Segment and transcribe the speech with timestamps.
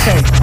[0.00, 0.39] Okay,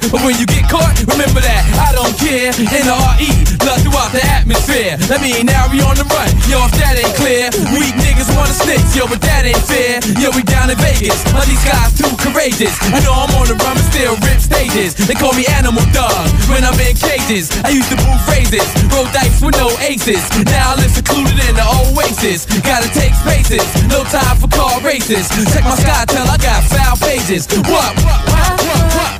[0.00, 2.50] but when you get caught, remember that I don't care.
[2.50, 3.30] In the RE,
[3.62, 4.98] love throughout the atmosphere.
[5.06, 7.50] That mean now we on the run, yo, if that ain't clear.
[7.78, 10.02] Weak niggas wanna snitch, yo, but that ain't fair.
[10.18, 12.74] Yo, we down in Vegas, all these guys too courageous.
[12.90, 14.98] I know I'm on the run, but still rip stages.
[14.98, 17.54] They call me Animal Dog when I'm in cages.
[17.62, 20.22] I used to move phrases, roll dice with no aces.
[20.42, 22.50] Now I live secluded in the oasis.
[22.66, 25.30] Gotta take spaces, no time for car races.
[25.54, 27.46] Check my sky, tell I got foul pages.
[27.70, 27.94] What?
[28.02, 28.20] What?
[28.26, 28.54] What?
[28.58, 28.84] What?
[28.98, 29.13] What?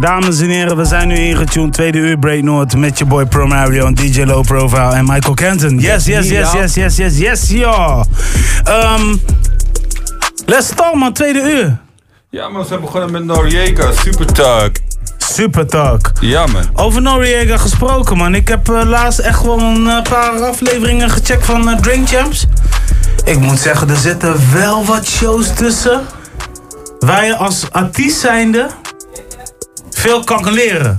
[0.00, 1.72] Dames en heren, we zijn nu ingetuned.
[1.72, 5.34] Tweede uur Break North met je boy Pro Mario en DJ Low Profile en Michael
[5.34, 5.78] Kenton.
[5.78, 8.04] Yes, yes, yes, yes, yes, yes, yes, ja.
[8.68, 9.20] Um,
[10.46, 11.78] let's start man, tweede uur.
[12.30, 14.76] Ja, man, ze begonnen met Noriega, Super Talk.
[15.18, 16.12] Super talk.
[16.20, 16.62] Ja, man.
[16.74, 18.34] Over Noriega gesproken, man.
[18.34, 22.46] Ik heb eh, laatst echt wel een eh, paar afleveringen gecheckt van eh, Drink Champs.
[23.24, 26.00] Ik moet zeggen, er zitten wel wat shows tussen.
[26.98, 28.68] Je als artiest zijnde
[30.06, 30.98] veel kan leren.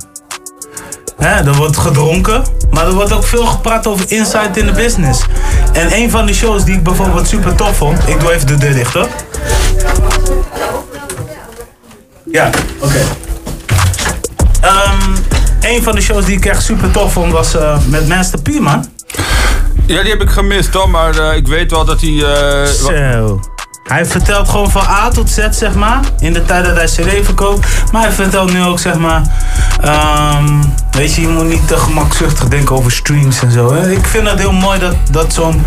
[1.18, 5.22] Hè, er wordt gedronken, maar er wordt ook veel gepraat over insight in the business.
[5.74, 8.08] En een van de shows die ik bijvoorbeeld super tof vond.
[8.08, 9.08] Ik doe even de deur dicht hoor.
[12.32, 13.02] Ja, oké.
[14.62, 15.16] Ehm,
[15.62, 18.60] een van de shows die ik echt super tof vond was eh, met Master P,
[18.60, 18.86] man.
[19.86, 20.90] Ja, die heb ik gemist, hoor.
[20.90, 22.24] Maar eh, ik weet wel dat hij...
[22.24, 23.40] eh, Zo.
[23.88, 26.00] Hij vertelt gewoon van A tot Z, zeg maar.
[26.20, 27.68] In de tijd dat hij CD verkoopt.
[27.92, 29.22] Maar hij vertelt nu ook, zeg maar.
[29.82, 33.74] ehm, weet je, je moet niet te gemakzuchtig denken over streams en zo.
[33.74, 33.92] Hè.
[33.92, 35.66] Ik vind het heel mooi dat, dat zo'n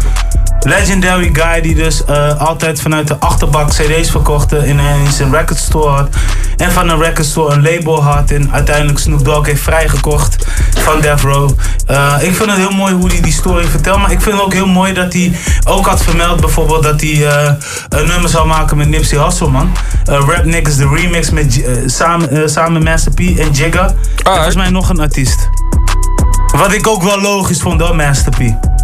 [0.64, 5.58] legendary guy die dus eh, altijd vanuit de achterbak CD's verkocht in, in zijn record
[5.58, 6.08] store had.
[6.56, 8.30] En van een record store een label had.
[8.30, 11.50] En uiteindelijk Snoop Dogg heeft vrijgekocht van Death Row.
[11.86, 13.98] Eh, ik vind het heel mooi hoe hij die story vertelt.
[13.98, 15.32] Maar ik vind het ook heel mooi dat hij
[15.64, 17.52] ook had vermeld bijvoorbeeld dat hij eh,
[17.88, 19.72] een nummer zou maken met Nipsey Hussle, man.
[20.04, 23.86] Rap Niggas, de remix met, samen, samen met Master P en Jigga.
[23.86, 23.94] en
[24.32, 25.48] volgens mij nog een artiest.
[26.56, 28.78] Wat ik ook wel logisch vond, hoor, Master P.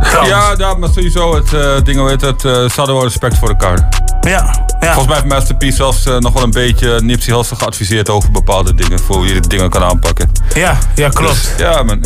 [0.00, 3.48] Ja, ja, maar sowieso het uh, ding, heet het, eh, ze hadden wel respect voor
[3.48, 3.88] elkaar.
[4.20, 4.92] Ja, ja.
[4.92, 8.30] Volgens mij heeft Master P zelfs eh, nog wel een beetje Nipsey Hussle geadviseerd over
[8.30, 8.98] bepaalde dingen.
[8.98, 10.30] Voor hoe je de dingen kan aanpakken.
[10.54, 11.32] Ja, ja, klopt.
[11.32, 12.04] Dus, ja, man.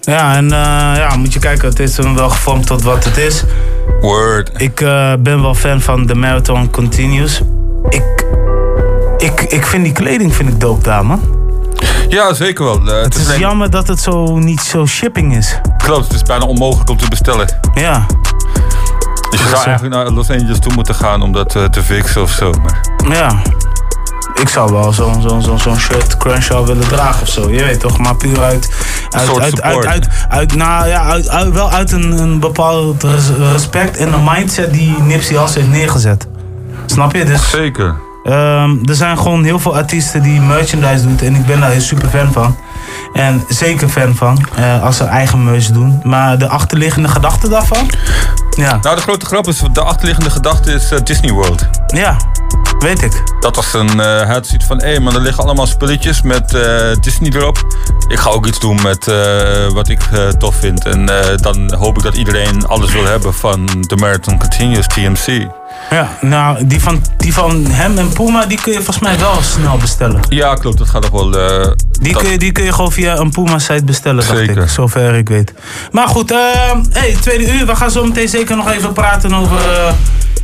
[0.00, 0.48] Ja, en
[0.98, 3.44] ja, moet je kijken, het is hem wel gevormd tot wat het is.
[4.00, 4.50] Word.
[4.56, 4.74] Ik
[5.20, 7.40] ben wel fan van The Marathon Continues.
[7.88, 8.24] Ik,
[9.16, 11.37] ik, ik vind die kleding vind ik dope daar, man.
[12.08, 12.88] Ja, zeker wel.
[12.88, 15.60] Eh, Het is jammer dat het zo niet zo shipping is.
[15.76, 17.58] Klopt, het is bijna onmogelijk om te bestellen.
[17.74, 18.06] Ja,
[19.30, 22.22] Dus je zou eigenlijk naar Los Angeles toe moeten gaan om dat eh, te fixen
[22.22, 22.50] of zo.
[22.62, 23.42] Maar ja.
[24.34, 27.50] Ik zou wel zo'n zo, zo, zo'n shirt Crenshaw willen dragen of zo.
[27.50, 28.72] Je weet toch, maar puur uit.
[29.10, 33.30] uit, uit, uit, uit, uit, nou ja, uit, uit- wel uit een, een bepaald res-
[33.52, 36.26] respect en een mindset die Nipsey Hussle heeft neergezet.
[36.86, 37.24] Snap je?
[37.24, 37.94] Dus zeker.
[38.28, 41.80] Ehm, er zijn gewoon heel veel artiesten die merchandise doen en ik ben daar heel
[41.80, 42.56] super fan van.
[43.12, 46.00] En zeker fan van eh, als ze eigen merch doen.
[46.02, 47.90] Maar de achterliggende gedachte daarvan?
[48.56, 51.68] Ja, Nou, de grote grap is, de achterliggende gedachte is eh, Disney World.
[51.86, 52.16] ja
[52.78, 53.22] weet ik.
[53.40, 56.56] Dat was een, hij zoiets van, hé, maar er liggen allemaal spulletjes met
[57.00, 57.66] Disney erop.
[58.08, 59.04] Ik ga ook iets doen met
[59.72, 60.00] wat ik
[60.38, 60.84] tof vind.
[60.86, 65.48] En dan hoop ik dat iedereen alles wil hebben van The Marathon Continuous, TMC.
[65.90, 69.42] Ja, nou, die van, die van hem en Puma, die kun je volgens mij wel
[69.42, 70.20] snel bestellen.
[70.28, 71.38] Ja, klopt, dat gaat nog wel...
[71.38, 71.70] eh,
[72.00, 74.62] Die, dat- kun je, die kun je gewoon via een Puma-site bestellen, dacht Zeker.
[74.62, 74.68] ik.
[74.68, 75.52] Zover ik weet.
[75.92, 76.38] Maar goed, eh
[76.92, 77.66] hey, tweede uur.
[77.66, 79.92] We gaan zo meteen zeker nog even praten over eh,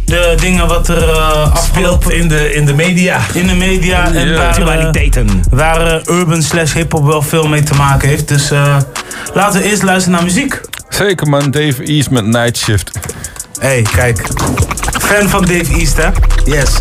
[0.05, 2.03] de dingen wat er eh afgelopen...
[2.03, 3.21] Speelt in de, in de media.
[3.33, 4.35] In de media en Ja.
[4.65, 8.29] waar, eh, waar eh, urban slash hip-hop wel veel mee te maken heeft.
[8.29, 8.77] Dus eh,
[9.35, 10.61] laten we eerst luisteren naar muziek.
[10.89, 12.91] Zeker man, Dave East met Night Shift.
[13.61, 14.27] Hey, kijk.
[14.99, 16.09] Fan van Dave East, hè?
[16.45, 16.79] Yes.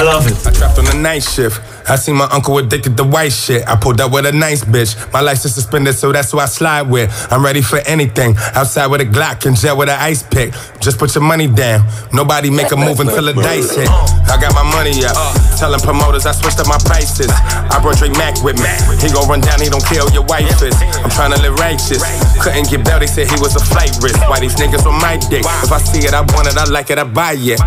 [0.00, 0.46] I love it.
[0.46, 1.60] I trapped on the night shift.
[1.88, 3.66] I seen my uncle addicted to white shit.
[3.68, 4.96] I pulled up with a nice bitch.
[5.12, 7.10] My license suspended, so that's who I slide with.
[7.30, 8.36] I'm ready for anything.
[8.54, 10.54] Outside with a Glock and jet with an ice pick.
[10.80, 11.86] Just put your money down.
[12.12, 13.88] Nobody make a move until the dice hit.
[13.88, 15.14] I got my money up.
[15.58, 17.28] Telling promoters I switched up my prices.
[17.30, 18.72] I brought Drake Mac with me.
[19.00, 20.74] He gon' run down, he don't care your wife is.
[21.04, 22.00] I'm tryna live righteous.
[22.40, 24.20] Couldn't get bail, they said he was a flight risk.
[24.28, 25.44] Why these niggas on my dick?
[25.62, 27.60] If I see it, I want it, I like it, I buy it.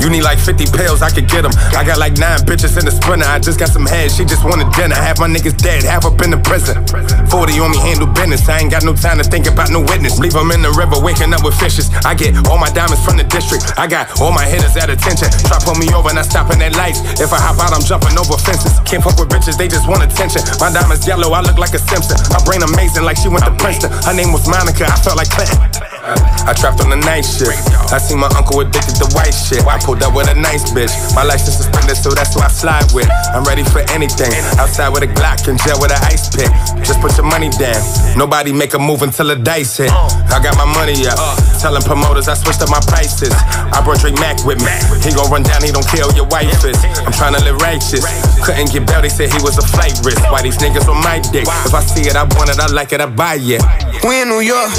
[0.00, 1.52] You need like 50 pills, I could get them.
[1.76, 3.26] I got like nine bitches in the sprinter.
[3.26, 4.94] I just got some head, she just wanted dinner.
[4.94, 6.78] Half my niggas dead, half up in the prison.
[7.30, 8.48] 40 on me, handle business.
[8.48, 10.18] I ain't got no time to think about no witness.
[10.18, 11.90] Leave them in the river, waking up with fishes.
[12.04, 13.78] I get all my diamonds from the district.
[13.78, 15.30] I got all my hitters at attention.
[15.46, 17.00] Try pull me over and I stop in at lights.
[17.20, 18.78] If I hop out, I'm jumping over fences.
[18.84, 20.42] Can't fuck with bitches, they just want attention.
[20.60, 22.16] My diamonds yellow, I look like a Simpson.
[22.30, 23.90] My brain amazing, like she went to Princeton.
[24.06, 25.89] Her name was Monica, I felt like Clinton.
[26.02, 27.52] I trapped on the night shift.
[27.92, 29.66] I seen my uncle addicted to white shit.
[29.66, 30.92] I pulled up with a nice bitch.
[31.14, 33.08] My license suspended, so that's who I slide with.
[33.34, 34.32] I'm ready for anything.
[34.56, 36.48] Outside with a Glock and jail with an ice pick.
[36.84, 37.76] Just put your money down.
[38.16, 39.92] Nobody make a move until the dice hit.
[39.92, 41.18] I got my money up.
[41.60, 43.34] Telling promoters I switched up my prices.
[43.36, 44.72] I brought Drake Mac with me.
[45.04, 46.80] He gon' run down, he don't care who your wife is.
[47.04, 48.06] I'm tryna live righteous.
[48.40, 50.24] Couldn't get bail, they said he was a flight risk.
[50.32, 51.44] Why these niggas on my dick?
[51.68, 53.60] If I see it, I want it, I like it, I buy it.
[54.00, 54.72] We in New York.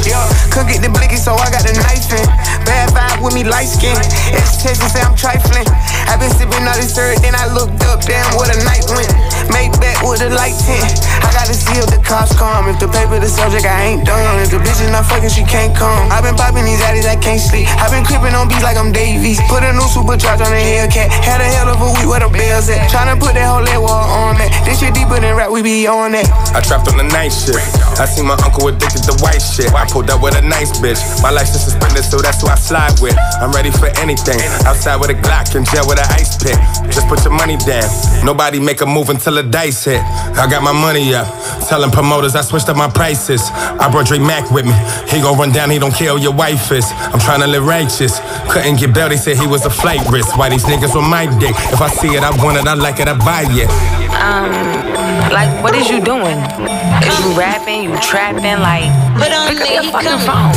[0.50, 2.26] Could get the blicky, so I got a knife in.
[2.64, 3.96] Bad vibe with me, light skin.
[4.32, 5.68] Ex Texas say I'm trifling.
[6.08, 9.12] i been sipping all this syrup, then I looked up, damn, what a night went.
[9.52, 10.88] Make back with a light tint.
[11.20, 12.70] I gotta see if the cops come.
[12.70, 14.40] If the paper the subject, I ain't done.
[14.40, 16.08] If the bitch is not fucking, she can't come.
[16.12, 17.68] i been popping these addies, I can't sleep.
[17.82, 19.42] i been creeping on beats like I'm Davies.
[19.50, 21.10] Put a new supercharge on the Hellcat.
[21.26, 22.88] Had a hell of a week where the bells at.
[22.88, 24.50] Tryna put that whole leg wall on that.
[24.64, 26.30] This shit deeper than rap, we be on that.
[26.56, 27.60] I trapped on the night shift.
[28.00, 29.74] I seen my uncle addicted to white shit.
[29.74, 31.01] I pulled up with a nice bitch.
[31.22, 33.16] My license suspended, so that's who I slide with.
[33.40, 34.42] I'm ready for anything.
[34.66, 36.58] Outside with a Glock and jail with an ice pick.
[36.90, 37.86] Just put your money down.
[38.26, 40.02] Nobody make a move until the dice hit.
[40.02, 41.28] I got my money up.
[41.70, 43.42] Telling promoters I switched up my prices.
[43.54, 44.74] I brought Drake Mack with me.
[45.08, 46.86] He gon' run down, he don't care who your wife is.
[46.92, 48.20] I'm tryna live righteous.
[48.50, 50.38] Couldn't get bail, they said he was a flight risk.
[50.38, 51.56] Why these niggas on my dick?
[51.72, 54.01] If I see it, I want it, I like it, I buy it.
[54.22, 54.54] Um,
[55.34, 56.38] like, what is you doing?
[57.02, 57.84] Is you rapping?
[57.90, 58.62] You trapping?
[58.62, 58.86] Like,
[59.18, 60.54] But on pick up your fucking phone.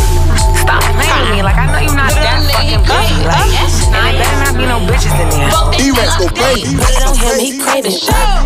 [0.61, 1.41] Stop playing with me.
[1.43, 2.13] Like, I know you're not
[2.55, 3.19] But that on there, he fucking busy.
[3.27, 3.51] Like,
[3.95, 5.51] and it better not be no bitches in there.
[5.75, 6.77] E-Rex go crazy.
[6.79, 7.99] Put it on him, he craving.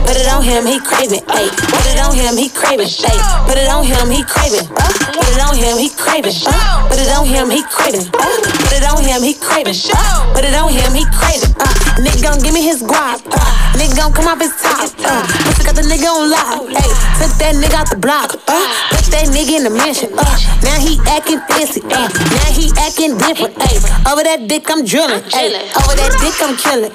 [0.05, 1.25] Put it on him, he craving.
[1.29, 2.89] Ayy, put it on him, he craving.
[2.89, 4.67] Ayy, put it on him, he craving.
[4.69, 6.39] Put it on him, he craving.
[6.89, 8.07] Put it on him, he craving.
[8.09, 9.77] Put it on him, he craving.
[10.33, 11.53] Put it on him, he craving.
[11.59, 11.69] Uh,
[12.01, 13.21] nigga gon' give me his guap.
[13.77, 14.89] Nigga gon' come off his top.
[15.45, 16.65] Pussy got the nigga on lock.
[16.71, 18.35] Ayy, took that nigga out the block.
[18.49, 20.11] Uh, put that nigga in the mansion.
[20.17, 20.25] Uh,
[20.63, 21.83] now he acting fancy.
[21.85, 23.55] Uh, now he acting different.
[23.61, 23.79] Ayy,
[24.09, 25.21] over that dick I'm drilling.
[25.21, 26.93] Over that dick I'm killing.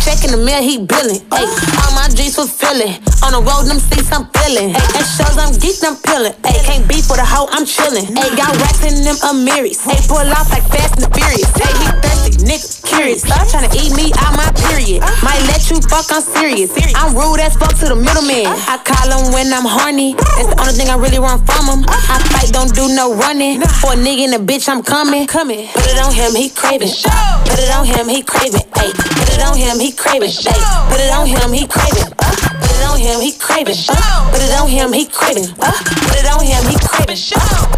[0.00, 1.20] Checking the mail, he billing.
[1.32, 1.48] Ayy,
[1.84, 2.96] all my dreams fulfilling.
[3.24, 4.72] On the road, them seats I'm feeling.
[4.72, 6.32] At shows I'm geeked, I'm peeling.
[6.44, 8.08] Ayy, can't beef with a hoe, I'm chilling.
[8.36, 9.84] Got racks in them Amiris.
[10.08, 11.48] Pull off like Fast and the Furious.
[11.60, 13.22] Ayy, he thirsty, nigga, curious.
[13.22, 15.00] Stop trying to eat me out my period.
[15.24, 16.70] Might let you fuck, I'm serious.
[16.94, 18.46] I'm rude as fuck to the middleman.
[18.46, 20.14] I call him when I'm horny.
[20.14, 21.84] That's the only thing I really want from him.
[21.88, 23.60] I fight, don't do no running.
[23.80, 25.26] For a nigga and a bitch, I'm coming.
[25.26, 25.68] Coming.
[25.72, 26.92] Put it on him, he craving.
[26.92, 28.60] Put it on him, he craving.
[28.76, 30.36] Ayy, put it on him, he craving.
[30.36, 30.52] Ayy,
[30.90, 32.12] put it on him, he craving.
[32.18, 33.78] Uh, put it on him, he craving.
[33.88, 35.48] Uh, put it on him, he craving.
[35.58, 35.72] Uh,
[36.08, 37.16] put it on him, he craving.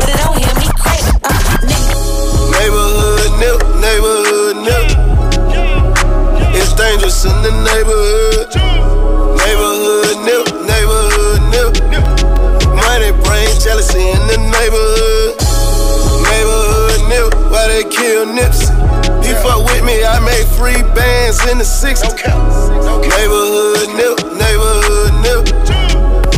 [0.00, 1.20] Put it on him, he craving.
[1.22, 1.30] Uh,
[1.68, 1.94] nigga.
[6.86, 8.46] Dangerous in the neighborhood.
[9.42, 11.72] Neighborhood nip, neighborhood nip.
[12.78, 15.34] Money brain jealousy in the neighborhood.
[16.30, 18.70] Neighborhood nip, why they kill Nipsey?
[19.26, 22.14] He fuck with me, I made free bands in the 60s.
[23.02, 25.42] Neighborhood nip, neighborhood nip.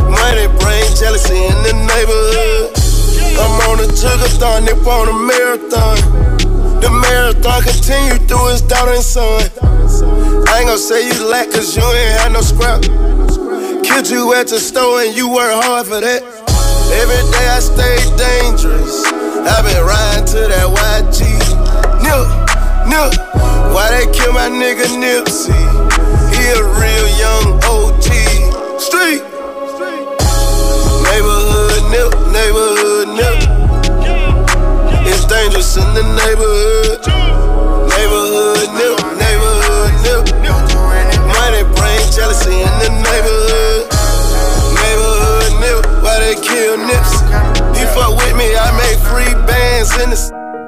[0.09, 2.73] Money brain jealousy in the neighborhood.
[3.37, 6.48] I'm on a juggerthon, nip on a marathon.
[6.81, 9.43] The marathon continue through his daughter and son.
[10.47, 12.81] I ain't gonna say you lack cause you ain't had no scrap.
[13.83, 16.23] Killed you at the store and you work hard for that.
[16.95, 19.03] Every day I stay dangerous.
[19.05, 21.19] i been riding to that YG.
[22.01, 22.25] Nip,
[22.87, 23.11] nip.
[23.75, 25.53] Why they kill my nigga Nipsey?
[26.33, 28.07] He a real young OG.
[28.79, 29.21] Street.
[31.05, 33.58] Neighborhood nip, neighborhood nip.
[35.39, 36.99] Dangerous in the neighborhood.
[37.95, 40.27] Neighborhood nip, neighborhood nip.
[41.31, 43.87] Money brain jealousy in the neighborhood.
[44.83, 47.23] Neighborhood nip, why they kill Nipsey?
[47.73, 50.19] He fuck with me, I made free bands in the.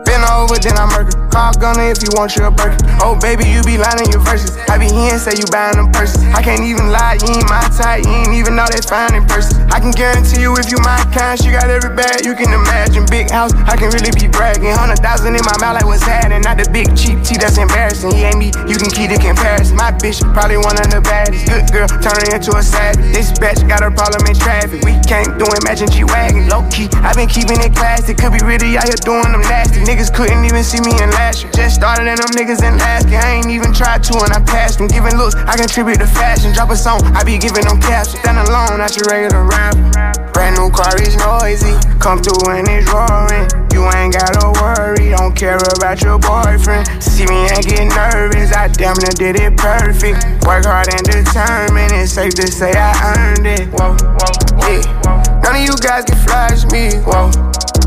[0.05, 1.20] Been over, then I murder.
[1.31, 2.75] Call gunner if you want your burger.
[2.99, 4.51] Oh, baby, you be lying your verses.
[4.67, 6.19] I be here and say you buying them purses.
[6.35, 9.23] I can't even lie, you ain't my type, you ain't even know they fine in
[9.23, 9.63] person.
[9.71, 13.07] I can guarantee you if you my kind, she got every bag you can imagine.
[13.07, 14.75] Big house, I can really be bragging.
[14.75, 16.43] Hundred thousand in my mouth, like what's happening?
[16.43, 18.11] Not the big cheap tea that's embarrassing.
[18.11, 19.79] He ain't me, you can keep the comparison.
[19.79, 21.47] My bitch, probably one of the baddest.
[21.47, 23.07] Good girl, turning into a savage.
[23.15, 24.83] This bitch got a problem in traffic.
[24.83, 26.51] We can't do it, matching G Wagon.
[26.51, 28.11] Low key, i been keeping it classy.
[28.11, 29.79] Could be really out here doing them nasty.
[29.87, 31.07] Niggas couldn't even see me in
[31.53, 33.15] Just started in them niggas in asking.
[33.15, 34.87] I ain't even tried to and I passed them.
[34.87, 36.53] Giving looks, I contribute to fashion.
[36.53, 38.19] Drop a song, I be giving them captions.
[38.19, 40.31] Stand alone, not your regular rapper.
[40.33, 41.77] Brand new car is noisy.
[41.99, 43.45] Come through and it's roaring.
[43.71, 46.85] You ain't gotta worry, don't care about your boyfriend.
[47.01, 50.25] See me and get nervous, I damn near did it perfect.
[50.45, 53.69] Work hard and determined, it's safe to say I earned it.
[53.69, 54.33] Whoa, whoa,
[54.67, 55.41] yeah.
[55.43, 57.31] None of you guys can flash me, whoa.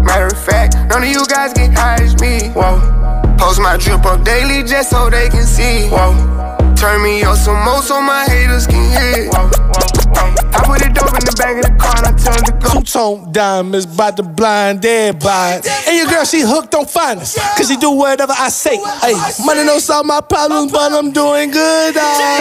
[0.03, 3.24] Matter of fact, none of you guys can hide me, whoa.
[3.45, 6.15] Post my drip up daily just so they can see, whoa.
[6.75, 9.29] Turn me up some more so my haters can hear.
[9.29, 9.85] Whoa, whoa,
[10.17, 10.35] whoa.
[10.49, 12.53] I put it dope in the back of the car and I tell her to
[12.53, 12.71] go.
[12.81, 15.69] Two tone diamonds about to blind everybody.
[15.87, 17.37] And your girl, she hooked on finance.
[17.55, 18.79] Cause she do whatever I say.
[19.03, 19.13] Hey,
[19.45, 21.97] money don't solve my problems, but I'm doing good.
[21.97, 22.41] Hey,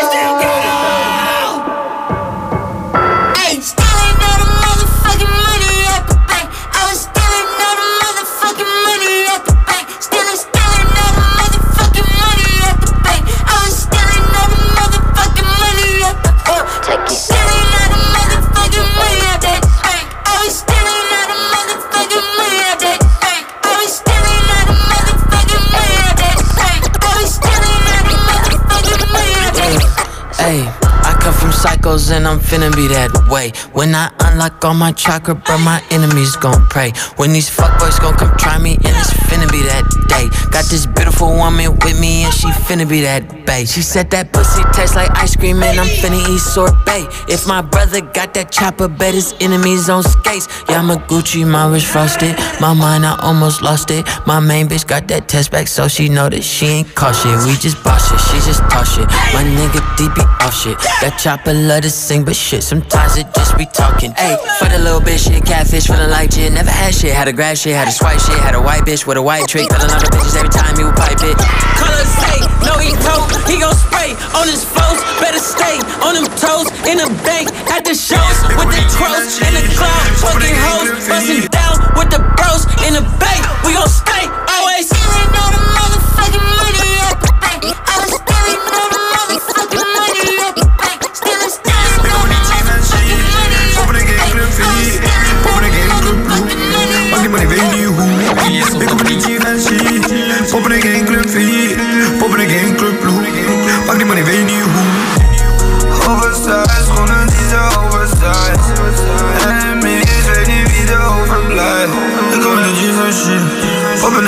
[31.64, 33.54] psychos and I'm finna be that way.
[33.72, 36.92] When I unlock all my chakra, bro, my enemies gon' pray.
[37.16, 40.28] When these fuckboys gon' come try me, and it's finna be that day.
[40.52, 40.86] Got this
[41.24, 43.64] beautiful woman with me, and she finna be that bae.
[43.64, 47.08] She said that pussy tastes like ice cream, and I'm finna eat sorbet.
[47.32, 50.48] If my brother got that chopper, bet his enemies on skates.
[50.70, 52.36] Yeah, a Gucci, my wrist frosted.
[52.60, 54.06] My mind, I almost lost it.
[54.26, 57.36] My main bitch got that test back, so she know that she ain't caught shit.
[57.46, 59.08] We just boss shit, she just toss shit.
[59.34, 60.78] My nigga DB off shit.
[61.02, 64.12] That chopper love to sing, but shit, sometimes it just be talking.
[64.14, 66.52] Ayy, for the little bitch shit, catfish feeling like shit.
[66.52, 69.06] Never had shit, had a grab shit, had a swipe shit, had a white bitch
[69.08, 69.70] with a white trick.
[69.72, 71.38] Feeling other bitches every time he would pipe it.
[71.78, 75.00] Color say, no he cold, he gon' spray on his foes.
[75.20, 79.54] Better stay on them toes in the bank at the shows with the crows in
[79.54, 83.42] the cloud, fucking hoes, busting down with the bros in the bank.
[83.66, 84.90] We gon' stay always.
[84.90, 87.62] Stealing all the motherfucking money at the bank.
[87.64, 89.83] I was stealing all the motherfucking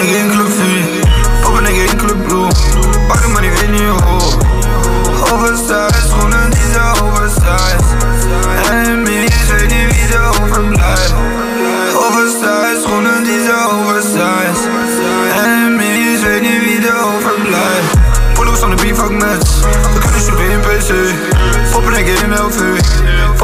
[0.05, 0.44] alguien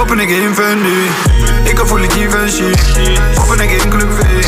[0.02, 1.10] Poppen ik in Fendi.
[1.64, 2.74] Ik kan fully defensie.
[3.36, 4.46] Poppen ik in Club V.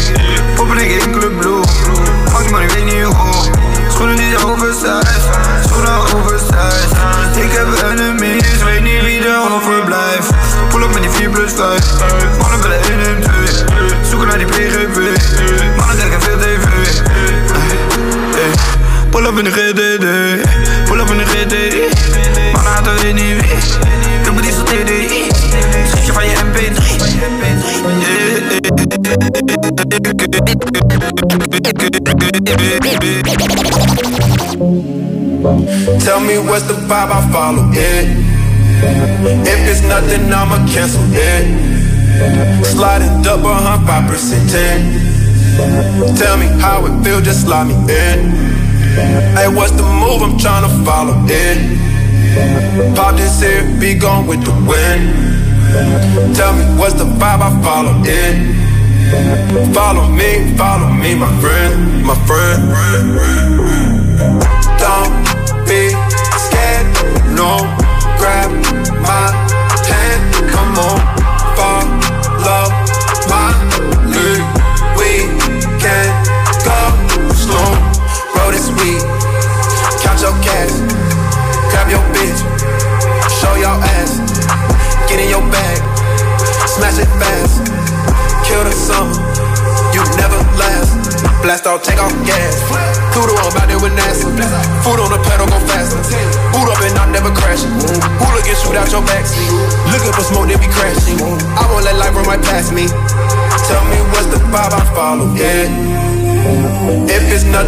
[0.55, 1.61] Poppen ik in Club Blue.
[2.31, 3.15] Maak maar, ik weet niet hoe.
[3.89, 5.21] Schoenen die zo oversize.
[5.67, 7.41] Schoenen oversize.
[7.41, 10.29] Ik heb enemies, weet niet wie er overblijft.
[10.69, 12.37] Pull up met die 4 plus 5.
[12.39, 13.33] Mannen willen 1 en 2.
[14.09, 14.97] Zoeken naar die PGV.
[15.77, 16.65] Mannen kijken veel TV.
[18.35, 18.51] Hey.
[19.09, 20.05] Pull up in de GDD.
[20.89, 21.83] Pull up in de GDI.
[22.53, 23.91] Mannen haten weet niet wie.
[24.67, 24.79] Je
[26.43, 26.77] MP3.
[35.99, 38.07] Tell me what's the vibe, I follow it.
[39.47, 42.65] If it's nothing, I'ma cancel it.
[42.65, 46.15] Sliding double behind 5% 10.
[46.15, 48.31] Tell me how it feel, just slide me in.
[49.35, 50.21] Hey, what's the move?
[50.21, 51.57] I'm tryna follow it.
[52.95, 56.35] Pop this here, be gone with the wind.
[56.35, 59.73] Tell me what's the vibe, I follow it.
[59.73, 63.32] Follow me, follow me, my friend, my friend.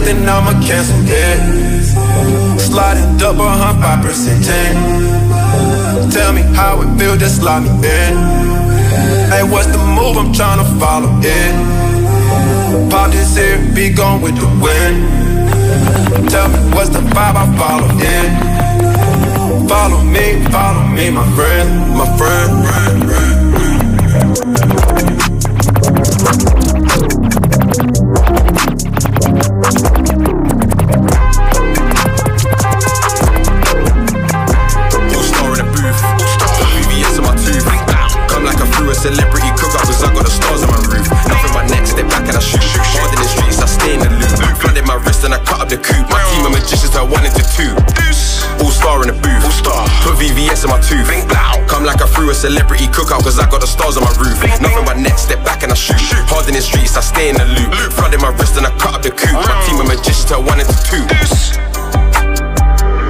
[0.06, 2.58] Nothing, I'ma cancel, yeah.
[2.60, 6.12] Sliding double hump, 5% 10.
[6.12, 8.14] Tell me how it feel, just slide me in.
[9.34, 12.92] Hey, what's the move I'm tryna follow, it.
[12.92, 16.30] Pop this here, be gone with the wind.
[16.30, 19.68] Tell me what's the vibe I follow, yeah.
[19.68, 23.05] Follow me, follow me, my friend, my friend.
[52.46, 54.38] Celebrity cookout cause I got the stars on my roof.
[54.62, 55.98] Nothing but neck, step back and I shoot.
[56.30, 57.74] Hard in the streets, I stay in the loop.
[57.98, 59.34] Flooded my wrist and I cut up the coupe.
[59.34, 61.02] My team of magicians are one into two.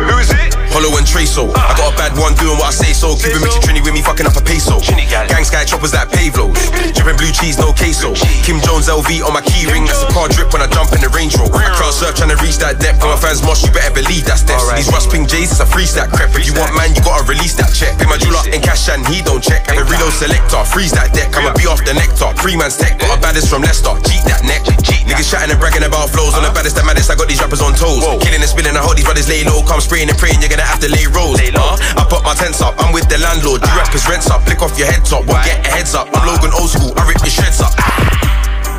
[0.08, 0.56] Who is it?
[0.72, 1.52] Hollow and Traso.
[1.52, 3.16] I got a bad one doing what I say so.
[3.16, 4.80] Keeping Richie Trini with me fucking up a peso.
[4.80, 6.65] Gang Sky choppers like Pavlos.
[7.06, 8.18] Blue cheese, no queso.
[8.42, 9.86] Kim Jones LV on my key ring.
[9.86, 11.62] That's a car drip when I jump in the Range Rover.
[11.62, 12.98] I crowd surf trying to reach that depth.
[13.00, 14.66] For my fans mosh, you better believe that's steps.
[14.74, 16.34] These Rust Pink J's, it's a free stack crep.
[16.34, 17.94] If you want man, you gotta release that check.
[18.02, 19.70] Pay my jeweler in cash and he don't check.
[19.70, 21.30] I'm a reload selector, freeze that deck.
[21.38, 22.34] I'ma be off the nectar.
[22.42, 23.94] Three man's tech, got a baddest from Leicester.
[24.02, 24.66] Cheat that neck.
[25.06, 26.34] Niggas chatting and bragging about flows.
[26.34, 28.02] On the baddest and maddest, I got these rappers on toes.
[28.26, 29.62] Killing and spilling, I hold these brothers lay low.
[29.62, 31.38] Come spraying and praying, you're gonna have to lay rolls.
[31.38, 33.62] Uh, I put my tents up, I'm with the landlord.
[33.62, 35.30] You rappers rents up, flick off your head top.
[35.30, 36.10] What get a heads up?
[36.14, 37.74] I'm Logan old school, I rip your shreds up.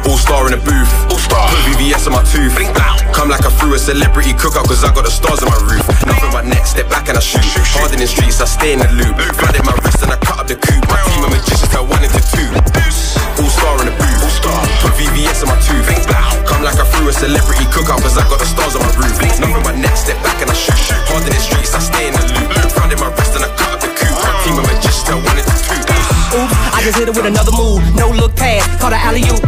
[0.07, 0.91] All star in the booth.
[1.11, 1.51] All star.
[1.51, 2.55] Put VVS on my tooth.
[3.11, 5.83] Come like I threw a celebrity cookout cause I got the stars on my roof.
[6.07, 7.43] Nothing but next, step back and I shoot.
[7.75, 9.19] Hard in the streets, I stay in the loop.
[9.35, 10.86] Flooded my wrist and I cut up the coupe.
[17.17, 19.17] Celebrity cookout cause I got the stars on my roof.
[19.41, 20.77] Nothing but neck, step back and I shoot.
[21.09, 22.49] Hard in the streets, I stay in the loop.
[22.77, 24.21] Flooded my wrist and I cut up the coupe.
[24.21, 25.81] My team of magicians turn one into two.
[26.37, 27.81] Oops, I just hit it with another move.
[27.97, 29.41] No look pass, caught an alley oop.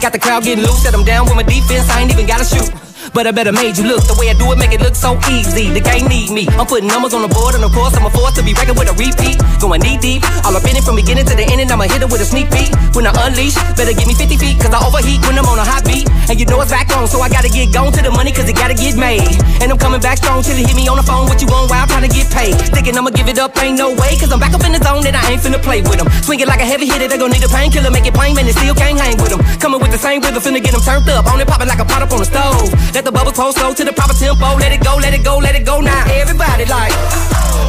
[0.00, 1.88] Got the crowd getting loose, set them down with my defense.
[1.92, 2.72] I ain't even gotta shoot.
[3.12, 4.08] But I better made you look.
[4.08, 5.68] The way I do it, make it look so easy.
[5.68, 6.48] The game need me.
[6.56, 8.80] I'm putting numbers on the board, and of course, I'm a force to be reckoned
[8.80, 9.36] with a repeat.
[9.60, 12.00] Going knee deep, all up in it from beginning to the end, and I'ma hit
[12.00, 12.72] it with a sneak peek.
[12.96, 15.66] When I unleash, better give me 50 feet, cause I overheat when I'm on a
[15.66, 16.08] hot beat.
[16.32, 18.48] And you know it's back on, so I gotta get gone to the money, cause
[18.48, 19.28] it gotta get made.
[19.60, 21.28] And I'm coming back strong till it hit me on the phone.
[21.28, 22.56] What you want, while I'm trying to get paid.
[22.72, 25.04] Thinking I'ma give it up, ain't no way, cause I'm back up in the zone,
[25.04, 26.08] and I ain't finna play with them.
[26.24, 28.48] Swing it like a heavy hitter, they gon' need a painkiller, make it plain, man,
[28.48, 29.44] and still can't hang with them.
[29.60, 31.28] Coming with the same rhythm, finna get them turned up.
[31.28, 32.72] On it, popping like a pot up on the stove.
[33.02, 34.46] Let the bubbles pour slow to the proper tempo.
[34.62, 36.04] Let it go, let it go, let it go now.
[36.06, 36.92] Everybody like,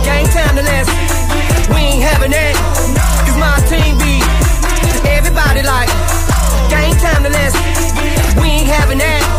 [0.06, 0.94] game time to last.
[1.74, 2.54] We ain't having that.
[3.26, 4.22] Cause my team be.
[5.10, 5.90] Everybody like,
[6.70, 7.58] game time to last.
[8.40, 9.33] We ain't having that.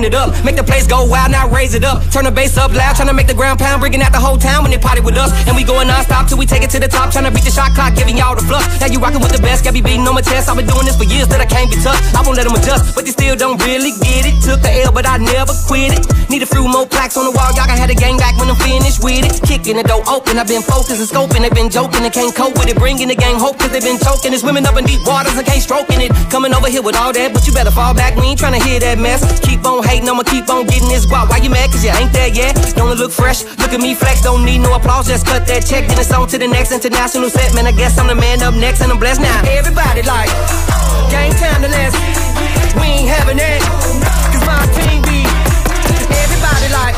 [0.00, 0.32] It up.
[0.40, 2.00] Make the place go wild, now raise it up.
[2.08, 4.64] Turn the bass up loud, tryna make the ground pound, bringing out the whole town
[4.64, 5.28] when they party with us.
[5.44, 7.76] And we going non-stop till we take it to the top, tryna beat the shot
[7.76, 8.64] clock, giving y'all the flux.
[8.80, 10.48] Now you rockin' with the best, got me beating on my chest.
[10.48, 12.00] I've been doing this for years that I can't be touched.
[12.16, 14.40] I won't let them adjust, but they still don't really get it.
[14.40, 16.02] Took the L, but I never quit it.
[16.32, 18.48] Need a few more plaques on the wall, y'all can have the gang back when
[18.48, 19.36] I'm finished with it.
[19.44, 22.56] Kicking the door open, I've been focused and scoping, they've been joking and can't cope
[22.56, 22.78] with it.
[22.80, 24.32] Bringing the gang hope, cause they've been choking.
[24.32, 26.10] It's women up in deep waters and can't stroking it.
[26.32, 28.80] Coming over here with all that, but you better fall back, we ain't tryna hear
[28.80, 29.20] that mess.
[29.44, 31.28] Keep on hating, I'ma keep on getting this guap.
[31.28, 31.70] Why you mad?
[31.70, 32.54] Cause you ain't there yet.
[32.76, 33.44] Don't look fresh?
[33.58, 35.88] Look at me flex, don't need no applause, just cut that check.
[35.88, 37.54] Then it's on to the next international set.
[37.54, 39.42] Man, I guess I'm the man up next and I'm blessed now.
[39.48, 40.30] Everybody like,
[41.10, 41.96] game time to last.
[42.78, 43.60] We ain't having that.
[44.32, 45.24] Cause my team be.
[46.10, 46.96] Everybody like,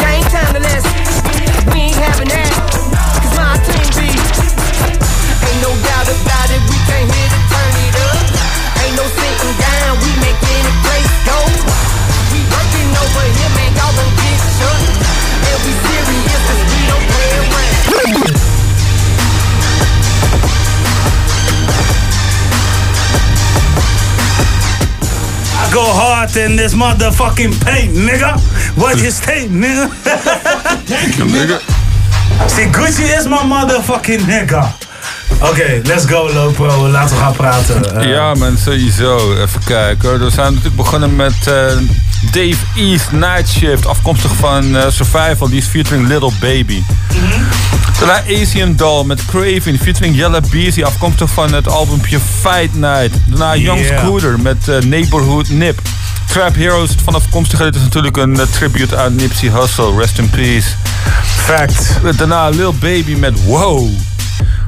[0.00, 0.86] game time to last.
[1.72, 2.50] We ain't having that.
[3.22, 4.08] Cause my team be.
[4.12, 7.25] Ain't no doubt about it, we can't hit
[25.76, 28.32] go hard in this motherfucking paint, nigga.
[28.80, 29.88] What you say, nigga?
[31.36, 31.58] nigga.
[32.48, 34.72] See, Gucci is my motherfucking nigga.
[35.40, 36.88] Oké, let's go Lopro.
[36.90, 37.96] Laten we gaan praten.
[37.96, 39.32] Eh, Ja, man, sowieso.
[39.42, 40.18] Even kijken.
[40.24, 41.76] We zijn natuurlijk begonnen met eh,
[42.32, 46.82] Dave East Night Shift, afkomstig van eh, Survival, die is featuring Little Baby.
[47.98, 53.10] Daarna Asian Doll met Craving, featuring Yella Beezy, afkomstig van het albumpje Fight Night.
[53.26, 53.98] Daarna Young Yeah.
[53.98, 55.80] Scooter met eh, Neighborhood Nip.
[56.24, 60.68] Trap Heroes van afkomstigheid is natuurlijk een eh, tribute aan Nipsey Hussle, rest in peace.
[61.44, 62.00] Fact.
[62.16, 63.88] Daarna Lil Baby met Wow.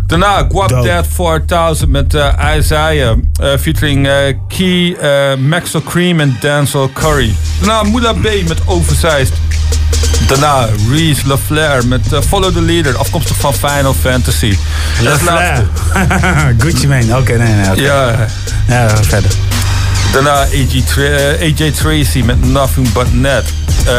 [0.09, 4.15] Daarna Guap Dad 4000 met eh, Isaiah, eh, featuring eh,
[4.49, 7.35] Key, eh, Maxwell Cream en Denzel Curry.
[7.61, 9.33] Daarna Moula B met Oversized.
[10.27, 14.57] Daarna Reese LaFleur met eh, Follow the Leader, afkomstig van Final Fantasy.
[15.03, 15.65] Laatste-
[16.65, 17.17] Gucci Mane.
[17.17, 17.71] Oké, nee, nee.
[17.71, 17.81] oké.
[17.81, 18.27] Ja.
[18.69, 19.31] Ja, verder.
[20.13, 23.45] Daarna AJ, eh, AJ Tracy met Nothing But Net,
[23.87, 23.93] eh,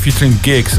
[0.00, 0.72] featuring Gigs.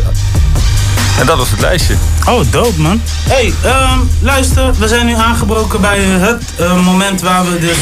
[1.20, 1.96] En dat was het lijstje.
[2.30, 3.02] Oh, dope man.
[3.30, 4.74] hey, ehm, luister.
[4.80, 7.78] We zijn nu aangebroken bij het eh, moment waar we dus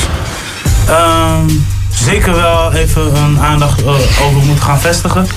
[0.87, 1.49] ehm,
[1.95, 3.87] zeker wel even een aandacht eh,
[4.25, 5.27] over moeten gaan vestigen.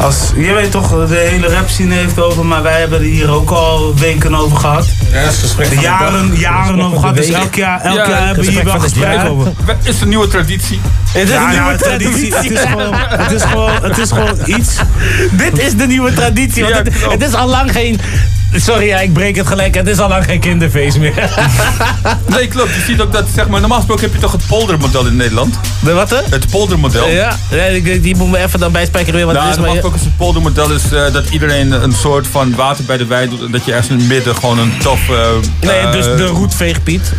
[0.00, 3.30] Als, je weet toch, de hele rap scene heeft over, maar wij hebben er hier
[3.30, 4.86] ook al weken over gehad.
[5.12, 7.16] Ja, dat is gesprek de jaren, jaren over gehad.
[7.16, 9.52] Dus elk jaar, elk Ja, jaar hebben we hier wel gesprek van het over.
[9.82, 10.80] Is een nieuwe traditie.
[11.12, 12.28] Het is Ja, een nou, nieuwe traditie.
[12.30, 12.58] traditie.
[12.58, 12.94] Het is gewoon,
[13.24, 14.76] het is gewoon, het is gewoon iets.
[15.32, 16.62] Dit is de nieuwe traditie.
[16.62, 18.00] Want Ja, het, het is al lang geen...
[18.54, 19.74] Sorry, ja, ik breek het gelijk.
[19.74, 21.28] Het is al lang geen kinderfeest meer.
[22.26, 22.74] Nee, klopt.
[22.74, 25.54] Je ziet ook dat, zeg maar, normaal gesproken heb je toch het poldermodel in Nederland?
[25.84, 26.10] De wat?
[26.10, 26.16] hè?
[26.30, 27.08] Het poldermodel.
[27.08, 27.36] Ja,
[27.82, 29.62] die, die moet me even dan bijspijkeren weer wat Nou, het is.
[29.62, 32.96] normaal Maar, gesproken is het poldermodel is eh, dat iedereen een soort van water bij
[32.96, 33.42] de wijn doet.
[33.42, 35.08] En dat je ergens in het midden gewoon een tof...
[35.08, 35.16] eh,
[35.60, 37.12] nee, eh, dus de roetveegpiet.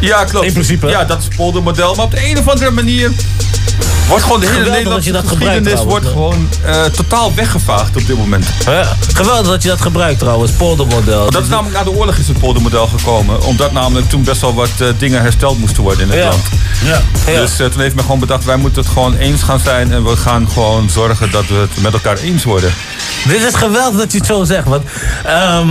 [0.00, 0.46] Ja, klopt.
[0.46, 0.86] in principe.
[0.86, 1.94] Ja, dat is het poldermodel.
[1.94, 3.10] Maar op de een of andere manier
[4.08, 6.48] wordt gewoon de hele Geweldig Nederlandse dat je dat gebruikt wordt gewoon
[6.92, 8.46] totaal weggevaagd op dit moment.
[8.64, 11.30] Ja, geweldig dat je dat gebruikt trouwens, poldermodel.
[11.30, 13.42] Dat is namelijk na de oorlog is het poldermodel gekomen.
[13.42, 16.28] Omdat namelijk toen best wel wat eh, dingen hersteld moesten worden in het Ja.
[16.28, 16.42] land.
[16.84, 17.00] Ja.
[17.32, 17.40] Ja.
[17.40, 19.92] Dus eh, toen heeft men gewoon bedacht, wij moeten het gewoon eens gaan zijn.
[19.92, 22.72] En we gaan gewoon zorgen dat we het met elkaar eens worden.
[23.28, 24.82] Dit is geweldig dat je het zo zegt, want...
[25.24, 25.68] ehm,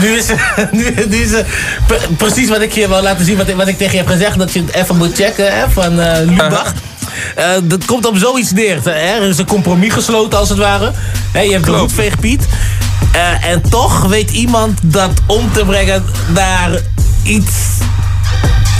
[0.00, 0.26] nu is,
[0.72, 1.46] nu, nu is het
[1.86, 4.06] pre- precies wat ik je wil laten zien, wat, ik- wat ik tegen je heb
[4.08, 6.72] gezegd, dat je het even moet checken hè, van eh Lubach.
[7.36, 8.80] Eh, dat komt op zoiets neer.
[8.84, 8.90] hè.
[8.90, 10.92] Er is een compromis gesloten als het ware.
[11.32, 11.92] Je hebt de Klopt.
[13.12, 16.70] Eh, en toch weet iemand dat om te brengen naar
[17.22, 17.52] iets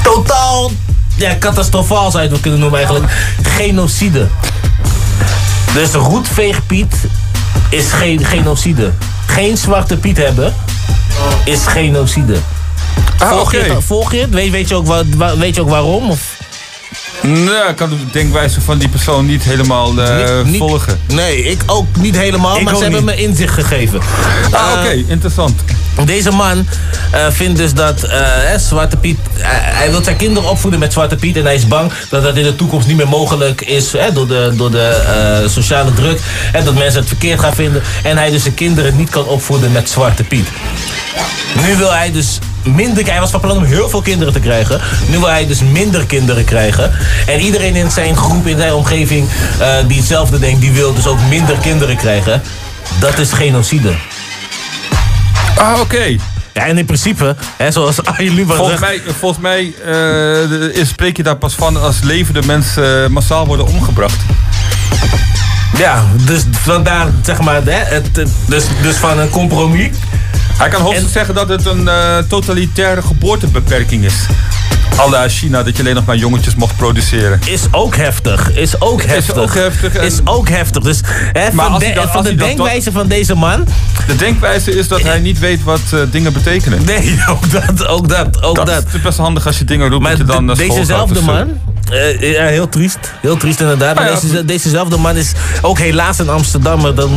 [0.02, 0.70] totaal
[1.16, 3.12] ja, catastrofaal zou je het kunnen noemen eigenlijk.
[3.42, 4.28] Genocide.
[5.74, 6.94] Dus roetveegpiet
[7.70, 8.92] is geen genocide.
[9.26, 10.54] Geen zwarte piet hebben
[11.44, 12.36] is genocide.
[13.18, 14.30] Ah, volg, je volg je het?
[14.30, 14.86] Weet, weet, je ook
[15.38, 16.10] weet je ook waarom?
[16.10, 16.39] Of?
[17.22, 21.00] Nou, ik kan de denkwijze van die persoon niet helemaal eh, Niet- niet- volgen.
[21.06, 24.00] Nee, ik ook niet helemaal, Ik maar ze hebben me inzicht gegeven.
[24.50, 25.60] Ah, Eh, oké, interessant.
[26.04, 26.66] Deze man
[27.10, 28.20] eh, vindt dus dat eh,
[28.58, 29.18] Zwarte Piet...
[29.38, 31.36] hij wil zijn kinderen opvoeden met Zwarte Piet...
[31.36, 33.92] en hij is bang dat dat in de toekomst niet meer mogelijk is...
[33.92, 36.20] Hè, door de, door de sociale druk.
[36.52, 37.82] En dat mensen het verkeerd gaan vinden.
[38.02, 40.48] En hij dus zijn kinderen niet kan opvoeden met Zwarte Piet.
[41.66, 43.04] Nu wil hij dus minder...
[43.10, 44.80] Hij was van plan om heel veel kinderen te krijgen.
[45.08, 46.92] Nu wil hij dus minder kinderen krijgen.
[47.26, 49.28] En iedereen in zijn groep, in zijn omgeving...
[49.60, 52.42] eh, die hetzelfde denkt, die wil dus ook minder kinderen krijgen.
[52.98, 53.92] Dat is genocide.
[55.56, 56.16] Ah, oké.
[56.52, 59.04] Ja, en in principe, hè, zoals Arjen Lubach Volgens zegt...
[59.04, 63.46] mij, volgens mij eh, is- spreek je daar pas van als levende mensen eh, massaal
[63.46, 64.16] worden omgebracht.
[65.78, 68.14] Ja, dus vandaar, zeg maar, hè, het-
[68.46, 69.88] dus, dus van een compromis.
[70.60, 74.14] Hij kan hoogstens zeggen dat het een eh, totalitaire geboortebeperking is.
[74.96, 77.40] Alla China, dat je alleen nog maar jongetjes mocht produceren.
[77.46, 78.52] Is ook heftig.
[78.56, 79.36] Is ook heftig.
[79.36, 80.82] ook heftig en- Is ook heftig.
[80.82, 81.00] Dus
[81.32, 83.66] hè, van, de, dat- van de dat- denkwijze van deze man...
[84.06, 86.84] De denkwijze is dat hij niet weet wat eh, dingen betekenen.
[86.84, 88.84] Nee, ook dat, ook dat, ook dat, dat.
[88.94, 91.60] is best handig als je dingen roept Maar dat je dan dezezelfde man...
[91.90, 92.98] eh, ja, heel triest.
[93.20, 93.94] Heel triest inderdaad.
[93.94, 94.20] Maar Ah, ja.
[94.28, 96.94] deze, dezezelfde man is ook helaas een Amsterdammer.
[96.94, 97.08] Dat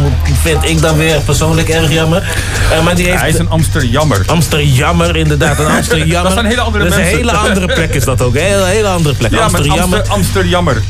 [0.42, 2.24] vind ik dan weer persoonlijk erg jammer.
[2.72, 3.20] Eh, maar die heeft...
[3.20, 4.24] Hij is een Amsterdammer.
[4.26, 5.60] Amsterdammer, inderdaad.
[5.60, 6.24] Een Amsterdammer.
[6.24, 7.20] Dat zijn hele andere Dat is mensen.
[7.20, 8.36] een hele andere plek is dat ook.
[8.36, 9.32] Een hele andere plek.
[9.32, 9.98] Ja, Amsterdammer.
[10.00, 10.82] Amster, Amsterdammer.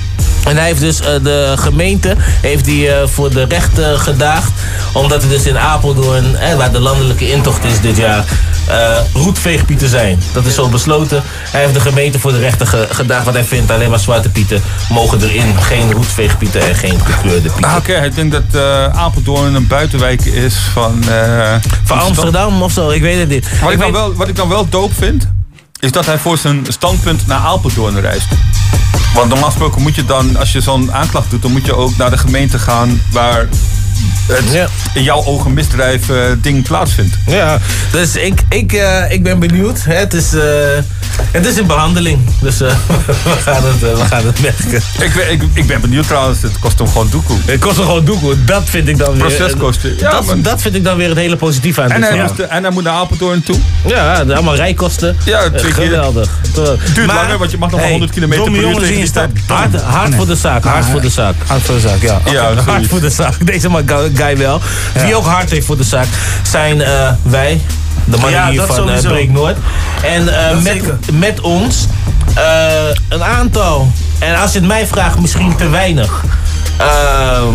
[0.48, 4.52] En hij heeft dus eh, de gemeente heeft die, eh, voor de rechten gedaagd.
[4.94, 8.24] Omdat het dus in Apeldoorn, eh, waar de landelijke intocht is dit jaar,
[9.14, 10.20] roetveegpieten zijn.
[10.34, 11.24] Dat is zo besloten.
[11.26, 13.24] Hij heeft de gemeente voor de rechten ge- gedaagd.
[13.24, 15.56] Want hij vindt alleen maar zwarte pieten mogen erin.
[15.62, 17.64] Geen roetveegpieten en geen gekleurde pieten.
[17.72, 18.62] Ah, Oké, ik denk dat
[18.94, 21.04] Apeldoorn een buitenwijk is van...
[21.84, 23.48] Van Amsterdam of zo, ik weet het niet.
[23.62, 25.28] Wat ik, dan weet- wel, wat ik dan wel doop vind,
[25.84, 28.28] is dat hij voor zijn standpunt naar Apeldoorn reist.
[29.14, 31.98] Want normaal gesproken moet je dan, als je zo'n aanklacht doet, dan moet je ook
[31.98, 33.48] naar de gemeente gaan waar
[34.28, 37.18] het in jouw ogen misdrijf eh, ding plaatsvindt.
[37.26, 37.60] Ja,
[37.92, 39.84] dus ik, ik, eh, ik ben benieuwd.
[39.84, 39.94] Hè.
[39.94, 40.44] Het, is, eh,
[41.32, 42.68] het is in behandeling, dus eh,
[43.08, 44.82] we, gaan het, we gaan het merken.
[45.00, 47.38] Ik, ben- ik, ik ben benieuwd trouwens, het kost hem gewoon doekoe.
[47.46, 49.18] Het kost hem gewoon doekoe, dat vind ik dan weer...
[49.36, 49.98] Proceskosten.
[49.98, 52.40] Ja, dat, maar- dat vind ik dan weer het hele positieve aan En hij, moest,
[52.40, 53.56] en hij moet naar Apeldoorn toe.
[53.86, 55.18] Ja, allemaal rijkosten.
[55.26, 55.74] Ja, Eh.
[55.74, 56.30] Geweldig.
[56.94, 59.30] Duurt langer, want je mag nog maar 100 km per uur tegen die stad.
[59.48, 61.36] Hard, hard voor de zaak, hard voor de zaak.
[61.46, 62.20] Hard voor de zaak, ja.
[62.32, 63.46] Ja, hard voor de zaak.
[63.46, 63.84] Deze man,
[64.16, 64.62] guy wel.
[64.94, 66.08] Wie ook hard heeft voor de zaak,
[66.52, 66.84] zijn
[67.22, 67.62] wij.
[68.06, 68.92] De mannen Ja, hier dat van.
[69.02, 69.58] Breek Noord.
[70.04, 70.98] En eh, met, zeker.
[71.14, 71.86] met ons
[72.36, 72.74] eh,
[73.10, 73.92] een aantal.
[74.20, 76.24] En als je het mij vraagt, misschien te weinig.
[76.78, 77.54] ehm,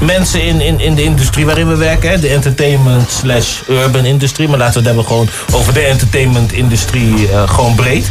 [0.00, 2.10] mensen in, in, in de industrie waarin we werken.
[2.10, 4.48] Hè, de entertainment slash urban industrie.
[4.48, 8.10] Maar laten we het hebben gewoon over de entertainment industrie gewoon breed.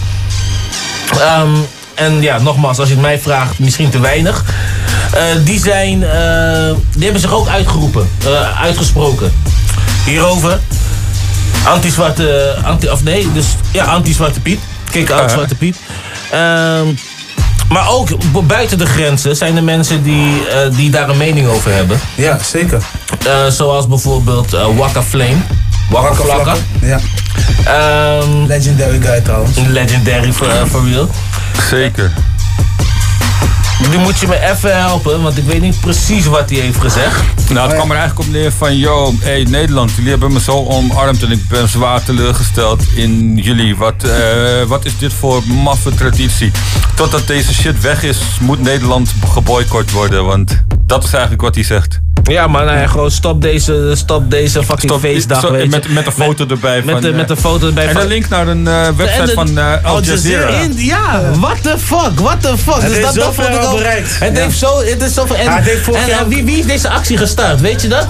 [1.19, 1.49] Ehm,
[1.93, 4.43] en ja, nogmaals, als je het mij vraagt, misschien te weinig.
[5.43, 5.99] Die zijn,
[6.95, 8.09] die hebben zich ook uitgeroepen,
[8.61, 9.33] uitgesproken.
[10.05, 10.59] Hierover.
[11.65, 14.59] Anti-zwarte, anti, of nee, dus ja, anti-zwarte Piet.
[14.91, 15.33] Kick-out Uh-huh.
[15.33, 15.77] Zwarte Piet.
[16.31, 16.85] Ehm,
[17.69, 21.47] maar ook bu- buiten de grenzen zijn er mensen die, eh, die daar een mening
[21.47, 21.99] over hebben.
[22.15, 22.81] Ja, zeker.
[23.25, 25.35] Eh, zoals bijvoorbeeld eh Waka Flame.
[25.89, 26.53] Waka Flakka.
[26.81, 26.99] Ja.
[27.65, 29.57] Ehm, Legendary guy trouwens.
[29.67, 31.09] legendary for, for real.
[31.69, 32.11] Zeker.
[33.89, 37.23] Nu moet je me even helpen, want ik weet niet precies wat hij heeft gezegd.
[37.49, 40.65] Nou, het kwam er eigenlijk op neer van, yo, hey Nederland, jullie hebben me zo
[40.65, 43.75] omarmd en ik ben zwaar teleurgesteld in jullie.
[43.75, 46.51] Wat, eh, wat is dit voor maffe traditie?
[46.95, 51.63] Totdat deze shit weg is, moet Nederland geboycott worden, want dat is eigenlijk wat hij
[51.63, 52.01] zegt.
[52.23, 55.39] Ja, maar nou ja, gewoon stop deze, stop deze fucking Stop- feestdag.
[55.39, 55.69] zo- weet je.
[55.69, 56.81] met, met een foto erbij.
[56.81, 59.25] met van, de- eh, met een foto erbij En een link naar een eh, website
[59.25, 60.47] de- van Al Jazeera.
[60.47, 62.73] In- ja, what the fuck, what the fuck.
[62.73, 64.19] Het heeft dat, dat vond ik al bereikt.
[64.19, 64.43] Het Ja.
[64.43, 65.35] heeft zo, het is zoveel.
[65.35, 67.87] En, Ja, het heeft vorig en, en wie, wie heeft deze actie gestart, weet je
[67.87, 68.07] dat?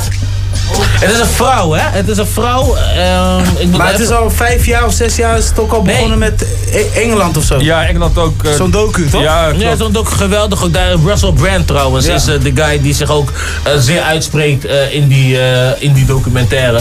[0.99, 1.81] Het is een vrouw, hè?
[1.91, 2.75] Het is een vrouw.
[2.75, 5.71] ehm, ik Maar het even- is al vijf jaar of zes jaar is het ook
[5.71, 7.59] al begonnen met E- Engeland of zo.
[7.59, 8.43] Ja, Engeland ook.
[8.43, 9.21] eh, Zo'n docu, toch?
[9.21, 10.63] Ja, Ja, zo'n ook geweldig.
[10.63, 12.13] Ook daar, Russell Brand trouwens Ja.
[12.13, 13.31] is eh, de guy die zich ook
[13.63, 16.79] eh, zeer uitspreekt eh, in, die, eh, in die documentaire.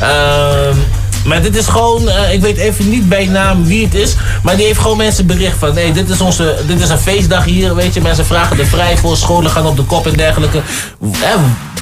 [0.00, 0.76] Ehm,
[1.24, 4.56] maar dit is gewoon, eh, ik weet even niet bij naam wie het is, maar
[4.56, 7.74] die heeft gewoon mensen bericht van, nee, dit is onze, dit is een feestdag hier,
[7.74, 10.60] weet je, mensen vragen er vrij voor, scholen gaan op de kop en dergelijke.
[11.16, 11.34] Hè,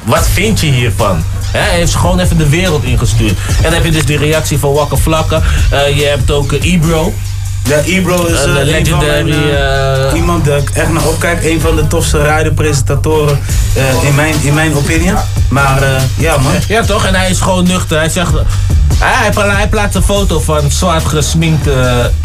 [0.04, 1.24] wat vind je hiervan?
[1.52, 3.38] Hij heeft gewoon even de wereld ingestuurd.
[3.56, 5.42] En dan heb je dus die reactie van Wakka Flakka.
[5.70, 7.12] Eh, je hebt ook eh, Ebro.
[7.64, 9.26] Ja, Ebro is Eh, eh, een van mijn,
[10.12, 11.44] eh, iemand dat ik echt naar opkijk.
[11.44, 13.38] Een van de tofste radiopresentatoren
[13.74, 15.12] eh in, mijn, in mijn opinie.
[15.48, 15.82] Maar
[16.16, 16.52] ja man.
[16.68, 17.04] Ja, toch?
[17.06, 17.98] En hij is gewoon nuchter.
[17.98, 18.30] Hij zegt.
[18.98, 21.64] Hij, hij, pla- hij plaatst een foto van zwart gesminkt.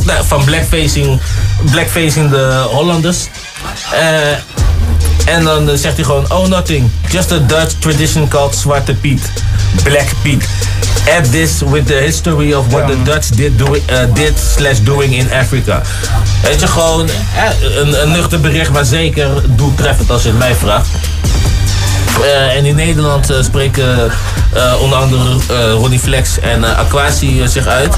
[0.03, 1.19] nou, van blackfacing.
[1.71, 3.27] Blackfacing de Hollanders.
[5.25, 6.89] En dan eh, zegt hij gewoon: Oh, nothing.
[7.09, 9.31] Just a Dutch tradition called Zwarte Piet.
[9.83, 10.45] Black Piet.
[11.17, 15.15] Add this with the history of what the Dutch did, do, eh, did slash doing
[15.15, 15.81] in Africa.
[16.41, 20.55] Weet je, gewoon eh, een, een nuchter bericht, maar zeker doeltreffend als je het mij
[20.55, 20.87] vraagt.
[22.21, 24.11] Eh, en in Nederland eh, spreken
[24.53, 25.23] eh, onder andere
[25.71, 27.95] Ronnie Flex en Aquasi zich uit.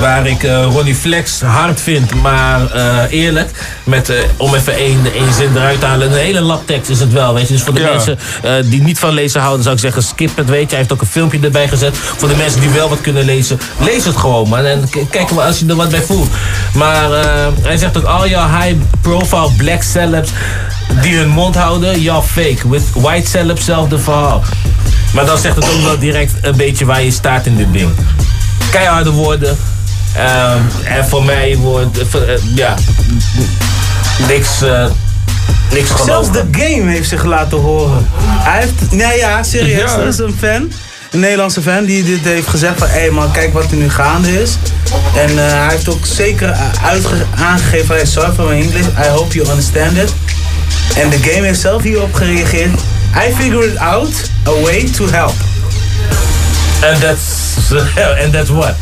[0.00, 2.60] Waar ik Ronnie Flex hard vind, maar
[3.10, 3.50] eerlijk.
[3.84, 6.12] Met, om even één, één zin eruit te halen.
[6.12, 7.52] Een hele laptekst is het wel, weet je.
[7.52, 7.90] Dus voor de Ja.
[7.90, 8.18] mensen
[8.70, 10.68] die niet van lezen houden, zou ik zeggen skip het, weet je.
[10.68, 11.96] Hij heeft ook een filmpje erbij gezet.
[11.96, 14.64] Voor de mensen die wel wat kunnen lezen, lees het gewoon, man.
[14.64, 16.28] En kijk maar als je er wat bij voelt.
[16.74, 17.08] Maar
[17.62, 20.30] hij zegt ook, al jouw high profile black celebs
[21.00, 22.68] die hun mond houden, ja fake.
[22.68, 24.42] With white celebs zelfde verhaal.
[25.14, 27.90] Maar dan zegt het ook wel direct een beetje waar je staat in dit ding.
[28.70, 29.56] Keiharde woorden.
[30.16, 32.74] Ehm, en voor mij wordt, eh, eh, ja,
[34.28, 34.86] niks, eh
[35.72, 38.08] niks Zelfs de game heeft zich laten horen.
[38.28, 39.98] Hij heeft, nee ja, serieus, Ja.
[39.98, 40.72] er is een fan.
[41.10, 42.88] Een Nederlandse fan die dit heeft gezegd van...
[42.88, 44.50] hé man, kijk wat er nu gaande is.
[45.16, 47.86] En eh, hij heeft ook zeker uitge- aangegeven...
[47.86, 50.12] van, hey, sorry for my English, I hope you understand it.
[50.96, 52.80] En de game heeft zelf hierop gereageerd.
[53.14, 55.34] I figured out a way to help.
[56.84, 57.72] And that's,
[58.22, 58.74] and that's what?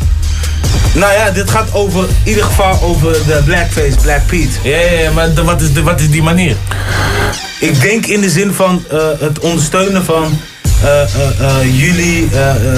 [0.93, 4.49] Nou ja, dit gaat over, in ieder geval over de blackface, Black Pete.
[4.63, 6.55] Ja, ja, ja, maar de- wat is, de, wat is die manier?
[7.59, 10.39] Ik denk in de zin van eh, het ondersteunen van
[10.83, 12.27] eh, eh, jullie,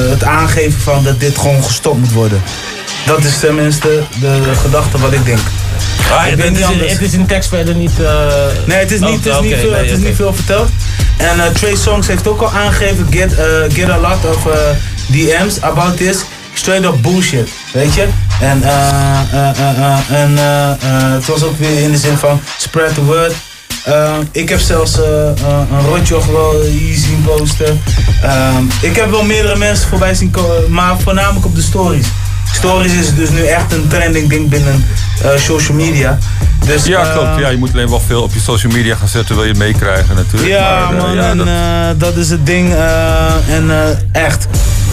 [0.09, 2.41] het aangeven van dat dit gewoon gestopt moet worden.
[3.05, 5.39] Dat is tenminste de, de gedachte wat ik denk.
[6.11, 7.91] Ah, het, is, het is in tekst verder niet...
[7.99, 8.27] eh,
[8.65, 10.69] Nee, het is niet, het is Oh, niet, veel, nee, het is niet veel verteld.
[11.17, 14.47] En eh, Trey Songs heeft ook al aangegeven, get, eh, get a lot of
[15.07, 16.17] DM's about this.
[16.53, 18.07] Straight up bullshit, weet je?
[18.41, 18.63] En,
[20.09, 20.37] en
[21.13, 23.33] het was ook weer in de zin van spread the word.
[24.31, 27.81] Ik heb zelfs een rotjoch wel hier zien posten.
[28.23, 32.05] Ehm, ik heb wel meerdere mensen voorbij zien komen, maar voornamelijk op de stories.
[32.53, 34.85] Stories is dus nu echt een trending ding binnen
[35.23, 36.17] eh, social media.
[36.65, 37.39] Dus, ja, eh, klopt.
[37.39, 40.15] Ja, je moet alleen wel veel op je social media gaan zetten, wil je meekrijgen
[40.15, 40.51] natuurlijk.
[40.51, 41.99] Ja, Maar, eh, man, ja, en dat- dat...
[41.99, 42.73] dat is het ding.
[42.73, 44.47] eh, en eh, echt,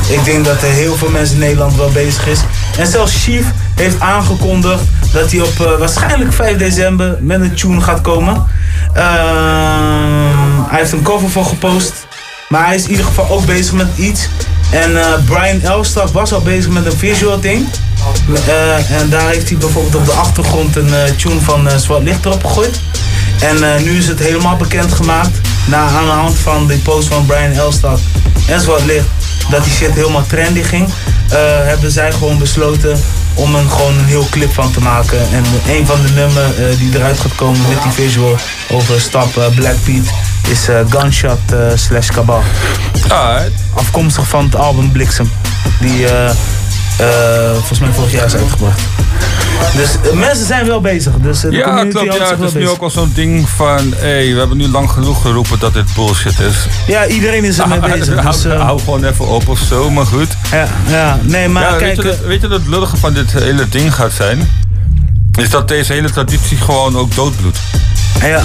[0.09, 2.41] ik denk dat er heel veel mensen in Nederland wel bezig is.
[2.79, 7.81] En zelfs Chief heeft aangekondigd dat hij op eh, waarschijnlijk 5 december met een tune
[7.81, 8.47] gaat komen.
[8.93, 11.93] Ehm, hij heeft een cover voor gepost.
[12.49, 14.29] Maar hij is in ieder geval ook bezig met iets.
[14.71, 17.67] En eh, Brian Elstak was al bezig met een visual ding.
[18.47, 22.25] Eh, en daar heeft hij bijvoorbeeld op de achtergrond een eh, tune van Zwart Licht
[22.25, 22.81] erop gegooid.
[23.41, 25.41] En nu is het helemaal bekendgemaakt.
[25.67, 27.99] Na, aan de hand van de post van Brian Elstak
[28.49, 29.07] en Zwart Licht.
[29.51, 30.89] Dat die shit helemaal trendy ging.
[31.65, 33.01] hebben zij gewoon besloten
[33.37, 35.19] om er gewoon een heel clip van te maken.
[35.33, 38.37] En een van de nummers eh, die eruit gaat komen met die visual
[38.71, 40.11] over stap eh, Black Pete
[40.49, 41.39] is eh, Gunshot
[41.75, 42.43] slash Kabal.
[43.75, 45.31] Afkomstig van het album Bliksem.
[45.81, 46.07] Die
[46.99, 48.81] eh, eh, volgens mij vorig jaar is uitgebracht.
[49.77, 51.13] Dus eh, mensen zijn wel bezig.
[51.15, 52.17] Dus, de Ja, klopt.
[52.17, 52.71] Ja, het is nu bezig.
[52.71, 53.95] ook al zo'n ding van...
[53.97, 56.57] Hé, we hebben nu lang genoeg geroepen dat dit bullshit is.
[56.87, 58.21] Ja, iedereen is ermee bezig.
[58.21, 60.37] hou, Dus, hou gewoon even op of zo, maar goed.
[60.51, 61.81] Ja, ja nee, maar Ja, kijk...
[61.81, 64.49] Weet je, dat, weet je dat het lullige van dit hele ding gaat zijn?
[65.39, 67.59] Is dat deze hele traditie gewoon ook doodbloedt.
[68.23, 68.43] Ja.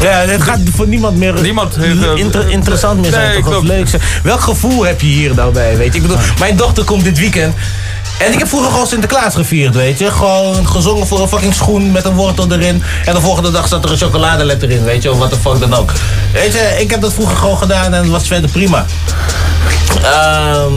[0.00, 3.26] Ja, het gaat voor niemand meer Niemand heeft, inter- interessant meer zijn.
[3.28, 3.44] Nee, toch?
[3.46, 3.66] Of klopt.
[3.66, 4.02] leuk zijn.
[4.22, 5.76] Welk gevoel heb je hier nou bij?
[5.76, 6.00] Weet je?
[6.00, 7.54] Ik bedoel, mijn dochter komt dit weekend.
[8.18, 10.10] En ik heb vroeger gewoon Sinterklaas gevierd, weet je.
[10.10, 12.82] Gewoon gezongen voor een fucking schoen met een wortel erin.
[13.04, 15.10] En de volgende dag zat er een chocoladeletter in, weet je.
[15.12, 15.92] Of wat de fuck dan ook.
[16.32, 18.86] Weet je, ik heb dat vroeger gewoon gedaan en het was verder prima.
[20.02, 20.72] Ehm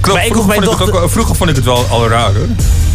[0.00, 2.46] Klopt, maar ik vroeger, vond ik ook, vroeger vond ik het wel al raar hoor.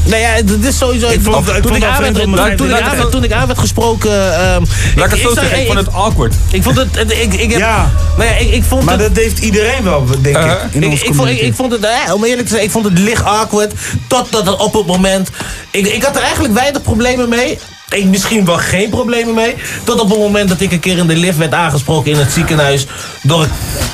[0.04, 1.08] Nou ja, dit is sowieso.
[1.08, 2.98] Ik vond- bedoel, ik toen, vond ik dat aan werd, toen, te ik aan laten.
[2.98, 4.34] werd, toen ik aan werd gesproken.
[4.40, 4.64] ehm,
[4.96, 6.34] Laat ik het zo zeggen, ik vond het awkward.
[6.52, 7.12] Ik vond het.
[7.12, 7.92] Ik, ik heb, Ja.
[8.18, 9.16] Nou ja, ik, ik vond Maar het.
[9.16, 10.56] dat heeft iedereen wel, denk ik, Uh-huh.
[10.72, 13.24] in ik, vond, ik, vond het, eh, om eerlijk te zijn, ik vond het licht
[13.24, 13.74] awkward.
[14.08, 15.30] Totdat het op het moment.
[15.72, 17.60] Ik, ik had er eigenlijk weinig problemen mee.
[17.89, 19.56] Ik misschien wel geen problemen mee.
[19.84, 22.32] Tot op het moment dat ik een keer in de lift werd aangesproken in het
[22.32, 22.86] ziekenhuis.
[23.21, 23.50] Door een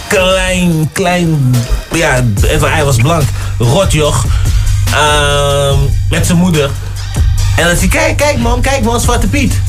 [0.09, 1.55] klein, klein.
[1.93, 2.23] Ja,
[2.61, 3.23] hij was blank.
[3.57, 4.25] Rotjoch.
[4.93, 5.77] ehm,
[6.09, 6.69] met zijn moeder.
[7.55, 9.61] En zei hij, kijk, kijk man, kijk man, Zwarte Piet.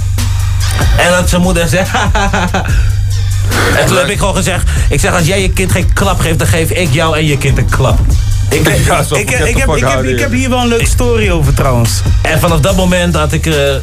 [0.97, 1.87] En dat zijn moeder zei,
[3.79, 6.39] En toen heb ik gewoon gezegd, ik zeg als jij je kind geen klap geeft,
[6.39, 7.99] dan geef ik jou en je kind een klap.
[8.53, 10.69] Ik, ik, Ja, zo ik, get the ik, heb, ik, heb, ik hier wel een
[10.69, 11.91] leuke story over trouwens.
[12.23, 13.75] En vanaf dat moment had ik eh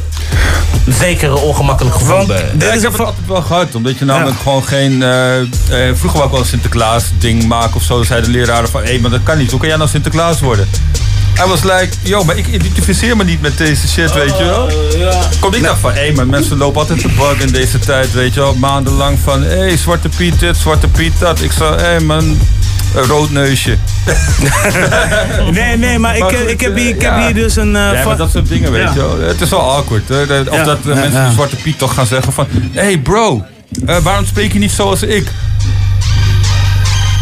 [0.98, 2.50] zeker een ongemakkelijk gevoel Want bij.
[2.52, 5.02] dit Ja, is ik heb het altijd wel gehad, omdat je namelijk gewoon geen...
[5.02, 7.96] eh, eh, vroeger wou ik wel een Sinterklaas ding maken of zo.
[7.96, 9.50] Dan zeiden de leraren van, hé, maar dat kan niet.
[9.50, 10.68] Hoe kan jij nou Sinterklaas worden?
[11.34, 14.70] Hij was like, yo, maar ik identificeer me niet met deze shit, weet je wel.
[15.40, 18.34] Komt ik dacht van, hé, maar mensen lopen altijd te bug in deze tijd, weet
[18.34, 18.54] je wel.
[18.54, 21.40] Maandenlang van, hé, Zwarte Piet dit, Zwarte Piet dat.
[21.40, 22.38] Ik zei, hé man,
[22.94, 23.76] een rood neusje.
[25.50, 27.24] Nee, nee, maar ik, Maar eh, goed, ik heb hier, ik eh, heb ja.
[27.24, 27.76] hier dus een...
[27.76, 28.92] eh, Ja, maar van- dat soort dingen, weet Ja.
[28.92, 29.20] je wel.
[29.20, 30.08] Het is wel awkward.
[30.08, 30.22] Hè?
[30.22, 31.24] Of Ja, dat eh, ja, mensen ja.
[31.24, 32.46] die Zwarte Piet toch gaan zeggen van...
[32.72, 33.44] Hé hey bro,
[33.86, 35.26] eh, waarom spreek je niet zoals ik?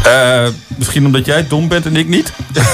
[0.05, 2.33] Eh, misschien omdat jij dom bent en ik niet?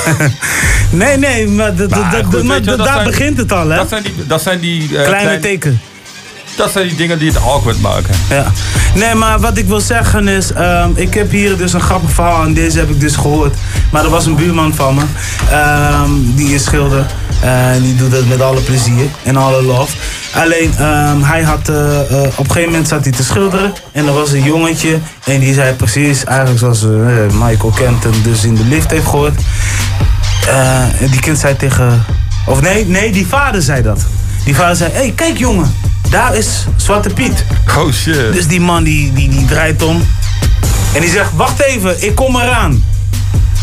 [0.91, 3.77] Nee, nee, maar, dat- Maar dat- goed, maar je daar zijn- begint het al, hè?
[3.77, 5.81] Dat zijn die, dat zijn die eh, Kleine klein- teken.
[6.57, 8.15] Dat zijn die dingen die het awkward maken.
[8.29, 8.53] Ja.
[8.95, 12.45] Nee, maar wat ik wil zeggen is, ehm, ik heb hier dus een grappig verhaal
[12.45, 13.57] en deze heb ik dus gehoord.
[13.91, 15.03] Maar er was een buurman van me,
[15.51, 17.07] ehm, die is schilder.
[17.41, 19.97] En die doet het met alle plezier en alle love.
[20.35, 23.73] Alleen, ehm, hij had, eh, eh, op een gegeven moment zat hij te schilderen.
[23.93, 26.91] En er was een jongetje en die zei precies, eigenlijk zoals eh,
[27.33, 29.41] Michael Kenton dus in de lift heeft gehoord.
[30.49, 32.05] Eh, en die kind zei tegen,
[32.47, 34.07] of nee, nee, die vader zei dat.
[34.45, 35.75] Die vader zei, hé, hey, kijk jongen,
[36.15, 37.45] daar is Zwarte Piet.
[37.77, 38.33] Oh shit.
[38.33, 40.07] Dus die man die, die, die draait om.
[40.95, 42.85] En die zegt, wacht even, ik kom eraan.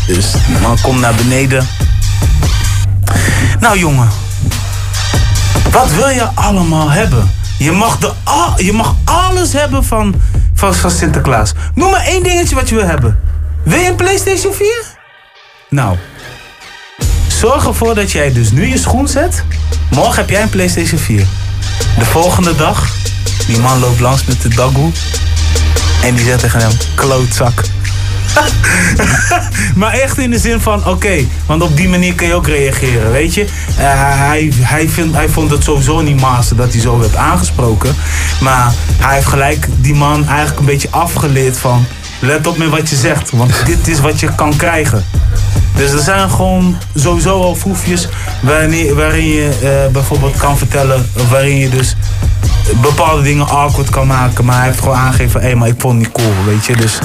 [0.06, 1.66] Dus die man komt naar beneden.
[3.60, 4.08] Nou jongen,
[5.70, 7.30] wat wil je allemaal hebben?
[7.58, 10.14] Je mag, de, al- je mag alles hebben van,
[10.54, 11.52] van, van Sinterklaas.
[11.74, 13.20] Noem maar één dingetje wat je wil hebben.
[13.64, 14.84] Wil je een PlayStation 4?
[15.68, 15.96] Nou,
[17.28, 19.44] zorg ervoor dat jij dus nu je schoen zet.
[19.90, 21.26] Morgen heb jij een PlayStation 4.
[21.98, 22.94] De volgende dag,
[23.46, 24.90] die man loopt langs met de dagoe.
[26.02, 27.62] En die zegt tegen hem, klootzak.
[29.80, 33.10] maar echt in de zin van, oké, want op die manier kun je ook reageren,
[33.10, 33.44] weet je.
[33.76, 33.84] Eh,
[34.18, 37.96] hij, hij, vindt, hij vond het sowieso niet master dat hij zo werd aangesproken.
[38.40, 41.86] Maar hij heeft gelijk die man eigenlijk een beetje afgeleerd van...
[42.22, 45.04] Let op met wat je zegt, want dit is wat je kan krijgen.
[45.76, 48.08] Dus er zijn gewoon sowieso al foefjes
[48.42, 51.96] waarin, je eh, bijvoorbeeld kan vertellen, waarin je dus
[52.80, 54.44] bepaalde dingen awkward kan maken.
[54.44, 56.76] Maar hij heeft gewoon aangegeven hé, maar ik vond het niet cool, weet je.
[56.76, 56.98] Dus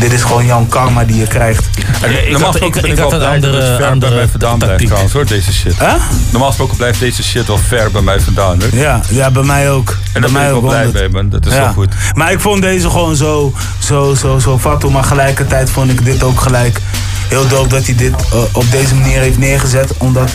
[0.00, 1.68] dit is gewoon jouw karma die je krijgt.
[2.30, 5.26] Normaal gesproken ben ik wel blij dat het ver bij mij vandaan blijft trouwens hoor,
[5.26, 5.74] deze shit.
[6.30, 8.80] Normaal gesproken blijft deze shit wel ver bij mij vandaan hoor.
[8.80, 9.98] Ja, ja, bij mij ook.
[10.12, 11.02] En bij daar ben mij ik wel blij 100.
[11.02, 11.58] mee man, dat is Ja.
[11.60, 11.92] wel goed.
[12.14, 14.90] Maar ik vond deze gewoon zo, zo, zo, zo fat.
[14.90, 16.80] Maar gelijkertijd vond ik dit ook gelijk
[17.28, 19.94] heel dope dat hij dit eh, op deze manier heeft neergezet.
[19.98, 20.30] Omdat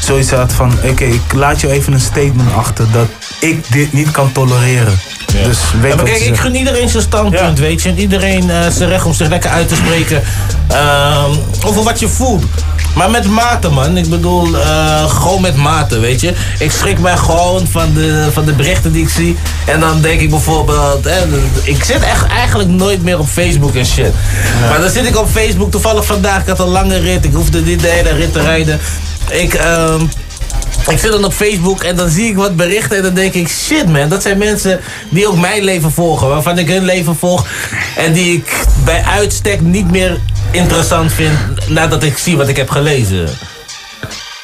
[0.00, 3.06] zoiets had van, oké, ik laat je even een statement achter dat
[3.40, 4.98] ik dit niet kan tolereren.
[5.32, 7.88] Dus weet Ja, maar kijk, ik gun iedereen zijn standpunt, weet je.
[7.88, 10.22] En iedereen eh, zijn recht om zich lekker uit te spreken
[10.68, 11.30] ehm,
[11.66, 12.44] over wat je voelt.
[12.94, 13.96] Maar met mate, man.
[13.96, 16.32] Ik bedoel, eh, gewoon met mate, weet je.
[16.58, 19.36] Ik schrik mij gewoon van de, van de berichten die ik zie.
[19.66, 21.04] En dan denk ik bijvoorbeeld...
[21.04, 21.18] Hè,
[21.62, 24.12] ik zit echt eigenlijk nooit meer op Facebook en shit.
[24.68, 26.40] Maar dan zit ik op Facebook toevallig vandaag.
[26.40, 27.24] Ik had een lange rit.
[27.24, 28.80] Ik hoefde niet de hele rit te rijden.
[29.30, 29.54] Ik...
[29.54, 30.00] ehm,
[30.88, 33.48] ik zit dan op Facebook en dan zie ik wat berichten en dan denk ik,
[33.48, 37.46] shit man, dat zijn mensen die ook mijn leven volgen, waarvan ik hun leven volg
[37.96, 40.18] en die ik bij uitstek niet meer
[40.50, 43.28] interessant vind nadat ik zie wat ik heb gelezen.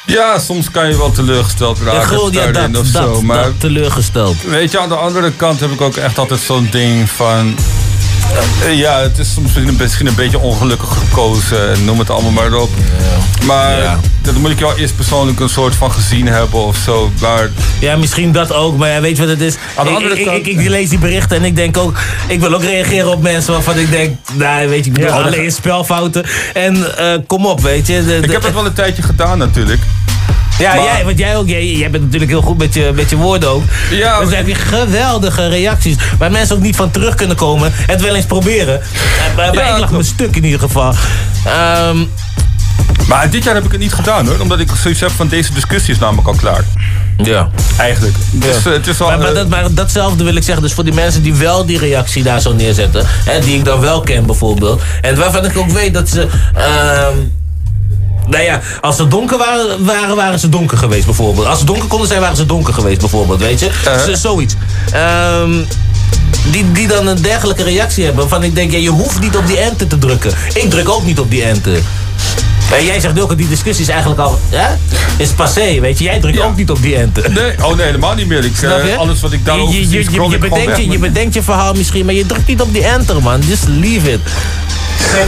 [0.05, 3.21] Ja, soms kan je wel teleurgesteld Ja, raken gewoon, ja, dat, of dat, zo.
[3.21, 4.35] Maar dat, teleurgesteld.
[4.43, 7.55] Weet je, aan de andere kant heb ik ook echt altijd zo'n ding van...
[8.65, 12.53] eh, ja, het is soms misschien een, beetje ongelukkig gekozen en noem het allemaal maar
[12.53, 12.69] op.
[13.45, 17.11] Maar dat moet ik jou eerst persoonlijk een soort van gezien hebben of zo.
[17.21, 17.49] Maar
[17.79, 19.55] Ja, misschien dat ook, maar ja, weet je wat het is?
[19.75, 21.97] Aan de Ik, andere ik, kant- ik, ik lees die berichten en ik denk ook,
[22.27, 25.51] ik wil ook reageren op mensen waarvan ik denk, nou weet je, ik bedoel, alleen
[25.51, 26.25] spelfouten.
[26.53, 28.05] En eh, kom op, weet je.
[28.05, 29.81] de- ik heb dat wel een tijdje gedaan natuurlijk.
[30.59, 33.09] Ja, Maar- jij, want jij ook, jij, jij bent natuurlijk heel goed met je, met
[33.09, 33.63] je woorden ook.
[33.91, 35.95] Ja, dus dan heb je geweldige reacties.
[36.17, 37.67] Waar mensen ook niet van terug kunnen komen.
[37.87, 38.81] En het wel eens proberen.
[38.81, 40.93] En bij bij Ja, ik lag me stuk in ieder geval.
[41.45, 41.97] Ehm,
[43.07, 44.39] Maar dit jaar heb ik het niet gedaan hoor.
[44.39, 46.63] Omdat ik zoiets heb van deze discussie is namelijk al klaar.
[47.17, 47.49] Ja.
[47.77, 48.15] Eigenlijk.
[48.31, 50.63] Dus, eh, het is wel, maar, maar, eh, dat, maar datzelfde wil ik zeggen.
[50.63, 53.05] Dus voor die mensen die wel die reactie daar zo neerzetten.
[53.07, 54.81] Hè, die ik dan wel ken bijvoorbeeld.
[55.01, 56.27] En waarvan ik ook weet dat ze...
[56.55, 57.15] ehm,
[58.29, 61.47] nou ja, als ze donker waren, waren, waren ze donker geweest bijvoorbeeld.
[61.47, 63.69] Als ze donker konden zijn, waren ze donker geweest bijvoorbeeld, weet je?
[64.05, 64.55] Zo- zoiets.
[64.91, 65.51] Ehm,
[66.51, 68.21] die, die dan een dergelijke reactie hebben.
[68.21, 70.31] Waarvan ik denk, ja, je hoeft niet op die enter te drukken.
[70.53, 71.79] Ik druk ook niet op die enter.
[72.77, 74.39] En jij zegt ook, die discussie is eigenlijk al...
[74.49, 74.77] Ja,
[75.17, 76.03] is passé, weet je.
[76.03, 77.31] Jij drukt ook niet op die enter.
[77.31, 78.45] Nee, oh nee, helemaal niet meer.
[78.45, 78.95] Ik, Snap eh, je?
[78.95, 82.13] alles wat ik daarover je, je, je, je, bedenkt je, bedenkt je verhaal misschien, maar
[82.13, 83.41] je drukt niet op die enter, man.
[83.47, 84.19] Just leave it.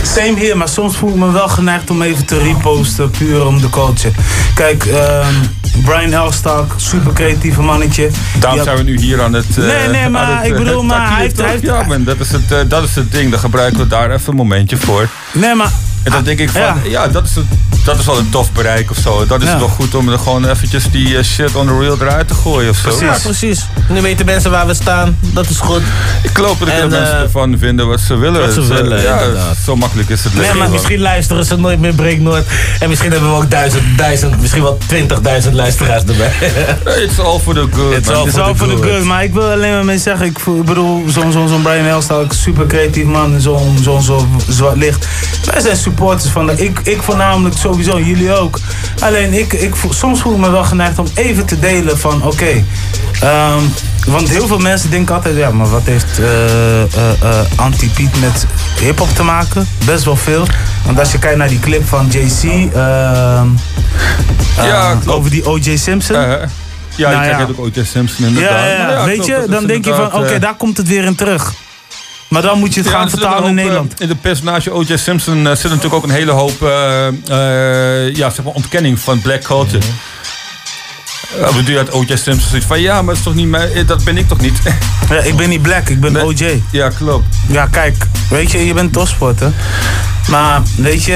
[0.03, 3.61] Same- hier, maar soms voel ik me wel geneigd om even te reposten, puur om
[3.61, 4.13] de culture.
[4.55, 5.33] Kijk, ehm,
[5.85, 8.09] Brian Elstak, super creatieve mannetje.
[8.39, 9.45] Daarom zijn we nu hier aan het.
[9.49, 12.03] eh, Nee, nee, maar het, ik eh, bedoel, maar hij heeft- hij heeft- Ja, man,
[12.03, 13.31] dat is, het, eh, dat is het ding.
[13.31, 15.07] Dan gebruiken we daar even een momentje voor.
[15.31, 15.71] Nee, maar.
[16.03, 17.07] En dan denk ik van, ja, Ja.
[17.07, 17.31] dat, is
[17.85, 19.25] dat is wel een tof bereik of zo.
[19.25, 19.57] Dat is Ja.
[19.57, 22.69] toch goed om er gewoon eventjes die eh, shit on the real eruit te gooien
[22.69, 23.05] of zo.
[23.05, 23.65] Ja, precies.
[23.89, 25.17] Nu weten mensen waar we staan.
[25.19, 25.81] Dat is goed.
[26.23, 28.41] Ik geloof dat En, kunnen mensen eh, ervan vinden wat ze willen.
[28.41, 29.57] wat ze Het, eh, willen, ja, inderdaad.
[29.65, 30.57] zo makkelijk is het Nee, leven.
[30.57, 30.75] maar wel.
[30.75, 32.45] misschien luisteren ze nooit meer Break Noord.
[32.79, 36.31] En misschien hebben we ook duizend, duizend misschien wel twintigduizend luisteraars erbij.
[37.05, 37.93] It's all for the good.
[37.97, 38.15] It's man.
[38.15, 38.85] all Het is for al the voor de good.
[38.91, 41.61] good, maar ik wil alleen maar mee zeggen, ik, voel- ik bedoel, zo'n zo'n zo'n
[41.61, 45.07] Brian Elstak, super creatief man, zo'n zo'n zo zwart licht.
[45.51, 48.59] Wij zijn supporters van de, ik, ik voornamelijk sowieso, jullie ook.
[48.99, 52.23] Alleen ik, ik voel- soms voel ik me wel geneigd om even te delen van,
[52.23, 52.63] oké,
[53.21, 53.59] ehm,
[54.07, 56.87] want heel veel mensen denken altijd, ja, maar wat heeft eh, eh,
[57.21, 58.45] eh, Anti-Piet met
[58.79, 59.67] hip-hop te maken?
[59.85, 60.45] Best wel veel.
[60.85, 63.47] Want als je kijkt naar die clip van JC, ehm,
[64.55, 65.07] Ja, eh, klopt.
[65.17, 65.75] over die O.J.
[65.77, 66.15] Simpson.
[66.19, 66.27] Ja,
[67.09, 67.35] Nou ik ja.
[67.37, 67.83] kijk ook O.J.
[67.83, 68.51] Simpson inderdaad.
[68.51, 71.15] Ja, ja, ja, weet je, dan denk je van, oké, daar komt het weer in
[71.15, 71.53] terug.
[72.31, 74.01] Maar dan moet je het Ja, gaan er vertalen in hoop, eh, Nederland.
[74.01, 74.95] In de personage O.J.
[74.97, 79.41] Simpson eh, zit natuurlijk ook een hele hoop eh, ja, zeg maar ontkenning van black
[79.41, 79.83] culture.
[81.39, 82.15] Uh, bedoel uit O.J.
[82.15, 84.39] Simpson zoiets van ja, maar dat is toch niet mij, eh, dat ben ik toch
[84.39, 84.59] niet?
[85.09, 86.61] Ja, ik ben niet black, ik ben OJ.
[86.71, 87.35] Ja, klopt.
[87.47, 89.51] Ja, kijk, weet je, je bent topsporter.
[90.27, 91.13] Maar weet je,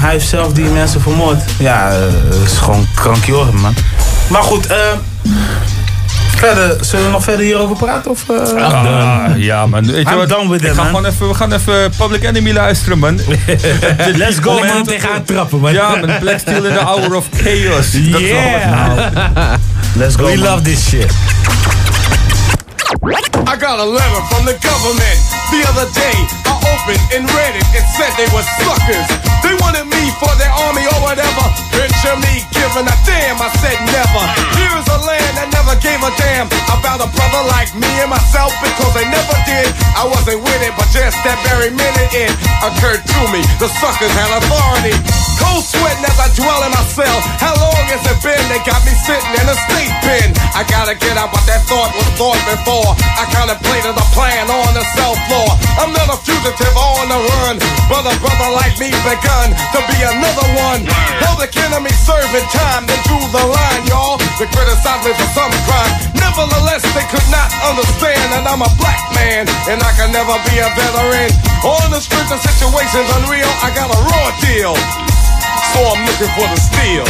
[0.00, 1.42] hij heeft zelf die mensen vermoord.
[1.58, 1.98] Ja,
[2.30, 3.74] dat is gewoon krankjoren, man.
[4.28, 4.76] Maar goed, eh,
[6.44, 8.10] verder, zullen we nog verder hierover praten?
[8.10, 8.64] Of, eh?
[8.64, 9.92] Ah, ja, man.
[9.92, 10.28] Weet je wat?
[10.28, 10.86] done with Ik it, ga man.
[10.86, 13.20] gewoon even, we gaan even Public Enemy luisteren, man.
[14.22, 14.84] Let's go, man.
[14.84, 15.72] tegenaan trappen, man.
[15.72, 17.90] Ja, met Black Steel in the Hour of Chaos.
[17.92, 18.60] Dat is wel wat.
[18.60, 19.54] Yeah.
[19.96, 20.38] Let's go, We man.
[20.38, 21.10] love this shit.
[23.46, 25.18] I got a letter from the government
[25.52, 26.16] the other day.
[26.48, 27.66] I opened and read it.
[27.78, 29.06] It said they were suckers.
[29.44, 31.44] They wanted me for their army or whatever.
[31.70, 33.36] Picture me giving a damn.
[33.38, 34.22] I said never.
[34.58, 36.46] Here's a land that never gave a damn
[36.76, 39.72] about a brother like me and myself because they never did.
[39.96, 43.40] I wasn't with it, but just that very minute it occurred to me.
[43.56, 44.92] The suckers had authority.
[45.40, 47.18] Cold sweating as I dwell in my cell.
[47.40, 48.44] How long has it been?
[48.52, 50.28] They got me sitting in a state pen.
[50.52, 52.92] I gotta get out, but that thought was thought before.
[53.16, 55.48] I contemplated a plan on the cell floor.
[55.80, 57.56] I'm not a fugitive on the run,
[57.88, 60.84] but a brother like me begun to be another one.
[61.24, 64.20] Public enemy serving time, they drew the line, y'all.
[64.36, 65.92] They criticized me for some crime.
[66.18, 70.58] Nevertheless, they could not understand that I'm a black man and I can never be
[70.58, 71.30] a veteran.
[71.62, 74.74] On the streets of situations unreal, I got a raw deal.
[75.72, 77.04] So I'm looking for the steel.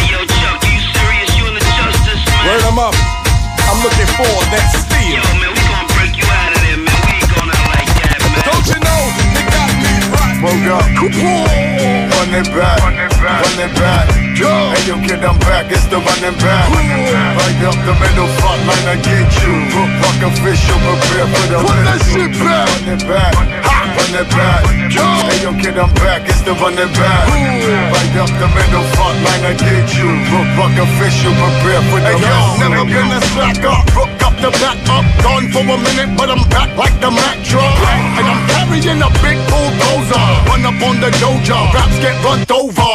[2.44, 2.94] Word 'em up.
[3.68, 5.16] I'm looking for that steel.
[5.16, 6.96] Yo, man, we gonna break you out of there, man.
[7.08, 8.44] We ain't going out like that, man.
[8.44, 9.00] Don't you know
[9.32, 10.36] they got me right?
[10.44, 12.13] Woke up.
[12.24, 12.80] Run it back.
[12.80, 14.08] Run it back.
[14.08, 15.68] Hey, yo, kid, I'm back.
[15.68, 16.72] It's the running back.
[16.72, 19.52] Right up the middle front line, I get you.
[20.00, 22.64] Fuck official, prepare for the Put that shit back.
[22.80, 23.32] Run it back.
[23.36, 24.64] Run it back.
[24.64, 26.24] Hey, yo, kid, I'm back.
[26.24, 27.28] It's the running back.
[27.28, 30.08] Right up the middle front line, I get you.
[30.56, 33.76] Fuck official, prepare for the hey, yo, never been a slacker.
[33.92, 35.04] Broke up the back up.
[35.20, 37.68] Gone for a minute, but I'm back like the Mack truck.
[38.16, 40.24] And I'm carrying a big bulldozer.
[40.48, 41.58] Run up on the dojo.
[41.76, 42.90] Raps get run over.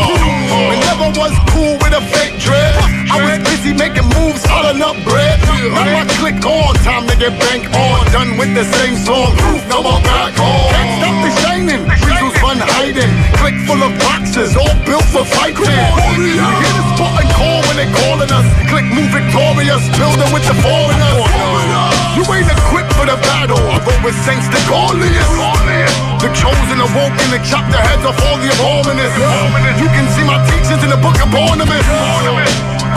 [0.71, 2.75] It never was cool with a fake dread.
[3.09, 5.41] I was busy making moves, hollering up bread.
[5.73, 8.05] Now my click on, time to get bank on.
[8.13, 9.35] Done with the same song,
[9.67, 10.69] now I'm back on.
[10.71, 13.11] Can't stop the shining, Weasels run hiding.
[13.41, 15.67] Click full of boxes, all built for fighting.
[16.15, 18.47] You hear the spot and call when they calling us.
[18.69, 21.27] Click move victorious, building with the foreigners.
[22.15, 23.57] You ain't equipped for the battle.
[23.57, 26.08] I roll with saints the Gaulius.
[26.19, 29.13] The chosen awoke and chopped the heads off all the abominous.
[29.79, 31.85] You can see my teachings in the book of Barnabas.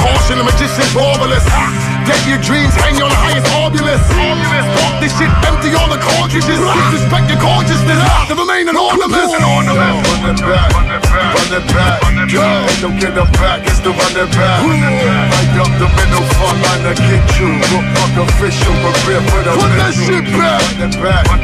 [0.02, 1.91] Caution the magician's marvelous.
[2.02, 4.02] Deck your dreams, hang on the highest obulus.
[4.10, 6.58] Talk this shit, empty all the cartridges.
[6.58, 9.30] Disrespect your consciousness, to remain anonymous.
[9.38, 12.02] Run it back, run it back.
[12.02, 14.66] Hey, don't get them back, it's the run it back.
[14.66, 17.50] Right up the middle front line to get you.
[17.94, 20.58] Fuck official, prepare for the Put that shit back.
[20.82, 21.42] Run it back, run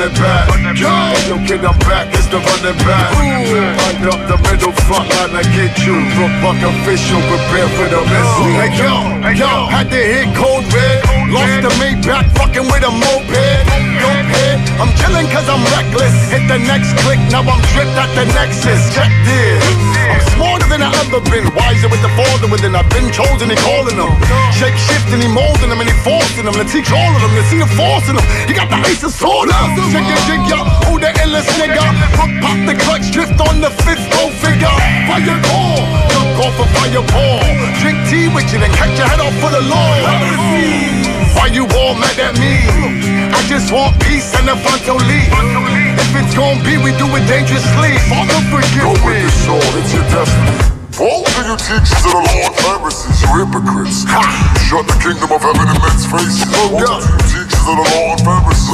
[0.00, 0.50] it back.
[0.74, 3.14] Hey, don't get them back, it's the run it back.
[3.14, 6.02] Right up the middle front line to get you.
[6.42, 8.58] Fuck official, prepare for the missile.
[8.58, 8.90] Hey, yo,
[9.22, 11.04] hey yo, had to hit code red.
[11.28, 13.44] Lost the Maybach, fucking with a moped.
[14.00, 16.14] Don't head, I'm chilling cause I'm reckless.
[16.30, 18.80] Hit the next click, now I'm dripped at the nexus.
[18.94, 19.60] Check this.
[20.08, 21.48] I'm smarter than I ever been.
[21.52, 22.76] Wiser with the father within.
[22.76, 24.12] I've been chosen, he calling them.
[24.56, 26.54] Shape shifting, he molding them and he forcing them.
[26.54, 28.26] To teach all of them, to see the force in them.
[28.46, 29.50] He got the ace of sword.
[29.90, 30.64] Check your jig, yo.
[30.88, 31.82] Who the illest nigga?
[32.14, 34.70] Pop, pop the clutch, drift on the fifth, go figure.
[35.08, 35.82] Fire call,
[36.14, 37.42] jump off a fireball.
[37.82, 40.02] Drink tea with you, then catch your head off for the Lord.
[41.34, 42.54] Why you all mad at me?
[43.34, 45.28] I just want peace and a frontal lead.
[45.98, 47.98] If it's gon' be, we do it dangerously.
[48.06, 49.18] Father, forgive Go me.
[49.18, 50.74] with the sword, it's your destiny.
[50.94, 54.06] Fall to you teachers of the Lord Pharisees, you hypocrites.
[54.06, 56.46] You shut the kingdom of heaven in men's faces.
[56.46, 58.70] Fall oh, to you teachers of the Lord Pharisees.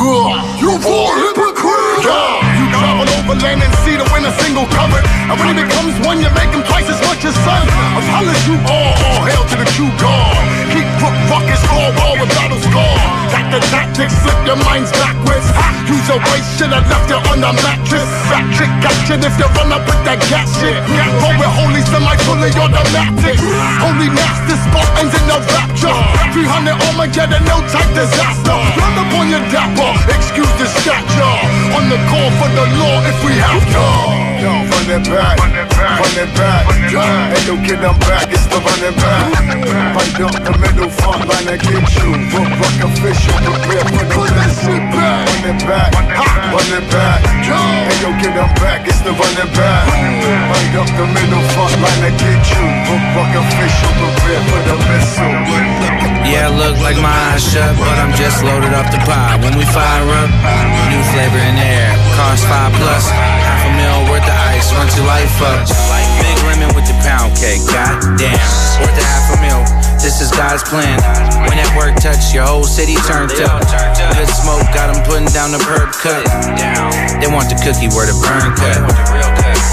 [0.60, 2.04] You poor hypocrites.
[2.04, 2.60] Yeah.
[2.60, 5.00] You travel over land and sea to win a single cover.
[5.00, 7.64] And when he becomes one, you make him twice as much as son.
[7.96, 10.36] Of Hollis, you all, all hail to the true God.
[11.00, 12.92] Keep crook ruckus, all war with battle scar.
[13.32, 15.48] Got the tactics, flip your minds backwards.
[15.88, 18.04] Use a waste, should have left you on the mattress.
[18.28, 20.76] Back trick, got gotcha if you run up with that gas shit.
[21.24, 23.40] Roll with holy semi fully automatic.
[23.80, 25.96] Holy master Spartans in the rapture.
[26.36, 28.52] 300 Armageddon, no type disaster.
[28.52, 31.59] Run up on your dapper, excuse the stature.
[31.70, 33.84] On the call for the law if we have to.
[34.40, 36.64] Run it back, run it back, run it back.
[36.66, 39.30] Hey, yo, kid, I'm back, it's the running back.
[39.94, 42.10] Right up the middle front line, I get you.
[42.32, 45.28] Book, book official, prepare for the Put that shit back.
[45.30, 45.90] Run it back,
[46.50, 47.20] run it back.
[47.22, 49.86] Hey, yo, kid, I'm back, it's the running back.
[49.94, 52.64] Right up the middle front line, I get you.
[52.90, 56.09] Book, book official, prepare for the missile.
[56.26, 59.40] Yeah, I look like my eyes shut, but I'm just loaded up the pot.
[59.42, 60.30] When we fire up,
[60.92, 61.92] new flavor in the air.
[62.14, 65.66] Cost five plus, half a mil worth of ice, runs your life up.
[66.20, 68.36] Big lemon with the pound cake, goddamn.
[68.78, 69.60] Worth a half a mil,
[69.98, 71.00] this is God's plan.
[71.48, 73.64] When that work touch, your whole city turned up.
[74.14, 76.24] Good smoke, got them putting down the perp cut.
[77.18, 78.78] They want the cookie where the burn cut.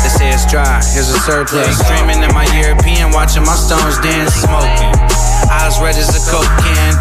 [0.02, 1.84] They say it's dry, here's a surplus.
[1.86, 4.96] Dreaming in my European, watching my stones dance, smoking.
[5.50, 6.94] Eyes red as a coke can.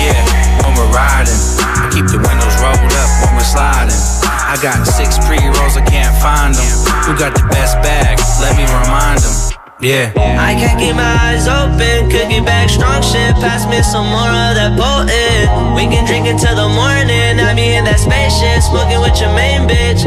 [0.00, 0.16] Yeah,
[0.64, 3.96] when we're riding, I keep the windows rolled up when we're sliding.
[4.24, 6.74] I got six pre rolls, I can't find them.
[7.06, 8.18] Who got the best bag?
[8.40, 9.60] Let me remind them.
[9.80, 10.12] Yeah.
[10.36, 13.32] I can't keep my eyes open, cookie back strong shit.
[13.40, 15.48] Pass me some more of that potent.
[15.72, 17.40] We can drink until the morning.
[17.40, 20.04] I be in that spaceship, smoking with your main bitch.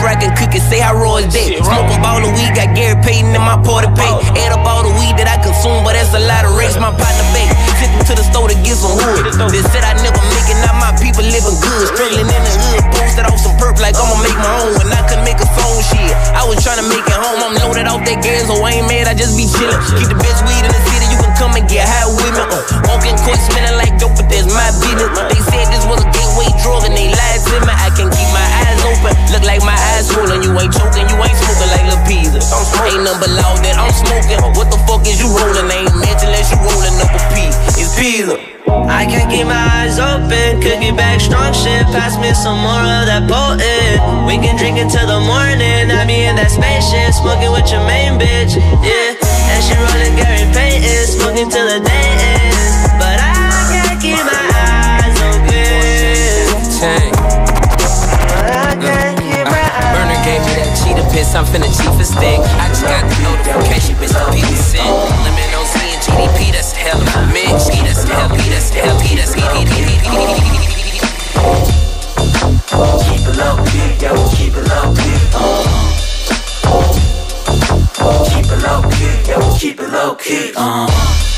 [0.00, 1.48] Smoking cookies, say how raw is that.
[1.60, 4.10] Smoking ball of weed, got Gary Payton in my party pay.
[4.40, 6.76] Add up all the weed that I consume, but that's a lot of race.
[6.80, 9.28] My partner bake, sitting to the store to get some wood.
[9.52, 11.86] They said I never make it, now my people living good.
[11.92, 14.72] Struggling in the hood, posted off some perp like I'ma make my own.
[14.80, 16.12] When I couldn't make a song, shit.
[16.32, 18.88] I was trying to make it home, I'm loaded off that gas, so I ain't
[18.88, 19.76] mad, I just be chillin'.
[20.00, 22.44] Keep the best weed in the city, you can come and get high with me.
[22.44, 25.10] Uh, walking court, smelling like dope, but that's my business.
[25.28, 27.72] They said this was a gateway drug and they lied to me.
[27.74, 30.42] I can keep my eyes open, look like my eyes swollen.
[30.42, 32.42] You ain't choking, you ain't smoking like Lil Pizza.
[32.82, 34.42] Ain't nothing but loud that I'm smoking.
[34.58, 35.70] What the fuck is you rolling?
[35.70, 37.46] I ain't mention unless you rolling up a P.
[37.78, 38.36] It's Pizza.
[38.70, 41.86] I can't keep my eyes open, cookie back strong shit.
[41.94, 44.26] Pass me some more of that potent.
[44.26, 45.90] We can drink until the morning.
[45.90, 48.58] I be in that spaceship, smoking with your main bitch.
[48.82, 49.14] Yeah,
[49.54, 52.74] and she rolling Gary Payton, smoking till the day ends.
[52.98, 53.34] But I
[53.70, 56.70] can't keep my eyes open.
[56.78, 57.19] Tank.
[61.12, 62.40] Piss, I'm finna chief a stick.
[62.62, 64.86] I just got the notification, bitch, the people sent.
[65.26, 67.68] Limit on and GDP, that's the hell of a mix.
[67.68, 69.40] That's the hell, that's the hell, that's the
[73.04, 73.56] Keep it low
[74.34, 75.10] keep it low key.
[75.34, 75.89] Uh.
[78.00, 80.52] Keep it low key, yo, keep it low key.
[80.56, 80.86] Uh,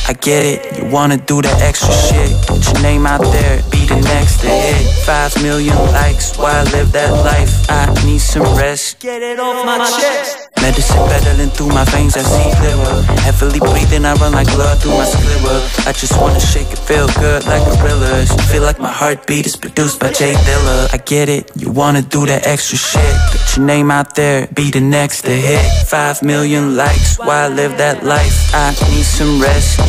[0.08, 2.30] I get it, you wanna do the extra shit.
[2.48, 5.04] Get your name out there, be the next to hit.
[5.04, 7.68] Five million likes, why live that life?
[7.68, 9.00] I need some rest.
[9.00, 10.41] Get it off my chest.
[10.62, 13.02] Medicine pedaling through my veins, I see clearer.
[13.26, 15.58] Heavily breathing, I run like blood through my sclera.
[15.88, 18.30] I just wanna shake it, feel good like gorillas.
[18.50, 20.94] Feel like my heartbeat is produced by Jay Dilla.
[20.94, 23.14] I get it, you wanna do that extra shit.
[23.32, 25.64] Get your name out there, be the next to hit.
[25.88, 28.54] Five million likes, why I live that life?
[28.54, 29.80] I need some rest.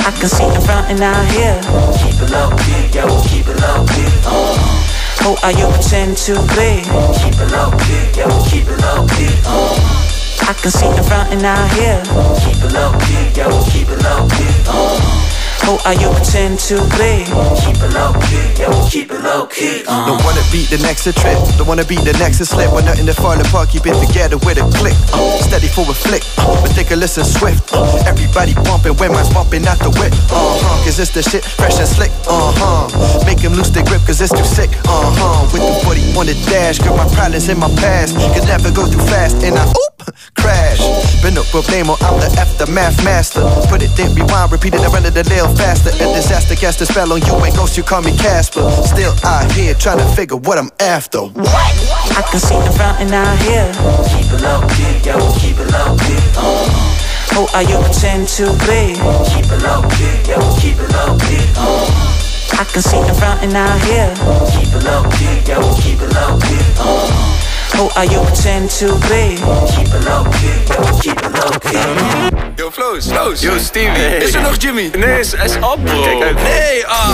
[0.00, 1.60] I can see the fountain out here.
[2.00, 4.08] Keep it low key, yo, keep it low key.
[4.24, 4.99] Uh.
[5.22, 6.80] Who are you pretend to be?
[7.20, 9.28] Keep it low key, yo, keep it low key.
[9.44, 9.76] Uh.
[10.48, 12.02] I can see the fountain out here.
[12.40, 14.48] Keep it low key, yo, keep it low key.
[14.66, 15.29] Uh.
[15.66, 17.24] Who are you pretend to be?
[17.62, 19.84] Keep it low key, yo, keep it low key.
[19.86, 20.06] Uh.
[20.06, 22.72] Don't wanna beat the next a trip, don't wanna beat the next a slip.
[22.72, 24.96] When nothing to fall apart, keep it together with a click.
[25.12, 27.70] Uh, steady for a flick, uh, ridiculous and swift.
[27.72, 30.12] Uh, everybody bumping when mine's bumping out the whip.
[30.32, 32.10] Uh huh, cause it's the shit fresh and slick.
[32.26, 32.88] Uh huh,
[33.26, 34.70] make him lose their grip cause it's too sick.
[34.88, 38.16] Uh huh, with the 40 on the dash, girl, my problems in my past.
[38.34, 39.96] Could never go too fast, and I oop,
[40.34, 40.80] crash.
[41.22, 43.42] Been up no problemo, I'm the aftermath master.
[43.68, 45.90] Put it, then rewind, repeat it, I run it a little faster.
[45.90, 48.68] A disaster cast the spell on you, ain't ghost, you call me Casper.
[48.84, 51.20] Still out here trying to figure what I'm after.
[51.20, 51.46] What?
[52.16, 53.66] I can see the fountain out here.
[54.10, 56.18] Keep it low key, yo, keep it low key.
[56.36, 56.68] Uh.
[57.34, 58.98] Who are you pretend to be?
[59.30, 61.44] Keep it low key, yo, keep it low key.
[61.56, 62.20] Uh.
[62.58, 64.12] I can see the fountain out here.
[64.52, 66.60] Keep it low key, yo, keep it low key.
[66.78, 67.39] Uh.
[67.76, 69.36] Who are you pretend to be?
[69.72, 72.30] Keep it low key, yo, keep it low key.
[72.56, 73.40] Yo, Floos, Floos.
[73.42, 74.16] Yo, Stevie.
[74.16, 74.90] Is er nog Jimmy?
[74.98, 76.02] Nee, is, is op, bro.
[76.02, 76.42] Kijk uit.
[76.42, 77.10] Nee, ah.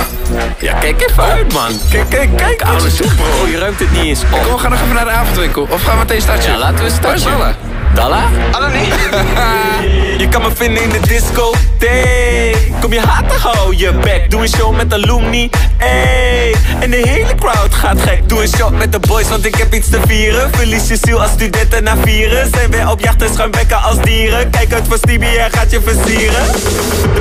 [0.58, 1.80] Ja, kijk even uit, man.
[1.90, 2.62] Kijk, kijk, kijk.
[2.62, 3.46] Oude zoek, bro.
[3.50, 4.42] Je ruimt het niet eens op.
[4.42, 5.66] Kom, we gaan nog even naar de avondwinkel.
[5.70, 6.50] Of gaan we meteen starten?
[6.50, 7.56] Ja, laten we starten.
[7.96, 8.28] Dalla.
[8.52, 8.88] Alla nee.
[10.22, 12.72] je kan me vinden in de discotheek.
[12.80, 14.30] Kom je haten, hou je bek.
[14.30, 15.50] Doe een show met alumni.
[15.76, 16.54] Ey.
[16.80, 18.28] En de hele crowd gaat gek.
[18.28, 20.50] Doe een shot met de boys, want ik heb iets te vieren.
[20.54, 22.50] Verlies je ziel als studenten na vieren.
[22.50, 24.50] Zijn wij op jacht en schuimbekken als dieren.
[24.50, 26.44] Kijk uit voor Stevie, hij gaat je versieren.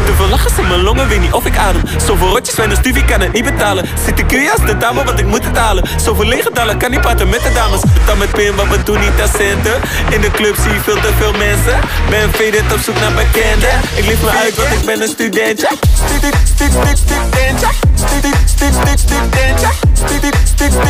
[0.05, 1.81] Te veel lachers in mijn longen, weet niet of ik adem.
[2.05, 3.85] Zoveel rotjes, mijn Stevie kan het niet betalen.
[4.05, 5.83] Zit ik hier als de dame, want ik moet het halen.
[5.97, 7.79] Zoveel lege dollar, kan niet praten met de dames.
[7.93, 9.73] Betaal met pin, wat we doen niet als centen.
[10.09, 11.79] In de club zie veel te veel mensen.
[12.09, 13.75] Ben faded op zoek naar bekenden.
[13.95, 15.69] Ik leef me uit, want ik ben een studentje.
[16.05, 17.69] Student, studentje.
[17.93, 19.69] Student, studentje.
[19.93, 20.37] Student,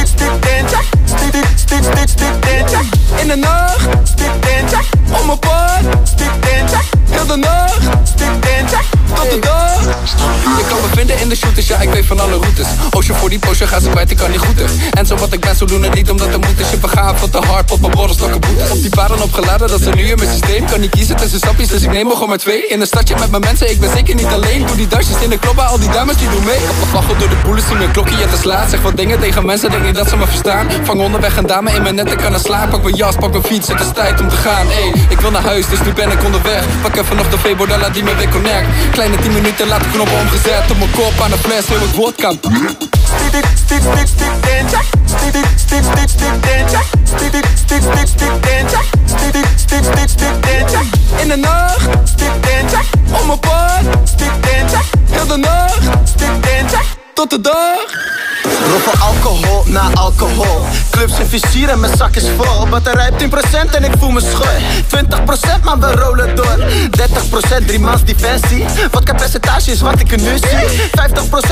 [0.08, 0.80] studentje.
[1.66, 2.80] Student, studentje.
[3.22, 4.80] In de nacht, studentje.
[5.20, 6.80] Om mijn poort, studentje.
[7.10, 7.84] Heel de nacht,
[8.18, 8.78] dance,
[9.14, 9.82] tot de dag.
[10.58, 13.30] Je kan me vinden in de shooters, ja ik weet van alle routes Ocean voor
[13.30, 14.62] die potion gaat ze kwijt, ik kan niet goed
[14.92, 17.20] En zo wat ik ben, zo doen het niet omdat het moet is Je vergaat
[17.20, 20.04] wat te hard, pot mijn borrels nog boete Op die paden opgeladen, dat ze nu
[20.04, 22.68] in mijn systeem Kan niet kiezen tussen sapjes, dus ik neem er gewoon maar twee
[22.68, 25.30] In een stadje met mijn mensen, ik ben zeker niet alleen Doe die dansjes in
[25.30, 26.60] de club, al die dames die doen mee
[26.94, 29.70] Waggel door de boelen, zien mijn klokje, je te slaat Zeg wat dingen tegen mensen,
[29.70, 32.34] denk niet dat ze me verstaan Vang onderweg een dame in mijn net, ik kan
[32.34, 34.94] er slaan Pak mijn jas, pak mijn fiets, het is tijd om te gaan Ey,
[35.10, 38.04] ik wil naar huis, dus nu ben ik onderweg Pak even nog de Febodella die
[38.04, 41.38] me weer connect Kleine 10 minuten, laat de knoppen omgezet Op mijn kop aan de
[41.38, 42.32] fles, heel ik vodka
[43.30, 48.78] Stick, stick, stick, stick, dance Stick, stick, stick, stick, dance Stick, stick, stick, stick, dance
[49.06, 50.78] Stick, stick, stick, stick, dance
[51.22, 52.78] In de nacht, stick dance
[53.12, 54.78] Op mijn pad, stick dance
[55.12, 58.14] Heel de nacht, stick dance Tot de dag.
[58.44, 60.66] Rol van alcohol na alcohol.
[60.90, 62.68] Clubs in vizier en mijn zak is vol.
[62.68, 64.48] Batterij op 10% en ik voel me schor
[65.60, 66.58] 20% maar we rollen door.
[67.62, 70.80] 30% drie maals defensie Wat percentage is wat ik nu zie.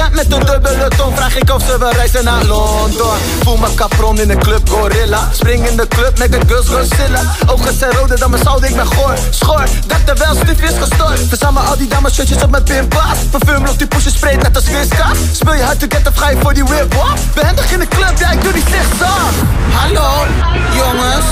[0.09, 3.17] 50% met een dubbele tong Vraag ik of ze wil reizen naar Londen.
[3.43, 5.29] Voel me capron in de club gorilla.
[5.33, 7.21] Spring in de club met de girls Godzilla.
[7.45, 9.13] Ogen zijn roder dan mijn zout, ik ben goor.
[9.29, 13.17] Schor, dat er wel stief is gestort Verzamel al die dames shirtjes op mijn pinpas.
[13.31, 15.17] Parfum loopt die pushen spreekt net als Whiskas
[15.53, 16.95] Speel je hard to get of ga je voor die whip?
[17.33, 19.31] Behendig in de club, ja ik doe die zigzag
[19.73, 20.25] Hallo,
[20.73, 21.25] jongens.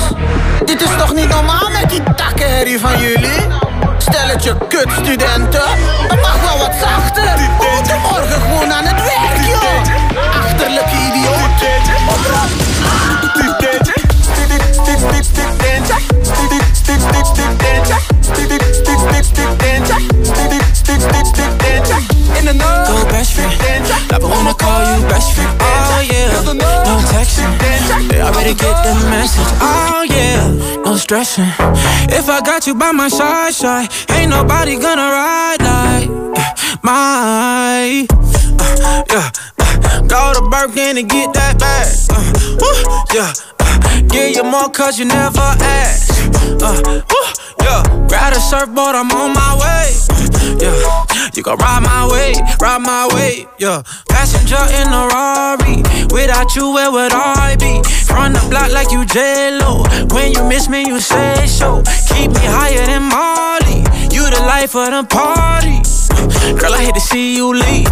[0.66, 3.48] Dit is toch niet normaal met die takkenherrie van jullie?
[3.98, 5.70] Stelletje kutstudenten.
[6.08, 7.40] Dat mag wel wat zachter.
[7.60, 10.44] Goedemorgen gewoon aan het werk, joh.
[10.44, 11.52] Achterlijke idioot.
[22.42, 23.54] Go best friend.
[24.10, 25.58] Never wanna call you best friend.
[25.62, 28.10] Oh yeah, no texting.
[28.10, 29.46] They already get the message.
[29.62, 31.46] Oh yeah, no stressing.
[32.10, 36.10] If I got you by my side, side, ain't nobody gonna ride like
[36.84, 38.08] my.
[38.60, 41.88] Uh, yeah, uh, go to Birkin and get that bag.
[42.10, 42.24] Uh,
[42.60, 42.74] woo,
[43.14, 46.12] yeah, uh, give you more cause you never asked.
[46.62, 49.90] Uh, woo, yeah, grab a surfboard, I'm on my way.
[50.60, 50.74] Yeah,
[51.34, 53.48] you can ride my way, ride my way.
[53.58, 55.84] Yeah, passenger in a Rari.
[56.12, 57.82] Without you, where would I be?
[58.14, 59.84] Run the block like you J-Lo.
[60.14, 61.82] When you miss me, you say so.
[62.10, 63.84] Keep me higher than Molly.
[64.14, 65.82] You the life of the party.
[66.60, 67.90] Girl, I hate to see you leave,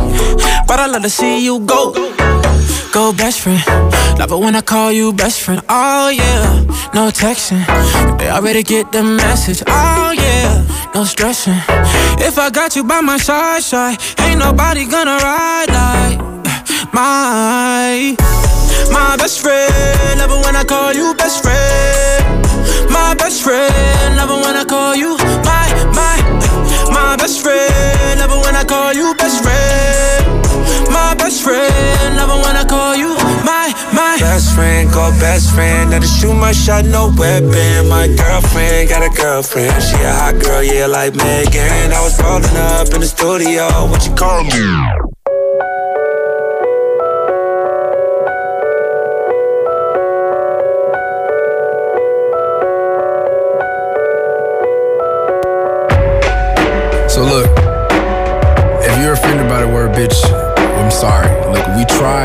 [0.68, 1.94] but I love to see you go.
[2.92, 3.62] Go best friend.
[4.18, 5.62] Love it when I call you best friend.
[5.70, 6.64] Oh yeah,
[6.94, 7.64] no texting.
[8.18, 9.62] They already get the message.
[9.68, 10.66] Oh yeah,
[10.96, 11.62] no stressing.
[12.20, 16.20] If I got you by my side, side, ain't nobody gonna ride like
[16.92, 18.16] my
[18.92, 20.20] my best friend.
[20.20, 22.44] Love it when I call you best friend.
[22.90, 24.16] My best friend.
[24.18, 25.16] Love it when I call you
[25.46, 26.16] my my
[26.92, 28.20] my best friend.
[28.20, 30.19] Love it when I call you best friend.
[31.20, 32.16] Best friend.
[32.16, 33.14] When I call you
[33.46, 35.92] my my Best friend, call best friend.
[35.92, 37.88] Let her shoot my shot, no weapon.
[37.88, 39.84] My girlfriend got a girlfriend.
[39.84, 41.92] She a hot girl, yeah, like Megan.
[41.92, 43.68] I was rolling up in the studio.
[43.90, 45.09] What you call me?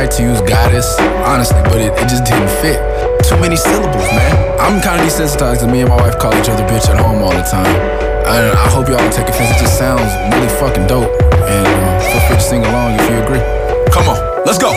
[0.05, 2.76] Tried to use goddess, honestly, but it, it just didn't fit.
[3.24, 4.61] Too many syllables, man.
[4.61, 7.22] I'm kind of desensitized to me and my wife call each other bitch at home
[7.22, 7.72] all the time.
[8.28, 9.57] I, I hope y'all don't take offense.
[9.57, 11.09] It just sounds really fucking dope.
[11.48, 13.40] And uh, feel free to sing along if you agree.
[13.92, 14.76] Come on, let's go.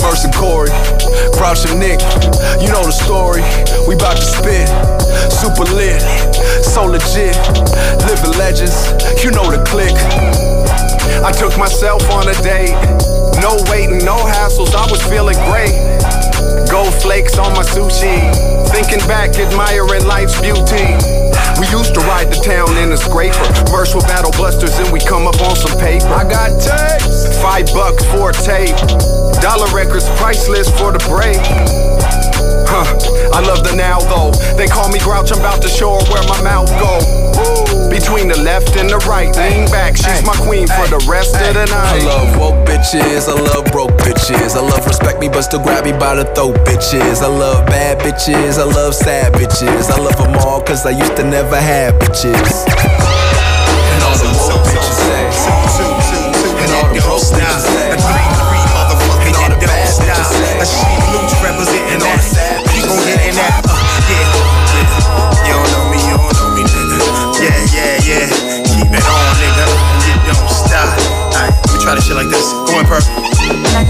[0.00, 0.72] Mercy Corey,
[1.36, 2.00] Grouch and Nick,
[2.64, 3.44] you know the story.
[3.84, 4.72] We bout to spit,
[5.28, 6.00] super lit,
[6.64, 7.36] so legit.
[8.08, 8.88] Living legends,
[9.20, 9.92] you know the click.
[11.20, 12.72] I took myself on a date,
[13.42, 14.74] no waiting, no hassles.
[14.74, 15.74] I was feeling great.
[16.70, 18.32] Gold flakes on my sushi,
[18.70, 21.21] thinking back, admiring life's beauty.
[21.62, 23.38] We used to ride the town in a scraper.
[23.70, 26.10] Verse with battle busters and we come up on some paper.
[26.10, 27.38] I got tapes.
[27.38, 28.74] Five bucks for a tape.
[29.38, 31.38] Dollar records priceless for the break.
[32.66, 32.82] Huh,
[33.30, 34.34] I love the now though.
[34.58, 36.98] They call me Grouch, I'm about to show her where my mouth go.
[37.86, 41.54] Between the left and the right, lean back, she's my queen for the rest of
[41.54, 42.02] the night.
[42.02, 44.54] I love woke bitches, I love broke bitches bitches.
[44.56, 47.22] I love respect me, but still grab me by the throat, bitches.
[47.22, 49.90] I love bad bitches, I love sad bitches.
[49.90, 52.30] I love them all, cause I used to never have bitches.
[52.30, 59.66] And all the woke bitches say, and all the broke bitches say, and all the
[59.66, 60.54] bad bitches say,
[61.90, 62.78] And all the sad bitches.
[62.78, 62.78] say.
[62.78, 63.74] You gon' get in that, uh,
[64.06, 64.52] yeah.
[65.46, 66.98] You don't know me, you don't know me, nigga.
[67.42, 68.26] Yeah, yeah, yeah.
[68.70, 69.66] Keep it on, nigga.
[70.06, 70.86] You don't stop.
[71.34, 72.46] Alright, let me try this shit like this.
[72.70, 73.21] Going perfect.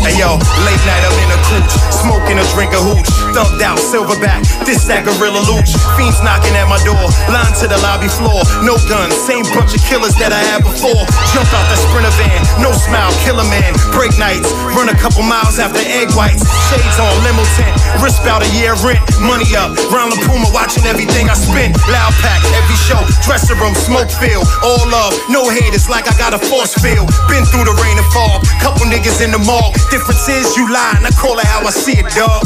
[0.03, 0.37] Hey yo,
[0.69, 4.85] late night I'm in a cooch, smoking a drink of hooch, thumped out silverback, this
[4.91, 7.01] that gorilla looch, fiends knocking at my door,
[7.33, 11.07] line to the lobby floor, no guns, same bunch of killers that I had before.
[11.33, 15.57] Jump out the sprinter van, no smile, killer man, break nights, run a couple miles
[15.57, 17.73] after egg whites, shades on limo tent,
[18.05, 22.13] wrist bout a year rent, money up, round the Puma watching everything I spend, loud
[22.21, 26.41] pack, every show, dressing room, smoke field, all love, no haters like I got a
[26.43, 29.62] force field, been through the rain and fog, couple niggas in the mall.
[29.91, 31.05] Difference is you lying.
[31.05, 32.43] I call it how I see it, dog.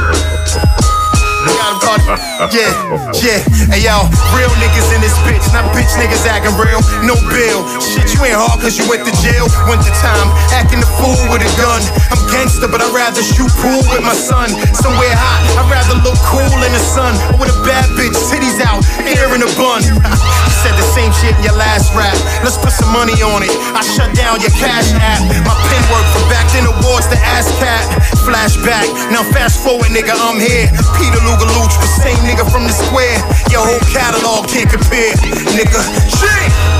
[2.50, 2.72] Yeah,
[3.20, 7.62] yeah, hey yo, real niggas in this bitch, not bitch niggas acting real, no bill.
[7.84, 9.46] Shit, you ain't hard cause you went to jail.
[9.68, 11.84] Winter time, acting a fool with a gun.
[12.10, 14.50] I'm gangster, but I'd rather shoot pool with my son.
[14.72, 17.12] Somewhere hot, I'd rather look cool in the sun.
[17.36, 19.84] Or with a bad bitch, titties out, hair in a bun.
[20.46, 22.16] you said the same shit in your last rap.
[22.42, 23.52] Let's put some money on it.
[23.76, 25.22] I shut down your cash app.
[25.44, 27.84] My pen work from back then awards to ASCAP.
[28.24, 30.68] Flashback, now fast forward, nigga, I'm here.
[31.00, 33.18] Peter Lugaluch, the same nigga from the square.
[33.52, 35.14] Your whole catalog can't compare,
[35.56, 35.82] nigga.
[36.18, 36.79] Shit!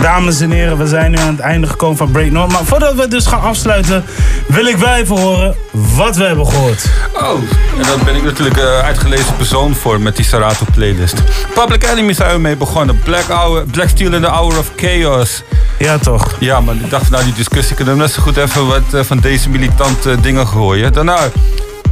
[0.00, 2.52] Dames en heren, we zijn nu aan het einde gekomen van Break North.
[2.52, 4.04] Maar voordat we dus gaan afsluiten,
[4.46, 5.56] wil ik wel even horen
[5.96, 6.84] wat we hebben gehoord.
[7.14, 7.40] Oh,
[7.78, 11.14] en daar ben ik natuurlijk uh, uitgelezen persoon voor met die Serato playlist.
[11.54, 12.98] Public Enemy zijn we mee begonnen.
[13.04, 15.42] Black, Hour, Black Steel in the Hour of Chaos.
[15.78, 16.36] Ja, toch?
[16.38, 18.94] Ja, maar ik dacht van nou die discussie kunnen we net zo goed even wat
[18.94, 20.92] uh, van deze militante dingen gooien.
[20.92, 21.18] Daarna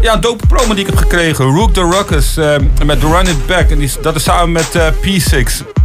[0.00, 1.44] ja, een dope promo die ik heb gekregen.
[1.44, 2.54] Rook the Ruckus uh,
[2.84, 3.70] met Run It Back.
[3.70, 5.77] En die, dat is samen met uh, P6.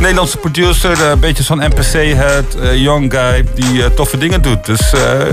[0.00, 4.66] Nederlandse producer, een beetje zo'n NPC-head, young guy die toffe dingen doet.
[4.66, 4.92] Dus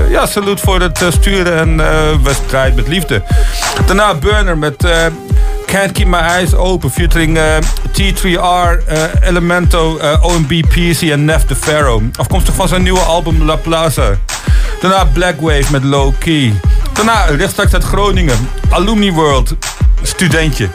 [0.10, 1.78] ja, salut voor het sturen en
[2.24, 3.24] wedstrijd met liefde.
[3.86, 4.88] Daarna Burner met
[5.66, 7.40] Can't Keep My Eyes Open, featuring
[7.92, 12.04] T3R, Elemento, OMB, PC en Nef the Pharaoh.
[12.16, 14.10] Afkomstig van zijn nieuwe album La Plaza.
[14.82, 16.54] Daarna Black Wave met Low Key.
[16.94, 19.54] Daarna rechtstreeks uit Groningen, Alumni World,
[20.02, 20.70] studentje.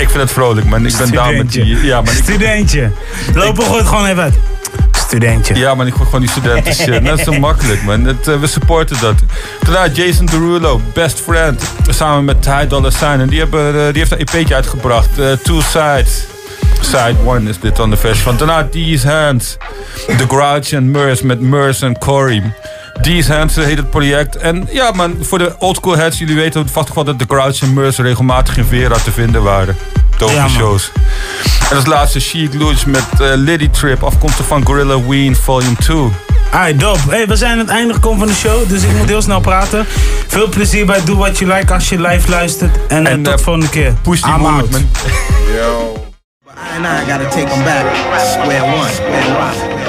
[0.00, 0.86] Ik vind het vrolijk, man.
[0.86, 1.84] Ik ben daar met die...
[1.86, 2.90] Ja, man, ik, Studentje.
[3.34, 4.34] Lopen gooit gewoon even uit.
[4.92, 5.54] Studentje.
[5.54, 7.08] Ja, man, ik gooi gewoon die studenten shit.
[7.18, 8.04] Is zo makkelijk, man.
[8.04, 9.14] Het, uh, we supporten dat.
[9.60, 11.62] Daarna Jason Derulo, Best Friend.
[11.88, 13.20] Samen met Ty Dolla Sign.
[13.20, 15.18] En die, hebben, uh, die heeft een EP'tje uitgebracht.
[15.18, 16.26] Uh, Two Sides.
[16.80, 18.36] Side 1 is dit dan de versie van.
[18.36, 19.56] Daarna These Hands.
[20.06, 22.52] The Grouch en Murs met Murs en Corey.
[23.02, 24.36] These Hands heet het project.
[24.36, 27.72] En ja, man, voor de oldschool heads, jullie weten vast wel dat de Grouch en
[27.72, 29.76] Murs regelmatig in Vera te vinden waren.
[30.18, 30.92] Dope ja, shows.
[31.70, 36.08] En als laatste Chic Luge met uh, Liddy Trip, afkomstig van Gorilla Ween Volume 2.
[36.50, 36.98] Ai, dope.
[37.08, 39.40] Hey, we zijn aan het einde gekomen van de show, dus ik moet heel snel
[39.40, 39.86] praten.
[40.26, 42.78] Veel plezier bij Do What You Like als je live luistert.
[42.88, 43.94] En, en uh, tot uh, volgende keer.
[44.02, 44.88] Push die mood, man.
[45.56, 46.09] Yo.
[46.56, 47.86] And I gotta take them back.
[48.32, 48.90] Square one.
[48.90, 49.80] Square one.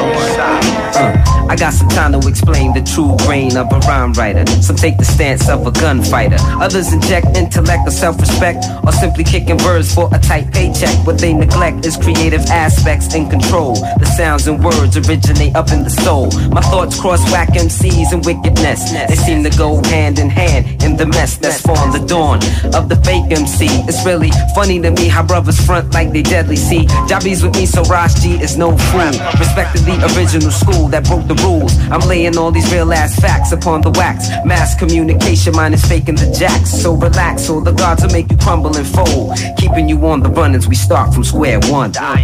[0.93, 1.31] Uh.
[1.49, 4.45] I got some time to explain the true brain of a rhyme writer.
[4.61, 6.37] Some take the stance of a gunfighter.
[6.61, 10.95] Others inject intellect or self-respect, or simply kicking birds for a tight paycheck.
[11.05, 13.75] What they neglect is creative aspects and control.
[13.75, 16.31] The sounds and words originate up in the soul.
[16.51, 18.91] My thoughts cross whack MCs and wickedness.
[19.09, 22.37] They seem to go hand in hand in the mess that's formed the dawn
[22.73, 23.67] of the fake MC.
[23.89, 26.50] It's really funny to me how brothers front like they deadly.
[26.55, 29.11] See, Jabby's with me, so Raj G is no fool.
[29.39, 31.77] Respected the original school that broke the rules.
[31.89, 34.27] I'm laying all these real ass facts upon the wax.
[34.45, 36.71] Mass communication, mine is faking the jacks.
[36.71, 39.37] So relax, or the gods will make you crumble and fold.
[39.57, 41.93] Keeping you on the run as we start from square one.
[41.93, 42.21] Square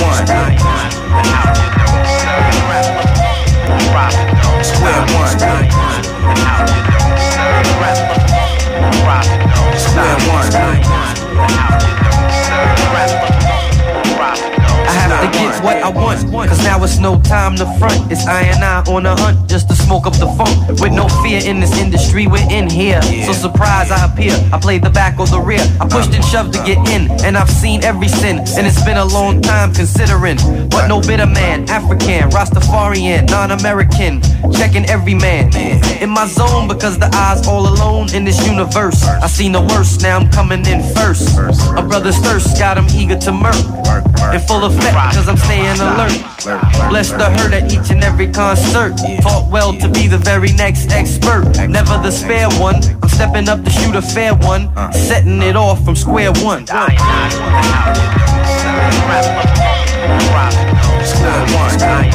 [0.00, 0.26] one.
[4.62, 5.28] Square one.
[5.32, 5.62] Square
[8.28, 8.41] one.
[14.84, 18.10] I to get what I want, cause now it's no time to front.
[18.10, 20.80] It's I and I on a hunt just to smoke up the funk.
[20.80, 23.02] With no fear in this industry, we're in here.
[23.26, 24.32] So surprise, I appear.
[24.52, 25.64] I play the back or the rear.
[25.80, 28.38] I pushed and shoved to get in, and I've seen every sin.
[28.56, 30.38] And it's been a long time considering.
[30.70, 34.22] But no bitter man, African, Rastafarian, non American.
[34.52, 35.54] Checking every man.
[36.02, 39.02] in my zone because the eyes all alone in this universe.
[39.04, 41.36] I seen the worst, now I'm coming in first.
[41.76, 43.56] A brother's thirst got him eager to murk.
[44.32, 46.12] In full of effect because I'm staying alert.
[46.90, 48.98] Bless the hurt at each and every concert.
[49.22, 51.44] Fought well to be the very next expert.
[51.68, 52.76] Never the spare one.
[53.02, 54.72] I'm stepping up to shoot a fair one.
[54.92, 56.66] Setting it off from square one.
[56.66, 56.92] Square
[61.56, 62.12] one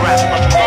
[0.00, 0.57] grasp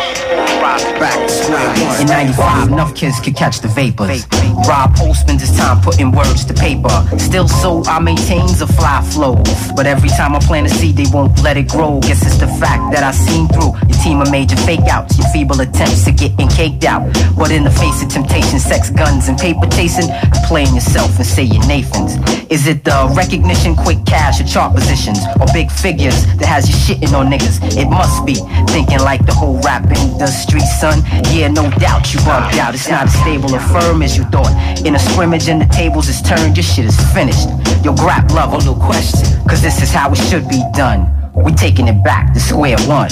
[0.72, 4.26] in 95, enough kids could catch the vapors.
[4.68, 6.90] Rob Postman's his time putting words to paper.
[7.18, 9.36] Still so I maintains a fly flow.
[9.76, 12.00] But every time I plant a seed, they won't let it grow.
[12.00, 15.28] Guess it's the fact that I seen through your team of major fake outs, your
[15.30, 17.04] feeble attempts to getting caked out.
[17.38, 20.08] But in the face of temptation, sex, guns, and paper chasing,
[20.48, 22.16] playing yourself and say you're Nathan's.
[22.50, 26.76] Is it the recognition, quick cash, or chart positions, or big figures that has you
[26.76, 27.60] shitting on niggas?
[27.76, 28.36] It must be
[28.72, 31.04] thinking like the whole rap industry, son.
[31.32, 32.74] Yeah, no doubt you bugged out.
[32.74, 34.52] It's not as stable or firm as you thought.
[34.86, 37.50] In a scrimmage and the tables is turned, your shit is finished.
[37.84, 41.10] Yo, grab love, no question, cause this is how it should be done.
[41.34, 43.10] We taking it back to square one.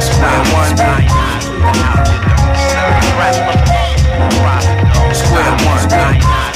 [0.00, 0.76] Square one.
[5.14, 6.55] Square one.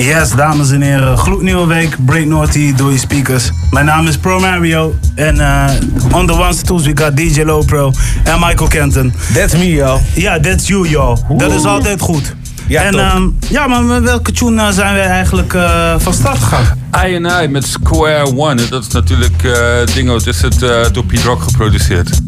[0.00, 1.18] Yes, dames en heren.
[1.18, 1.96] Gloednieuwe week.
[2.06, 3.50] Break Naughty door je speakers.
[3.70, 4.94] Mijn naam is Pro Mario.
[5.14, 5.70] En eh
[6.12, 7.92] on the ones and twos we got DJ Low Pro
[8.24, 9.12] en Michael Kenton.
[9.34, 10.00] That's me, yo.
[10.14, 11.16] Ja, that's you, yo.
[11.36, 12.34] Dat is altijd goed.
[12.68, 16.38] Ja, en ehm, ja, maar met welke tune eh, zijn we eigenlijk eh, van start
[16.38, 16.78] gegaan?
[17.06, 18.68] I&I met Square One.
[18.68, 20.14] Dat is natuurlijk eh Dingo.
[20.14, 22.20] Het is het eh, door Pete Rock geproduceerd.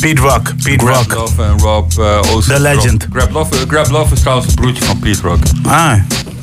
[0.00, 0.52] Pete Rock.
[0.62, 1.14] Pete Grab Rock.
[1.14, 2.54] Love en Rob uh, Ozen.
[2.54, 3.06] The legend.
[3.12, 5.38] Grab Love, Grab Love is trouwens het broertje van Pete Rock.
[5.62, 5.92] Ah,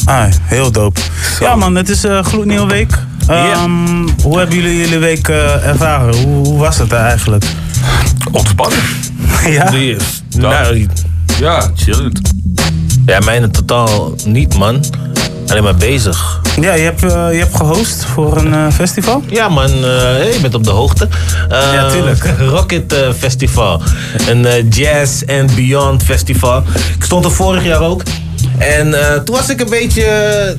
[0.08, 0.99] ah heel dope.
[1.39, 2.91] Ja man, het is een gloednieuwe week.
[3.28, 6.16] Ehm, Hoe hebben jullie jullie week eh, ervaren?
[6.24, 7.45] Hoe, hoe was het eigenlijk?
[8.32, 8.80] Ontspannen.
[9.49, 9.72] ja?
[10.38, 10.88] Nou,
[11.39, 12.22] ja, chillend.
[13.05, 14.84] Ja, mijne totaal niet, man.
[15.47, 16.41] Alleen maar bezig.
[16.62, 19.24] Ja, je hebt, eh, je hebt gehost voor een eh, festival?
[19.28, 21.08] Ja, man, eh, je bent op de hoogte.
[21.49, 22.34] Eh, Ja, tuurlijk.
[22.55, 23.82] Rocket eh, Festival.
[24.30, 26.64] Een eh, Jazz and Beyond Festival.
[26.97, 28.01] Ik stond er vorig jaar ook.
[28.58, 30.03] En eh, toen was ik een beetje.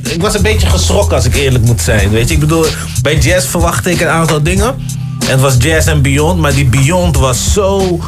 [0.03, 2.11] Ik was een beetje geschrokken als ik eerlijk moet zijn.
[2.11, 2.64] Weet je, ik bedoel,
[3.03, 4.74] bij jazz verwachtte ik een aantal dingen.
[5.20, 8.01] En het was Jazz and Beyond, maar die Beyond was zo.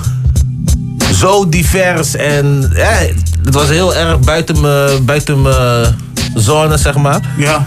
[1.14, 2.98] Zo divers en ja,
[3.44, 5.96] het was heel erg buiten mijn buiten mijn
[6.34, 7.20] zone, zeg maar.
[7.36, 7.66] Ja.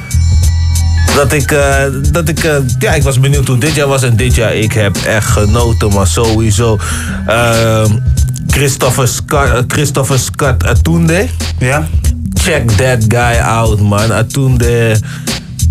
[1.16, 4.04] Dat ik, eh, dat ik, eh, ja, ik was benieuwd hoe dit jaar was.
[4.04, 6.78] En dit jaar, ik heb echt genoten, maar sowieso.
[7.28, 7.92] Ehm
[8.54, 11.28] Christopher, Scott, Christopher Scott Atunde.
[11.60, 11.88] Ja.
[12.40, 14.10] Check that guy out, man.
[14.12, 15.00] Atunde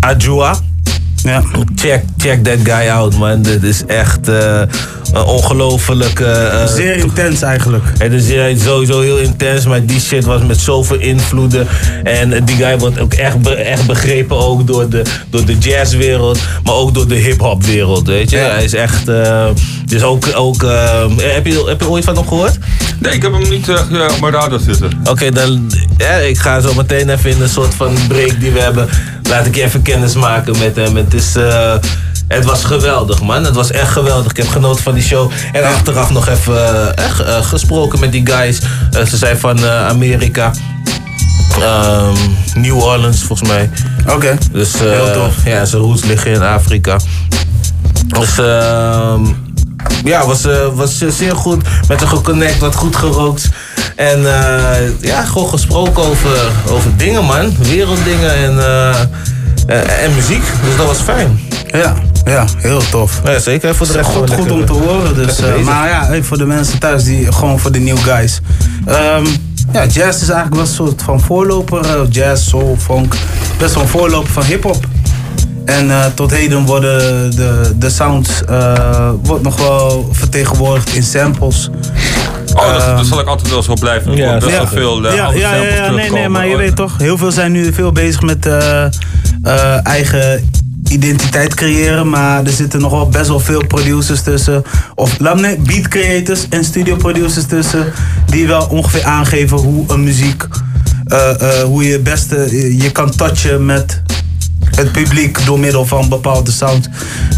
[0.01, 0.72] Ajua.
[1.23, 1.41] Ja.
[1.75, 3.41] Check, check that guy out, man.
[3.41, 4.61] Dit is echt eh,
[5.13, 6.25] een ongelofelijke...
[6.25, 7.83] eh, Zeer intens eigenlijk.
[7.97, 11.67] het is sowieso heel intens, maar die shit was met zoveel invloeden.
[12.03, 16.39] En die guy wordt ook echt, be- echt begrepen ook door de, door de jazzwereld,
[16.63, 18.37] maar ook door de hip-hop wereld, weet je.
[18.37, 19.45] Hij is echt, eh,
[19.85, 22.57] dus ook, ook eh, heb, je, heb je ooit van hem gehoord?
[22.99, 23.79] Nee, ik heb hem niet eh,
[24.13, 24.91] op mijn radar zitten.
[25.09, 28.59] Oké, dan ja, ik ga zo meteen even in een soort van break die we
[28.59, 28.89] hebben.
[29.29, 30.97] Laat ik je even kennis maken met hem.
[31.13, 31.35] Het is.
[31.35, 31.75] eh,
[32.27, 33.43] het was geweldig, man.
[33.43, 34.31] Het was echt geweldig.
[34.31, 35.31] Ik heb genoten van die show.
[35.51, 36.55] En achteraf nog even
[36.95, 38.59] eh, echt, eh, gesproken met die guys.
[39.09, 40.51] Ze zijn van Amerika.
[41.59, 42.15] Ehm,
[42.53, 43.69] New Orleans, volgens mij.
[44.09, 44.37] Oké.
[44.51, 45.35] Dus Heel tof.
[45.45, 46.97] ja, zijn roots liggen in Afrika.
[48.07, 49.21] Dus ehm,
[50.03, 50.41] ja, was,
[50.73, 51.63] was zeer goed.
[51.87, 53.49] Met hem geconnect, wat goed gerookt.
[53.95, 54.21] En
[54.99, 57.55] ja, gewoon gesproken over, over dingen, man.
[57.57, 58.57] Werelddingen en,
[59.67, 60.43] eh, eh, en muziek.
[60.65, 61.39] Dus dat was fijn.
[61.67, 61.93] Ja,
[62.25, 63.21] ja, heel tof.
[63.25, 63.75] Ja, zeker.
[63.75, 65.15] Voor de rest goed, goed om te horen.
[65.15, 68.39] Dus, eh, maar ja, voor de mensen thuis, die, gewoon voor de new guys.
[68.85, 69.25] Ehm,
[69.73, 71.79] ja, jazz is eigenlijk wel een soort van voorloper.
[71.85, 73.15] eh, jazz, soul, funk.
[73.57, 74.85] Best wel een voorloper van hip-hop.
[75.65, 81.69] En eh, tot heden worden de, de sounds eh, wordt nog wel vertegenwoordigd in samples.
[82.55, 84.17] Oh, dat, Ehm, dat zal ik altijd wel zo blijven.
[84.17, 86.75] Wordt best wel veel eh, ja, ja, ja, samples ja, nee, nee, maar je weet
[86.75, 88.47] toch, heel veel zijn nu veel bezig met
[89.41, 90.49] eh, eigen
[90.89, 94.63] identiteit creëren, maar er zitten nog wel best wel veel producers tussen,
[94.95, 95.17] of
[95.59, 97.93] beat creators en studio producers tussen,
[98.25, 100.47] die wel ongeveer aangeven hoe een muziek,
[101.05, 104.01] eh, eh, hoe je beste je kan touchen met
[104.75, 106.89] het publiek door middel van bepaalde sound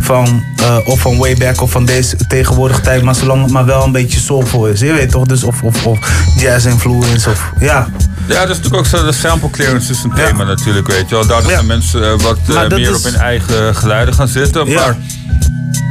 [0.01, 0.43] van
[0.85, 3.91] of van way back of van deze tegenwoordige tijd, maar zolang het maar wel een
[3.91, 4.79] beetje soulful is.
[4.79, 5.99] Je weet toch, dus of, of, of
[6.37, 7.87] jazz influence of ja.
[8.27, 11.15] Ja, dat is natuurlijk ook zo, de sample clearance is een thema natuurlijk, weet je
[11.15, 11.25] wel.
[11.27, 14.67] Daardoor gaan mensen eh, wat eh, meer is- op hun eigen geluiden gaan zitten.
[14.67, 14.75] Ja.
[14.85, 14.97] Maar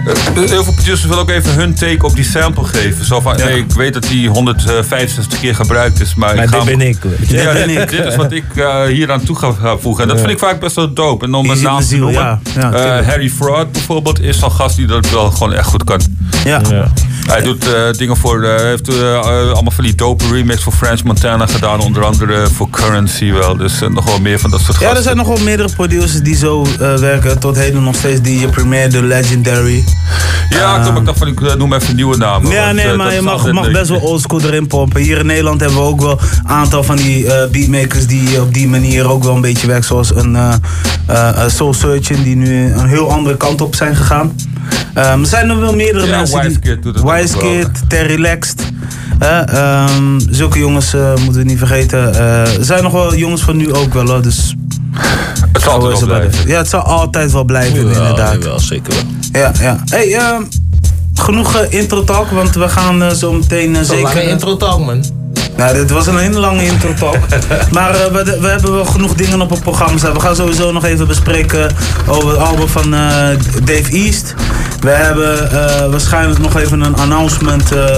[0.07, 3.05] eh, heel veel producers willen ook even hun take op die sample geven.
[3.05, 6.57] Zo van, hey, ik weet dat die 165 keer gebruikt is, maar, Maar ik ga
[6.64, 6.97] dit ben ik.
[7.26, 7.91] Ja, Dit ben dit, ik.
[7.91, 8.45] dit is wat ik
[8.89, 10.03] hier aan toe ga ga voegen.
[10.03, 10.24] En dat Ja.
[10.24, 11.24] vind ik vaak best wel dope.
[11.24, 12.20] En om een naam te noemen.
[12.22, 12.41] ja.
[12.55, 13.07] Ja, eh, tuurlijk.
[13.07, 16.01] Harry Fraud bijvoorbeeld is zo'n gast die dat wel gewoon echt goed kan.
[16.45, 16.61] Ja.
[17.24, 21.03] Hij doet eh, dingen voor, eh, hij heeft allemaal van die dope remix voor French
[21.03, 21.80] Montana gedaan.
[21.80, 23.57] Onder andere voor Currency wel.
[23.57, 24.97] Dus eh, nog wel meer van dat soort Ja, gasten.
[24.97, 27.39] er zijn nog wel meerdere producers die zo eh, werken.
[27.39, 29.85] Tot heden nog steeds DJ Premier, de Legendary.
[30.51, 32.51] Ja, Ehm, kom ik dacht van, ik eh, noem even nieuwe namen.
[32.51, 35.01] Ja, want, nee, eh, maar je mag, mag best wel oldschool erin pompen.
[35.01, 38.55] Hier in Nederland hebben we ook wel een aantal van die eh, beatmakers die op
[38.55, 39.85] die manier ook wel een beetje werken.
[39.87, 40.55] Zoals een eh,
[41.07, 44.33] eh, eh, Soul Searching, die nu een heel andere kant op zijn gegaan.
[44.95, 46.39] Ehm, er zijn er wel meerdere Ja, mensen.
[46.43, 47.37] Wise die, Kid doet Wise.
[47.37, 48.62] Kid, Terry Lext.
[49.25, 52.14] Eh, ehm, zulke jongens eh, moeten we niet vergeten.
[52.14, 54.22] Eh, er zijn nog wel jongens van nu ook wel hoor.
[54.22, 54.55] Dus
[55.53, 56.49] het zal altijd is wel blijven.
[56.49, 58.45] Ja, het zal altijd wel blijven, inderdaad.
[58.45, 59.43] Wel, zeker wel.
[59.43, 59.79] Ja, ja.
[59.85, 60.43] Hey, ehm,
[61.14, 64.03] genoeg eh, intro talk, want we gaan zo meteen zeker.
[64.03, 65.05] lange intro talk, man.
[65.57, 67.18] Nou, dit was een hele lange intro talk.
[67.72, 70.12] maar we, we hebben wel genoeg dingen op het programma staan.
[70.12, 71.70] We gaan sowieso nog even bespreken
[72.07, 73.29] over het album van eh,
[73.64, 74.35] Dave East.
[74.81, 77.97] We hebben eh, waarschijnlijk nog even een announcement eh,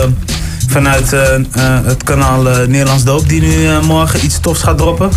[0.69, 1.41] vanuit eh, eh,
[1.85, 5.11] het kanaal eh, Nederlands Doop, die nu eh, morgen iets tofs gaat droppen.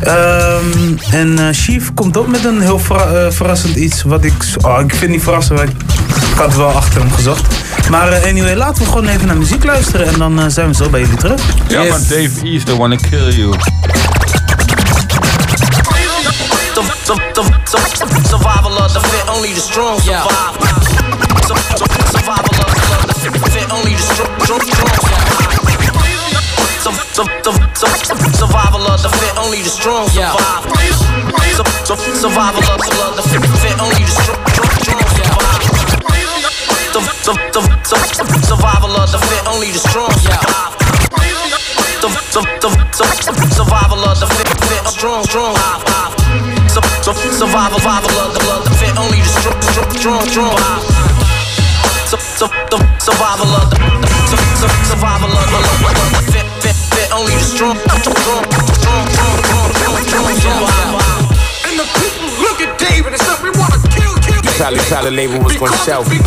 [0.00, 4.02] Ehm, en Chief komt ook met een heel verra- verrassend iets.
[4.02, 4.32] Wat ik,
[4.62, 5.74] oh, ik vind niet verrassend, maar ik,
[6.30, 7.46] ik had het wel achter hem gezocht.
[7.90, 10.88] Maar eh, anyway, laten we gewoon even naar muziek luisteren en dan zijn we zo
[10.88, 11.40] bij jullie terug.
[11.68, 13.54] Ja, maar Dave East, they wanna kill you.
[18.28, 20.28] Survival of the fit, only the strong survive.
[21.46, 21.56] Sur-
[22.12, 22.47] Survival
[23.68, 24.26] sur-
[27.14, 27.28] sur-
[27.74, 27.88] sur-
[28.38, 30.62] Survival of the fit, only the strong survive.
[31.56, 35.62] Sur- sur- Survival of the fit, only the strong, survive.
[36.92, 40.38] Sur- sur- sur- sur- Survival of the fit, only the strong survive.
[42.00, 43.06] Sur- sur- sur- sur-
[43.56, 45.54] Survival of the fit, fit, strong, strong.
[46.68, 49.56] Sur- sur- Survival, survival of the fit, only the strong,
[49.98, 51.37] strong, strong,
[52.38, 53.76] sur- sur- Survival of the,
[54.30, 58.44] sur- sur- survival of the, the fit, fit, fit, only the strong, strong, strong,
[58.78, 61.02] strong, strong, strong, strong, strong.
[61.66, 64.38] And the people look at David and said, we want to kill, kill.
[64.38, 66.22] You probably thought the label was gonna shelf you.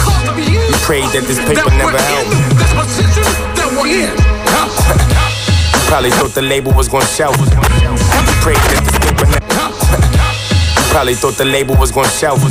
[0.84, 2.36] Prayed that this paper never helped.
[2.60, 3.24] This position
[3.56, 4.12] that we're in.
[4.12, 7.48] You probably thought the label was gonna shelf you.
[8.44, 9.48] Prayed that this paper never
[10.76, 12.50] You probably thought the label was gonna shelf you.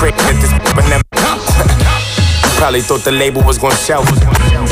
[0.00, 1.03] Prayed that this paper never
[2.64, 3.76] probably thought the label was gonna.
[3.76, 4.64] You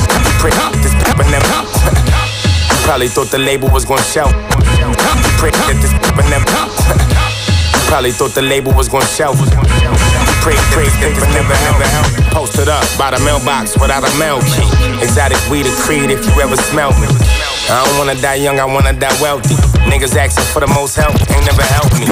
[0.49, 1.45] that this paper never
[2.88, 4.32] probably thought the label was gonna shelf.
[4.32, 6.49] You that this paper never
[7.93, 9.36] probably thought the label was gonna shelf.
[10.40, 12.09] Pray, pray, think this never, never help.
[12.32, 14.64] Posted up by the mailbox without a mail key.
[15.05, 17.12] Exotic weed or creed if you ever smell me.
[17.68, 19.61] I don't wanna die young, I wanna die wealthy.
[19.84, 22.09] Niggas asking for the most help, ain't never helped me.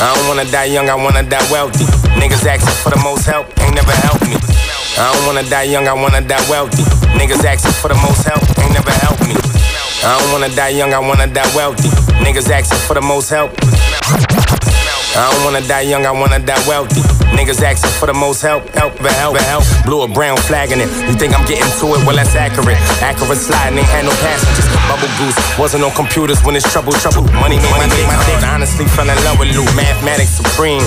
[0.00, 1.84] I don't wanna die young, I wanna die wealthy.
[2.16, 4.59] Niggas asking for the most help, ain't never helped me.
[4.98, 6.82] I don't wanna die young, I wanna die wealthy.
[7.14, 9.34] Niggas asking for the most help, ain't never helped me.
[10.02, 11.88] I don't wanna die young, I wanna die wealthy.
[12.24, 13.52] Niggas asking for the most help.
[15.16, 17.02] I don't wanna die young, I wanna die wealthy.
[17.36, 19.64] Niggas asking for the most help, help, but help, but help.
[19.84, 20.88] Blue or brown flagging it.
[21.06, 22.06] You think I'm getting to it?
[22.06, 22.78] Well, that's accurate.
[23.00, 24.69] Accurate sliding, ain't had no passengers.
[24.90, 27.22] Bubble goose wasn't on computers when it's trouble, trouble.
[27.38, 28.34] Money made my day, my day.
[28.42, 29.70] Honestly, fell in love with Luke.
[29.78, 30.82] Mathematics supreme,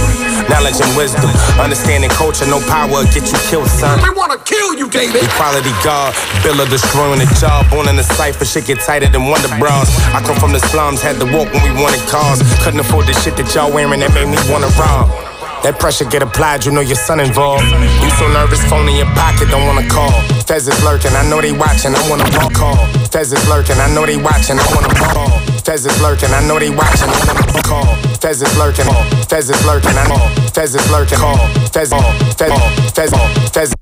[0.51, 1.31] knowledge and wisdom.
[1.55, 4.03] Understanding culture, no power, get you killed, son.
[4.03, 5.23] We want to kill you, David.
[5.23, 6.11] Equality God,
[6.43, 7.63] Billa destroying the job.
[7.71, 9.87] Born in the cipher, shit get tighter than Wonder Bras.
[10.11, 12.43] I come from the slums, had to walk when we wanted cars.
[12.59, 15.22] Couldn't afford the shit that y'all wearing, that made me wanna rob.
[15.63, 17.63] That pressure get applied, you know your son involved.
[17.63, 20.11] You so nervous, phone in your pocket, don't wanna call.
[20.43, 22.75] Fez is lurking, I know they watching, I wanna call.
[23.07, 25.29] Fez is lurking, I know they watching, I wanna call.
[25.63, 27.87] Fez is lurking, I know they watching, I wanna call.
[28.19, 28.85] Fez is lurking.
[28.85, 29.03] Call.
[29.31, 29.95] Fez is lurking.
[29.95, 30.21] I know.
[30.53, 31.17] Fez is lurking.
[31.17, 31.37] Call.
[31.71, 31.89] Fez.
[31.89, 32.03] Call.
[32.37, 32.51] Fez.
[32.93, 33.09] Fez.
[33.51, 33.73] Fez.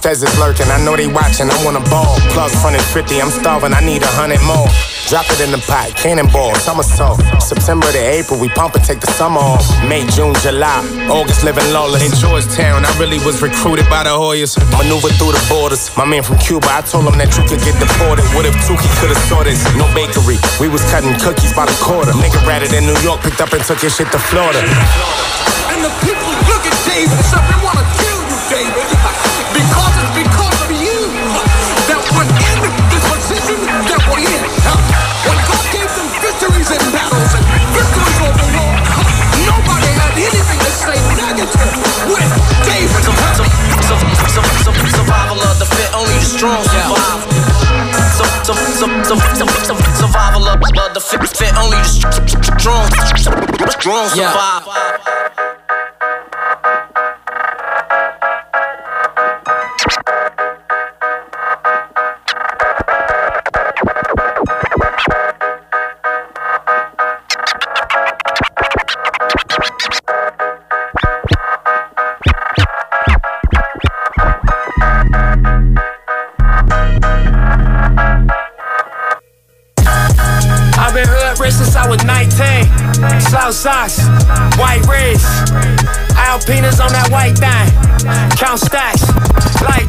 [0.00, 0.68] Fez is lurking.
[0.68, 1.50] I know they watching.
[1.50, 2.16] I want a ball.
[2.32, 3.20] Plug front at 50.
[3.20, 3.72] I'm starving.
[3.72, 4.68] I need a hundred more.
[5.08, 5.92] Drop it in the pot.
[5.96, 6.54] Cannonball.
[6.56, 7.20] Somersault.
[7.40, 8.38] September to April.
[8.38, 9.64] We pump and take the summer off.
[9.88, 10.80] May, June, July.
[11.10, 12.04] August living lawless.
[12.04, 14.56] In Georgetown, I really was recruited by the Hoyas.
[14.78, 15.90] Maneuver through the borders.
[15.96, 18.24] My man from Cuba, I told him that you could get deported.
[18.36, 19.60] What if Tukey could have saw this?
[19.76, 20.38] No bakery.
[20.60, 22.12] We was cutting cookies by the quarter.
[22.16, 24.58] Nigga ratted in New York, picked up and took your shit to Florida.
[25.70, 28.82] And the people look at David and say, we want to kill you, David.
[29.54, 30.98] Because it's because of you
[31.86, 32.58] that we're in
[32.90, 34.42] this position that we're in.
[35.22, 38.74] When God gave them victories in battles and victories over war,
[39.46, 41.70] nobody had anything to say negative
[42.10, 42.30] with
[42.66, 43.02] David.
[44.92, 46.71] Survival of the fit, only the strong survive.
[46.71, 46.71] So,
[48.82, 52.10] so, so, so, so, so, survival of of the fit, fit, only the str-
[52.58, 52.90] strong,
[53.78, 54.66] strong survive.
[54.66, 54.91] I've
[83.62, 84.02] socks,
[84.58, 85.22] white wrist.
[86.18, 87.70] Alpinas on that white thing.
[88.34, 89.06] Count stacks,
[89.62, 89.86] like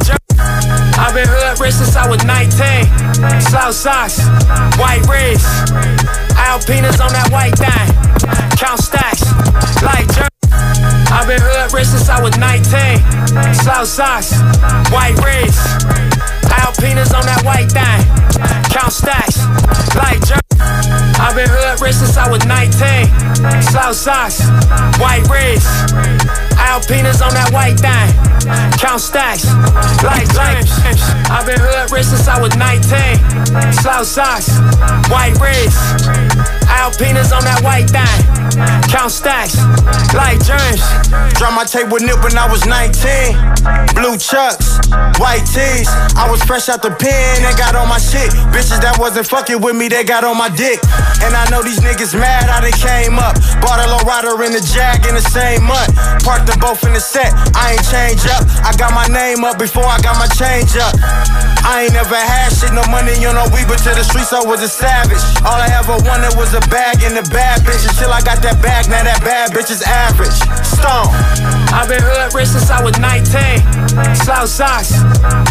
[0.94, 2.54] I've been hood rich since I was 19.
[3.50, 4.22] Slow socks,
[4.78, 5.74] white wrist.
[6.38, 7.90] Alpinas on that white thing.
[8.54, 9.26] Count stacks,
[9.82, 10.06] like
[11.10, 12.70] I've been hood rich since I was 19.
[13.58, 14.38] Slow socks,
[14.94, 15.58] white wrist.
[16.62, 18.06] Alpinas on that white thing.
[18.70, 19.42] Count stacks,
[19.98, 20.43] like
[21.18, 23.62] I've been hood rich since I was 19.
[23.62, 24.40] Slow socks,
[24.98, 25.66] white wrist.
[26.58, 28.10] Alpinas on that white thing.
[28.78, 29.46] Count stacks,
[30.02, 30.70] like James.
[31.30, 33.72] I've been hood rich since I was 19.
[33.72, 34.50] Slow socks,
[35.08, 36.63] white wrist.
[36.82, 38.34] Alpinas on that white thing.
[38.90, 39.58] Count stacks,
[40.14, 40.82] like James.
[41.38, 43.34] Drop my tape with Nip when I was 19.
[43.98, 44.78] Blue chucks,
[45.18, 45.90] white tees.
[46.14, 48.30] I was fresh out the pen and got on my shit.
[48.54, 50.78] Bitches that wasn't fucking with me, they got on my dick.
[51.22, 53.34] And I know these niggas mad how they came up.
[53.62, 55.90] Bought a low rider in the Jag in the same month.
[56.22, 57.34] Parked them both in the set.
[57.54, 58.46] I ain't change up.
[58.62, 60.94] I got my name up before I got my change up.
[61.64, 64.44] I ain't never had shit, no money, you know, we but to the streets, I
[64.44, 65.20] was a savage.
[65.42, 67.86] All I ever wanted was a bag and the bad bitch.
[67.88, 70.34] Until I got that bag, now that bad bitch is average.
[70.64, 71.10] Stone.
[71.72, 73.24] I've been hood rich since I was 19.
[74.24, 74.92] Slow socks,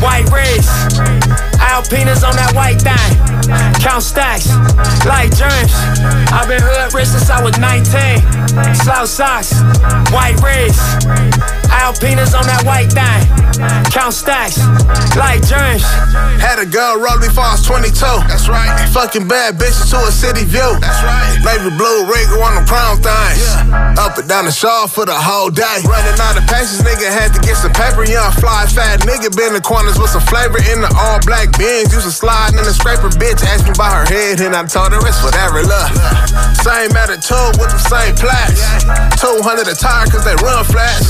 [0.02, 1.53] white wrist.
[1.72, 3.12] Alpinas on that white thing.
[3.80, 4.48] Count stacks,
[5.06, 5.72] like James.
[6.32, 8.20] I've been hood rich since I was 19.
[8.84, 9.56] Slow socks,
[10.12, 10.80] white wrist.
[11.72, 13.24] Alpinas on that white thing.
[13.92, 14.60] Count stacks,
[15.16, 15.84] like James.
[16.40, 17.96] Had a girl roll before I was 22.
[18.28, 18.72] That's right.
[18.92, 20.76] Fucking bad bitches to a city view.
[20.84, 21.40] That's right.
[21.48, 23.44] Navy blue rig on the crown things.
[24.00, 25.80] Up and down the shore for the whole day.
[25.88, 28.04] Running out of patience, nigga had to get some paper.
[28.04, 31.53] Young fly fat nigga been in the corners with some flavor in the all black
[31.58, 31.94] beans.
[31.94, 33.10] Used to slide in the scraper.
[33.16, 35.62] Bitch asked me about her head and I told her it's whatever.
[35.62, 35.90] Look,
[36.64, 38.64] same attitude with the same plaques.
[39.20, 41.10] 200 a tire cause they run flats.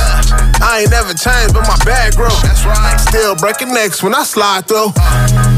[0.61, 2.33] I ain't never changed, but my bag grew.
[2.43, 2.97] That's right.
[2.99, 4.93] Still breaking necks when I slide through.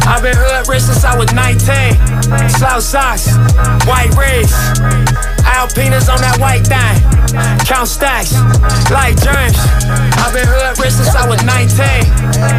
[0.06, 2.50] I've been hood rich since I was 19.
[2.58, 3.32] Slow socks,
[3.88, 4.54] white wrist.
[5.46, 7.15] Alpinas on that white thing.
[7.66, 8.34] Count stacks,
[8.92, 9.58] like James.
[10.22, 11.76] I've been hood rich since I was 19.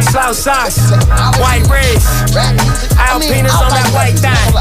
[0.05, 0.77] Slow socks,
[1.41, 2.05] white wrist.
[3.01, 4.53] Alpinas on that white thing.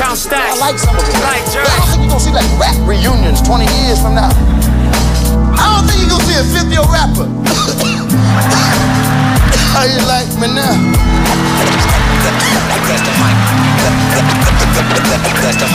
[0.00, 0.88] Count stacks, I like it.
[0.88, 4.30] I don't think you're gonna see like rap reunions 20 years from now.
[5.54, 7.30] I don't think you're gonna see a 50 year rapper.
[9.74, 10.94] How you like me now?
[14.74, 15.74] The the the the the.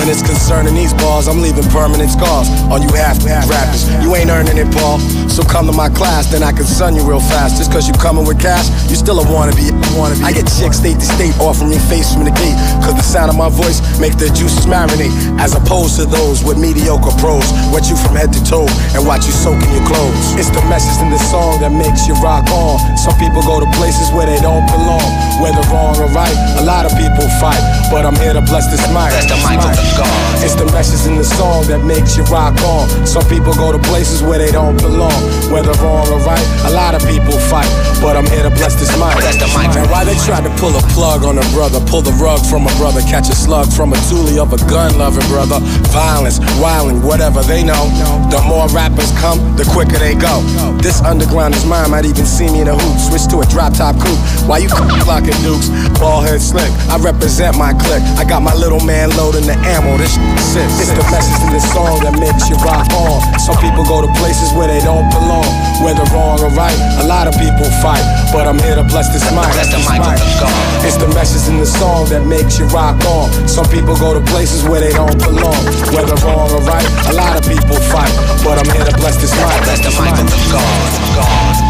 [0.00, 3.88] When it's concerning these bars, I'm leaving permanent scars on you half rappers.
[4.00, 4.98] You ain't earning it, Paul.
[5.28, 7.56] So come to my class, then I can sun you real fast.
[7.56, 9.68] Just cause you coming with cash, you still a wannabe.
[9.92, 10.24] wannabe.
[10.24, 12.56] I get chicks state to state offering me face from the gate.
[12.80, 15.12] Cause the sound of my voice make their juices marinate.
[15.38, 17.44] As opposed to those with mediocre pros.
[17.72, 20.34] Wet you from head to toe and watch you soak in your clothes.
[20.40, 22.80] It's the message in the song that makes you rock on.
[23.00, 25.08] Some people go to places where they don't belong.
[25.40, 27.64] Whether wrong or right, a lot of people fight.
[27.88, 29.08] But I'm here to bless this mic.
[29.08, 30.44] That's the mic of the God.
[30.44, 32.92] It's the message in the song that makes you rock on.
[33.08, 35.16] Some people go to places where they don't belong.
[35.48, 37.72] Whether wrong or right, a lot of people fight.
[38.04, 39.16] But I'm here to bless this mic.
[39.16, 39.72] That's the mic.
[39.88, 42.72] Why they tried to pull a plug on a brother, pull the rug from a
[42.76, 45.56] brother, catch a slug from a toolie of a gun loving brother.
[45.88, 47.88] Violence, wilding, whatever they know.
[48.28, 50.44] The more rappers come, the quicker they go.
[50.84, 53.96] This underground is mine, might even see me in a Switch to a drop top
[54.00, 54.18] coupe.
[54.48, 54.68] Why you
[55.06, 55.68] clocking dukes?
[55.98, 56.70] Ball head slick.
[56.90, 58.02] I represent my clique.
[58.18, 59.96] I got my little man loading the ammo.
[59.98, 60.14] This
[60.50, 60.66] shit.
[60.80, 63.20] It's the message in the song that makes you rock on.
[63.38, 65.46] Some people go to places where they don't belong.
[65.84, 68.02] Whether wrong or right, a lot of people fight.
[68.32, 69.48] But I'm here to bless this mic.
[69.54, 70.54] That's the mic of the God.
[70.86, 73.30] It's the message in the song that makes you rock on.
[73.48, 75.58] Some people go to places where they don't belong.
[75.92, 78.12] Whether wrong or right, a lot of people fight.
[78.44, 79.58] But I'm here to bless this mic.
[79.66, 80.80] That's the mic of the God.
[81.16, 81.69] God.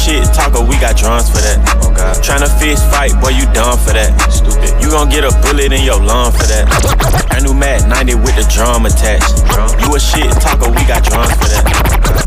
[0.00, 1.60] Shit talker, we got drums for that.
[2.24, 4.16] Tryna fist fight, boy, you done for that.
[4.32, 4.72] Stupid.
[4.80, 6.64] You gon' get a bullet in your lung for that.
[7.28, 9.44] Brand new Mac 90 with the drum attached.
[9.84, 11.68] You a shit talker, we got drums for that.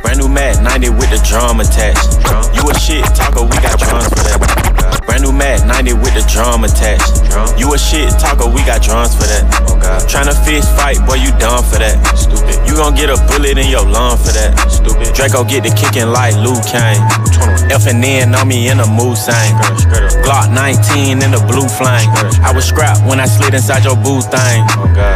[0.06, 2.22] Brand new Mac 90 with the drum attached.
[2.54, 4.38] You a shit talker, we got drums for that.
[5.10, 7.26] Brand new Mac 90 with the drum attached.
[7.58, 9.50] You a shit talker, we got drums for that.
[10.06, 11.98] Tryna fist fight, boy, you done for that.
[12.14, 12.54] Stupid.
[12.70, 14.54] You gon' get a bullet in your lung for that.
[14.70, 15.10] Stupid.
[15.18, 17.02] Draco get the kicking like Luke Kane.
[17.74, 19.58] F and N on me in a mood sang.
[20.22, 22.06] Glock 19 in the blue flame.
[22.46, 24.62] I was scrapped when I slid inside your boo thing.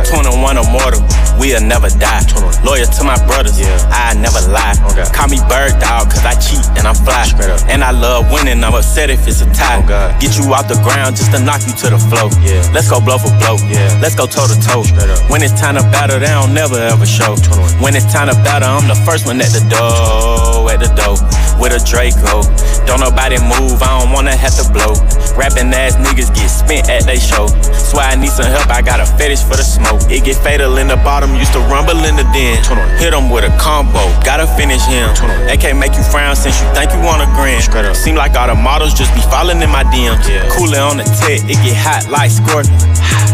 [0.09, 1.05] 21 immortal,
[1.37, 2.25] we'll never die.
[2.65, 3.61] Loyal to my brothers,
[3.93, 4.73] I never lie.
[5.13, 7.29] Call me bird dog, cause I cheat and I'm fly.
[7.69, 9.85] And I love winning, I'm upset if it's a tie.
[10.17, 12.33] Get you off the ground just to knock you to the floor.
[12.73, 13.61] Let's go blow for blow.
[14.01, 14.81] Let's go toe to toe.
[15.29, 17.37] When it's time to battle, they don't never ever show.
[17.77, 21.21] When it's time to battle, I'm the first one at the door, at the door.
[21.61, 22.36] With a Draco.
[22.85, 24.93] Don't nobody move, I don't wanna have to blow.
[25.37, 27.47] Rapping ass niggas get spent at they show.
[27.73, 30.01] Swear I need some help, I got a fetish for the smoke.
[30.09, 32.57] It get fatal in the bottom, used to rumble in the den.
[32.97, 35.13] Hit him with a combo, gotta finish him.
[35.47, 37.61] They can't make you frown since you think you want a grin.
[37.95, 40.25] Seem like all the models just be falling in my DMs.
[40.57, 42.75] Cooler on the tech, it get hot like scorpion.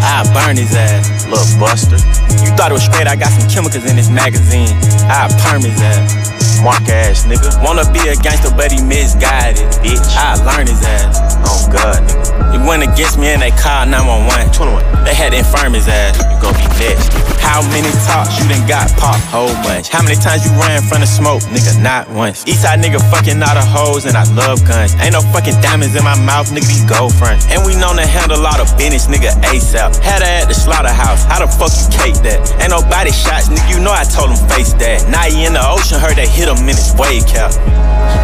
[0.01, 1.99] I burn his ass, little buster.
[2.41, 4.71] You thought it was straight, I got some chemicals in this magazine.
[5.11, 6.33] I perm his ass.
[6.63, 7.51] Mark ass nigga.
[7.63, 9.99] Wanna be a gangster, but he misguided, bitch.
[10.15, 11.35] I learn his ass.
[11.43, 12.55] Oh god, nigga.
[12.55, 14.53] He went against me and they called 911.
[14.53, 15.03] 21.
[15.03, 16.15] They had to infirm his ass.
[16.21, 17.11] You gon' be next.
[17.43, 19.25] How many talks you done got popped?
[19.27, 19.89] Whole bunch.
[19.89, 21.43] How many times you ran from the smoke?
[21.51, 22.45] Nigga, not once.
[22.45, 24.95] Eastside nigga fucking all the hoes and I love guns.
[25.03, 27.49] Ain't no fucking diamonds in my mouth, nigga, these gold fronts.
[27.51, 29.82] And we known to handle a lot of business, nigga, ASAP.
[29.99, 31.25] Had her at the slaughterhouse.
[31.25, 32.39] How the fuck you cake that?
[32.61, 35.09] Ain't nobody shots, nigga, you know I told him face that.
[35.09, 37.51] Now he in the ocean, heard they hit him in his wave cap.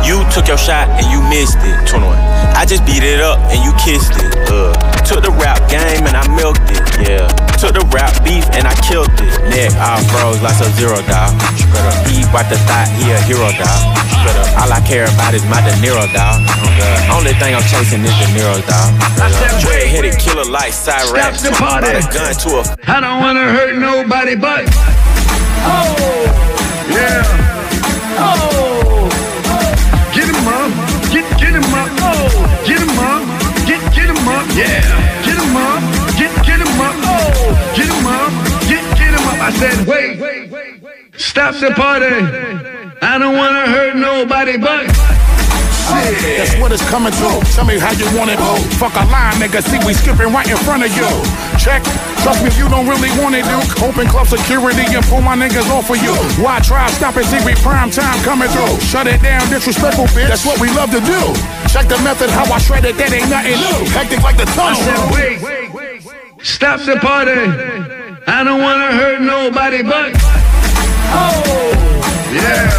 [0.06, 1.76] You took your shot and you missed it.
[1.90, 2.16] 21.
[2.56, 4.32] I just beat it up and you kissed it.
[4.48, 4.72] Uh.
[5.04, 6.86] Took the rap game and I milked it.
[7.02, 7.28] Yeah.
[7.58, 9.32] Took the rap beef and I killed it.
[9.50, 11.34] Neck I froze like a zero dog.
[12.06, 13.82] He wiped the thought, he a hero dog.
[14.60, 16.44] All I care about is my De Niro dog.
[17.16, 18.90] Only thing I'm chasing is De Niro dog.
[19.64, 21.39] Dread-headed killer like Cyrax.
[21.40, 21.88] Stop the party.
[21.88, 24.68] Brought gun to a I don't wanna hurt nobody but.
[25.64, 26.28] Oh,
[26.92, 27.24] yeah.
[28.20, 29.08] Oh,
[30.12, 30.70] get him up,
[31.08, 31.88] get get him up.
[32.04, 32.28] Oh,
[32.68, 33.24] get him up,
[33.66, 34.46] get get him up.
[34.52, 34.84] Yeah,
[35.24, 35.80] get him up,
[36.20, 36.96] get get him up.
[37.08, 38.32] Oh, get him up,
[38.68, 39.40] get get him up.
[39.40, 40.20] I said, wait,
[41.16, 42.20] stop the party.
[43.02, 45.19] I don't wanna hurt nobody but.
[45.90, 47.30] That's what it's coming to.
[47.56, 48.40] Tell me how you want it.
[48.78, 49.62] Fuck a line, nigga.
[49.66, 51.08] See, we skipping right in front of you.
[51.58, 51.84] Check.
[52.24, 53.82] Trust me, you don't really want it, Duke.
[53.82, 56.14] Open club security and pull my niggas off of you.
[56.44, 57.26] Why try stop it?
[57.26, 58.80] See, we prime time coming through.
[58.86, 60.28] Shut it down, disrespectful bitch.
[60.28, 61.22] That's what we love to do.
[61.72, 62.98] Check the method, how I shred it.
[62.98, 63.80] That ain't nothing new.
[63.96, 64.82] Hectic like the I tunnel.
[64.84, 65.00] said,
[65.74, 66.02] wait,
[66.44, 67.40] stop the party.
[68.28, 70.12] I don't wanna hurt nobody but.
[71.12, 71.74] Oh,
[72.32, 72.70] yeah.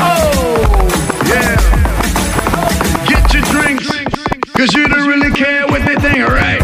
[0.00, 1.63] Oh, yeah.
[4.56, 6.62] Cause you don't really care what they think, alright?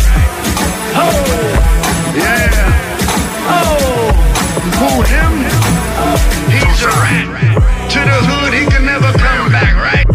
[0.95, 1.11] Oh,
[2.15, 2.49] yeah.
[3.51, 4.15] Oh,
[4.79, 5.35] who him?
[6.55, 7.27] He's a rat.
[7.91, 10.07] To the hood, he can never come back, right?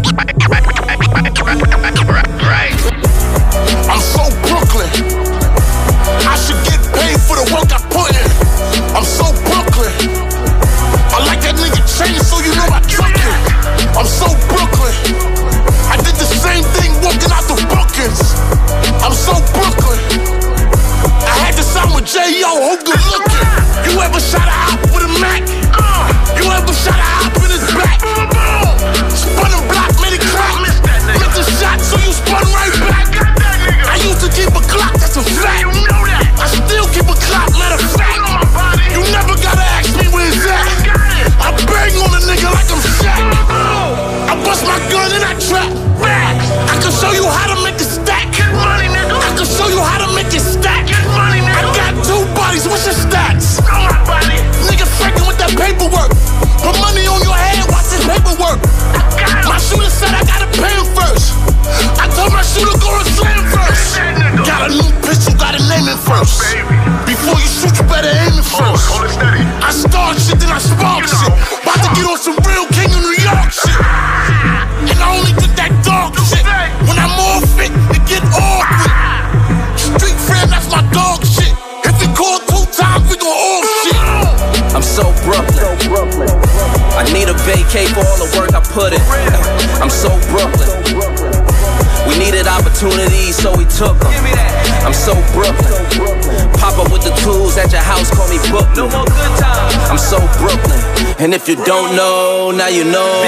[101.25, 103.25] And if you don't know, now you know.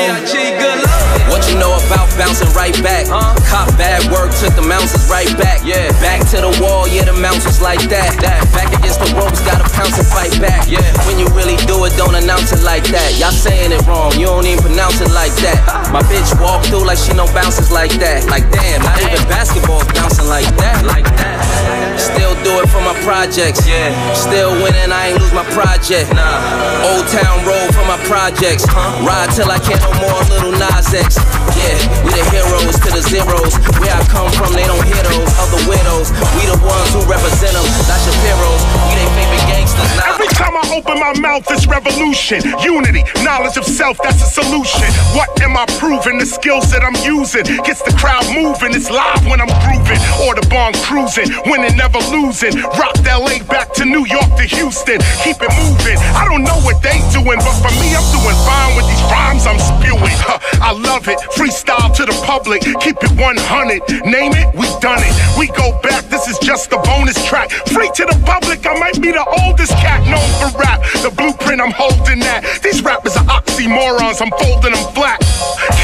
[1.32, 3.09] What you know about bouncing right back?
[3.48, 5.64] Cop bad work, took the mountains right back.
[5.64, 8.12] Yeah, back to the wall, yeah, the mountains like that.
[8.52, 10.68] Back against the ropes, gotta pounce and fight back.
[10.68, 13.16] Yeah, when you really do it, don't announce it like that.
[13.16, 15.89] Y'all saying it wrong, you don't even pronounce it like that.
[15.89, 18.28] My bitch walk through like she no bounces like that.
[18.28, 20.85] Like damn, not even basketball's bouncing like that.
[20.85, 21.40] Like that.
[21.97, 23.62] Still do it for my projects.
[23.62, 26.10] Yeah, still winning, I ain't lose my project.
[26.10, 28.66] Nah, Old Town Road for my projects.
[28.66, 29.06] Huh?
[29.06, 31.14] Ride till I can't no more, little Nas X.
[31.54, 33.54] Yeah, we the heroes to the zeros.
[33.78, 36.10] Where I come from, they don't hear those other widows.
[36.34, 38.62] We the ones who represent them, not Shapiro's.
[38.90, 39.86] We they favorite gangsters.
[39.94, 40.10] Nah.
[40.18, 42.42] Every time I open my mouth, it's revolution.
[42.58, 44.90] Unity, knowledge of self, that's a solution.
[45.14, 46.18] What am I proving?
[46.18, 48.74] The skills that I'm using gets the crowd moving.
[48.74, 50.02] It's live when I'm grooving.
[50.18, 52.58] Autobahn cruising, winning, never losing.
[52.97, 55.01] Rocked LA back to New York to Houston.
[55.24, 55.98] Keep it moving.
[56.14, 59.47] I don't know what they doing, but for me, I'm doing fine with these rhymes
[59.47, 60.16] I'm spewing.
[60.23, 61.18] Huh, I love it.
[61.36, 62.62] Freestyle to the public.
[62.62, 64.06] Keep it 100.
[64.06, 65.14] Name it, we done it.
[65.39, 66.05] We go back.
[66.09, 67.51] This is just a bonus track.
[67.73, 68.64] Free to the public.
[68.66, 70.81] I might be the oldest cat known for rap.
[71.02, 72.44] The blueprint, I'm holding that.
[72.62, 74.23] These rappers are oxymorons.
[74.23, 75.20] I'm folding them flat.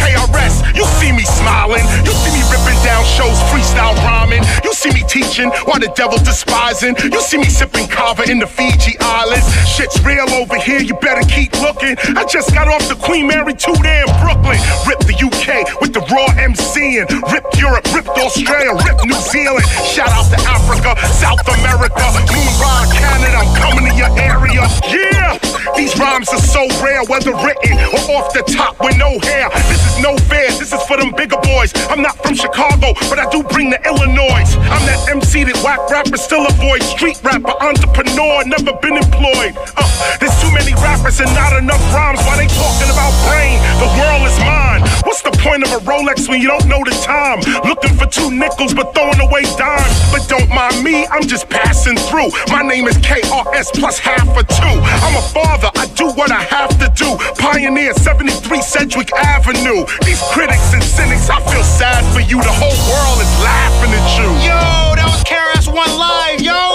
[0.00, 1.84] KRS, you see me smiling.
[2.06, 4.42] You see me ripping down shows, freestyle rhyming.
[4.82, 6.96] See me teaching while the devil despising.
[6.98, 9.46] You see me sipping kava in the Fiji Islands.
[9.62, 11.94] Shit's real over here, you better keep looking.
[12.18, 14.58] I just got off the Queen Mary 2 there in Brooklyn.
[14.82, 17.06] Ripped the UK with the raw MCing.
[17.30, 19.62] Ripped Europe, ripped Australia, ripped New Zealand.
[19.86, 23.38] Shout out to Africa, South America, Moonrise, Canada.
[23.38, 24.66] I'm coming to your area.
[24.90, 25.41] Yeah!
[25.76, 29.48] These rhymes are so rare, whether written or off the top with no hair.
[29.70, 31.72] This is no fair, this is for them bigger boys.
[31.88, 34.44] I'm not from Chicago, but I do bring the Illinois.
[34.70, 36.82] I'm that MC that whack rapper, still avoid.
[36.82, 39.54] Street rapper, entrepreneur, never been employed.
[39.76, 39.86] Uh,
[40.18, 42.18] there's too many rappers and not enough rhymes.
[42.26, 43.62] Why they talking about brain?
[43.78, 44.82] The world is mine.
[45.04, 47.40] What's the point of a Rolex when you don't know the time?
[47.66, 49.96] Looking for two nickels but throwing away dimes.
[50.12, 52.30] But don't mind me, I'm just passing through.
[52.48, 54.76] My name is KRS plus half a two.
[55.02, 57.18] I'm a father, I do what I have to do.
[57.38, 59.84] Pioneer 73 Sedgwick Avenue.
[60.06, 62.38] These critics and cynics, I feel sad for you.
[62.38, 64.30] The whole world is laughing at you.
[64.46, 66.71] Yo, that was KRS One Live, yo.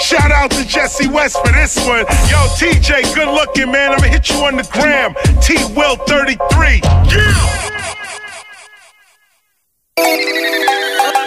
[0.00, 2.06] Shout out to Jesse West for this one.
[2.28, 3.92] Yo, TJ, good looking, man.
[3.92, 5.14] I'ma hit you on the gram.
[5.40, 6.80] T Will 33.
[9.96, 11.23] Yeah!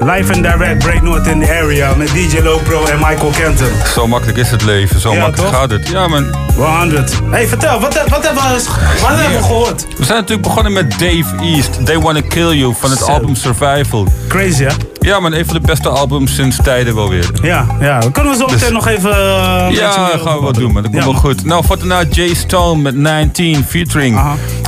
[0.00, 3.68] Live and direct Break North in the area met DJ Lopro en Michael Kenton.
[3.94, 5.60] Zo makkelijk is het leven, zo Ja, makkelijk toch?
[5.60, 5.88] gaat het.
[5.88, 6.26] Ja, man.
[6.56, 7.20] 100.
[7.30, 8.64] Hey, vertel, wat, wat hebben we,
[9.00, 9.86] wat hebben we gehoord?
[9.98, 14.06] We zijn natuurlijk begonnen met Dave East, They Wanna Kill You, van het album Survival.
[14.28, 14.70] Crazy, hè?
[15.00, 17.30] Ja, man, een van de beste albums sinds tijden wel weer.
[17.42, 17.98] Ja, ja.
[18.12, 19.10] Kunnen we zo meteen Dus- nog even...
[19.12, 19.90] eh, Ja,
[20.22, 20.82] gaan we wat doen, man.
[20.82, 21.44] Dat komt Ja, wel goed.
[21.44, 24.20] Nou, voor daarna Jay Stone met 19 featuring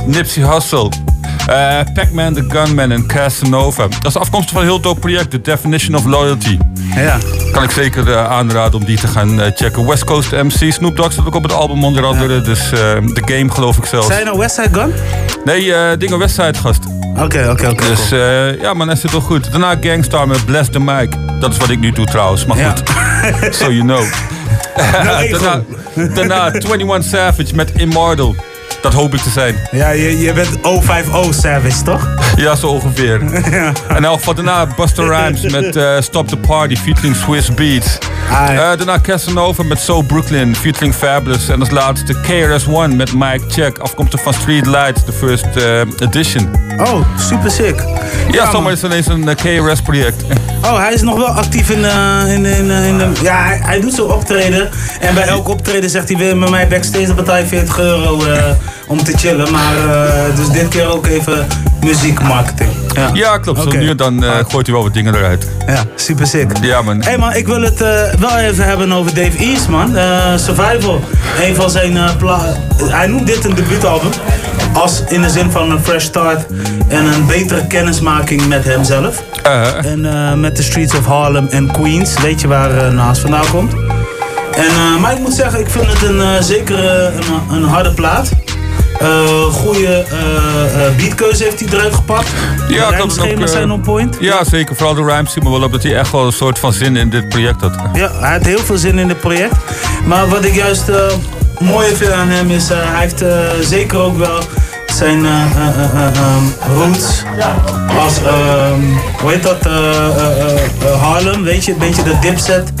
[0.05, 0.89] Nipsey Hussle.
[1.47, 3.87] Eh, Pac-Man the Gunman en Casanova.
[3.87, 6.57] Dat is afkomstig van een heel dope project, The Definition of Loyalty.
[6.95, 7.17] Ja.
[7.51, 9.85] Kan ik zeker eh, aanraden om die te gaan eh, checken.
[9.87, 12.41] West Coast MC, Snoop Dogg staat ook op het album onder andere.
[12.41, 14.07] Dus The Game geloof ik zelfs.
[14.07, 14.93] Zijn je nou Westside Gun?
[15.45, 16.79] Nee, dingen Westside gast.
[17.17, 17.85] Oké, oké, oké.
[17.85, 19.51] Dus eh, ja man, hij zit wel goed.
[19.51, 21.15] Daarna Gangstar met Bless the Mic.
[21.39, 22.83] Dat is wat ik nu doe trouwens, maar goed.
[23.55, 24.03] so you know.
[25.31, 25.61] daarna,
[26.13, 28.35] daarna 21 Savage met Immortal.
[28.83, 29.55] Dat hoop ik te zijn.
[29.71, 32.07] Ja, je, je bent 050 Savage, toch?
[32.35, 33.21] Ja, zo ongeveer.
[33.87, 37.97] En elk van daarna Buster Rhymes met eh, Stop the Party featuring Swiss Beats.
[38.29, 41.49] Eh, daarna Casanova met So Brooklyn featuring Fabulous.
[41.49, 43.77] En als laatste KRS-One met Mike Check.
[43.77, 46.51] Afkomstig van Street Lights, de first eh, edition.
[46.77, 47.83] Oh, super sick.
[48.31, 50.23] Ja, zomaar is ineens een KRS-project.
[50.61, 51.83] Oh, hij is nog wel actief in,
[52.27, 53.11] in, in, in de...
[53.21, 54.69] Ja, hij, hij doet zo optreden.
[54.99, 58.21] En bij elk optreden zegt hij weer met mij backstage betaal je 40 euro
[58.87, 59.51] om te chillen.
[59.51, 61.47] Maar eh, dus dit keer ook even
[61.81, 62.69] muziekmarketing.
[62.95, 63.59] Ja, Ja, klopt.
[63.61, 63.77] Zo Oké.
[63.77, 65.47] nu en dan eh, gooit hij wel wat dingen eruit.
[65.67, 66.51] Ja, super sick.
[66.61, 66.97] Ja, man.
[67.01, 69.95] Hé hey man, ik wil het eh, wel even hebben over Dave East man.
[69.97, 71.01] Eh, Survival.
[71.41, 74.09] Een van zijn eh, pla- Hij noemt dit een debuutalbum.
[74.73, 76.45] als in de zin van een fresh start
[76.87, 79.23] en een betere kennismaking met hemzelf.
[79.83, 83.73] En eh, met de streets of Harlem en Queens, weet je waar Naast vandaan komt.
[84.55, 87.93] En, eh, maar ik moet zeggen, ik vind het een, eh, zeker een, een harde
[87.93, 88.29] plaat.
[88.99, 92.27] Eh goede eh, eh, beatkeuze heeft hij eruit gepakt.
[92.67, 94.17] Ja, de rijmschema's zijn on point.
[94.19, 94.75] Ja, zeker.
[94.75, 97.09] Vooral de rhymes zien wel op dat hij echt wel een soort van zin in
[97.09, 97.75] dit project had.
[97.93, 99.55] Ja, hij had heel veel zin in het project.
[100.05, 100.97] Maar wat ik juist eh
[101.59, 103.23] mooi vind aan hem is, hij heeft
[103.61, 104.39] zeker ook wel
[104.93, 106.43] zijn eh, eh, eh, eh, ehm,
[106.77, 107.23] roots
[107.99, 108.81] als, ehm,
[109.21, 109.63] hoe heet dat,
[110.99, 112.71] Harlem, weet je, een beetje dat dipset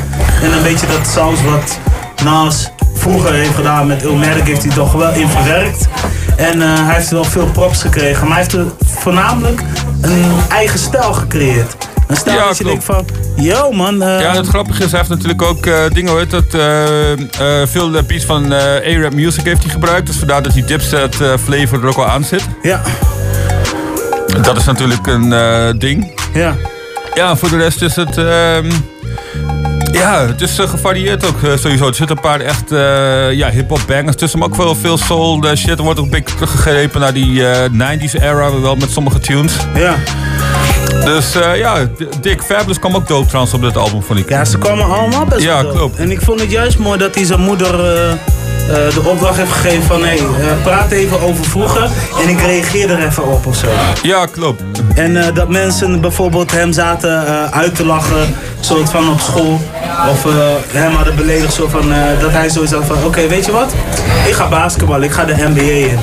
[0.41, 1.77] en een beetje dat saus wat
[2.23, 5.87] Nas vroeger heeft gedaan met Ilmatic heeft hij toch wel in verwerkt.
[6.35, 9.61] En eh, hij heeft wel veel props gekregen, maar hij heeft er voornamelijk
[10.01, 11.75] een eigen stijl gecreëerd.
[12.07, 13.05] Een stijl Ja, dat je denkt van,
[13.35, 14.01] yo man.
[14.01, 16.45] eh, Ja, het grappige is, hij heeft natuurlijk ook eh, dingen, heet dat,
[17.69, 20.07] veel beats van A-Rap Music heeft hij gebruikt.
[20.07, 22.43] Dus vandaar dat die dipset flavor er ook al aan zit.
[22.61, 22.81] Ja.
[24.41, 26.21] Dat is natuurlijk een ding.
[26.33, 26.55] Ja.
[27.13, 28.17] Ja, voor de rest is het...
[28.17, 28.69] ehm,
[29.93, 31.87] ja, het is eh, gevarieerd ook eh, sowieso.
[31.87, 35.55] Er zitten een paar echt eh, ja, hip-hop bangers tussen, maar ook wel veel soul
[35.55, 35.77] shit.
[35.77, 39.53] Er wordt ook een beetje teruggegrepen naar die eh, 90s era, wel met sommige tunes.
[39.75, 39.95] Ja.
[41.05, 41.87] Dus ja,
[42.21, 44.29] Dick Fabulous kwam ook dope trouwens op dit album, vond ik.
[44.29, 45.77] Ja, ze kwamen allemaal best Ja, wel dope.
[45.77, 45.95] klopt.
[45.97, 47.79] En ik vond het juist mooi dat hij zijn moeder
[48.67, 50.03] de opdracht heeft gegeven van...
[50.03, 51.89] hé, hey, eh, praat even over vroeger
[52.23, 53.67] en ik reageer er even op of zo.
[54.03, 54.61] Ja, klopt.
[54.95, 59.61] En eh, dat mensen bijvoorbeeld hem zaten eh, uit te lachen, soort van op school.
[60.09, 60.31] Of eh,
[60.67, 63.03] hem hadden beledigd, zo van, eh, dat hij zoiets had van...
[63.05, 63.73] Oké, weet je wat?
[64.27, 65.99] Ik ga basketballen, ik ga de NBA in.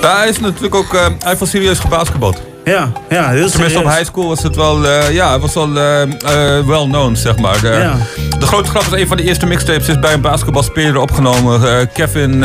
[0.00, 2.47] Ja, hij is natuurlijk ook, eh, hij heeft wel serieus gebasketbald.
[2.68, 6.02] Ja, ja, heel Tenminste, op high school was het wel, eh, ja, was wel eh,
[6.02, 7.60] eh, well known, zeg maar.
[7.60, 7.96] De, Ja.
[8.38, 12.40] de grote grap is, een van de eerste mixtapes is bij een basketbalspeler opgenomen, Kevin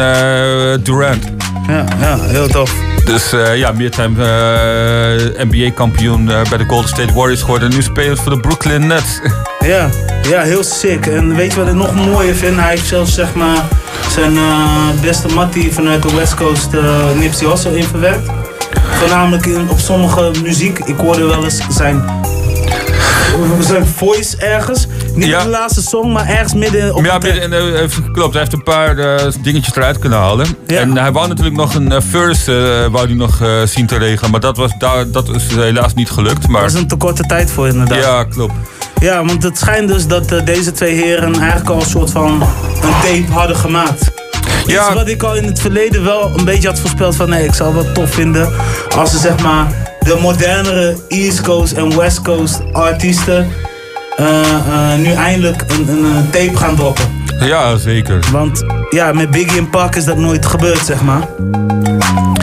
[0.83, 1.23] Durant.
[1.67, 2.73] Ja, ja, heel tof.
[3.05, 4.15] Dus ja, meertime
[5.37, 7.69] NBA-kampioen bij de Golden State Warriors geworden.
[7.69, 9.19] En nu spelend voor de Brooklyn Nets.
[9.59, 9.89] Ja,
[10.29, 11.05] ja, heel sick.
[11.05, 12.59] En weet je wat ik nog mooier vind?
[12.59, 13.57] Hij heeft zelfs zeg maar
[14.09, 14.37] zijn
[15.01, 16.69] beste mattie vanuit de West Coast,
[17.15, 18.29] Nipsey Hussle, in verwerkt.
[18.91, 20.79] Voornamelijk in, op sommige muziek.
[20.79, 22.03] Ik hoorde wel eens zijn,
[23.59, 24.87] zijn voice ergens.
[25.13, 28.31] Niet in de laatste song, maar ergens midden op ja, midden, en, eh, heeft- klopt.
[28.31, 30.47] Hij heeft een paar eh, dingetjes eruit kunnen halen.
[30.67, 34.31] En hij wou natuurlijk nog een eh, verse wou hij nog zien te regelen.
[34.31, 36.47] Maar dat, was, daar, dat is helaas niet gelukt.
[36.47, 36.61] Maar...
[36.61, 38.03] Dat is een te korte tijd voor inderdaad.
[38.03, 38.53] Ja, klopt.
[38.99, 42.41] Ja, want het schijnt dus dat deze twee heren eigenlijk al een soort van
[42.81, 44.11] een tape hadden gemaakt.
[44.67, 47.53] Iets wat ik al in het verleden wel een beetje had voorspeld van nee, ik
[47.53, 48.51] zou het wel tof vinden
[48.95, 49.67] als ze zeg maar
[49.99, 53.47] de modernere East Coast en West Coast artiesten
[54.15, 57.05] eh, eh, nu eindelijk een, een, tape gaan droppen.
[57.39, 58.19] Ja, zeker.
[58.31, 61.27] Want ja, met Biggie en Pac is dat nooit gebeurd, zeg maar.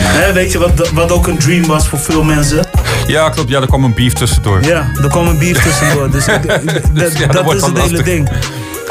[0.00, 2.66] Hè, weet je wat, wat ook een dream was voor veel mensen?
[3.06, 3.48] Ja, klopt.
[3.48, 4.62] Ja, er kwam een beef tussendoor.
[4.64, 6.10] Ja, er kwam een beef tussendoor.
[6.10, 8.28] Dus, ik- Dus ja, dat, dat is het hele ding.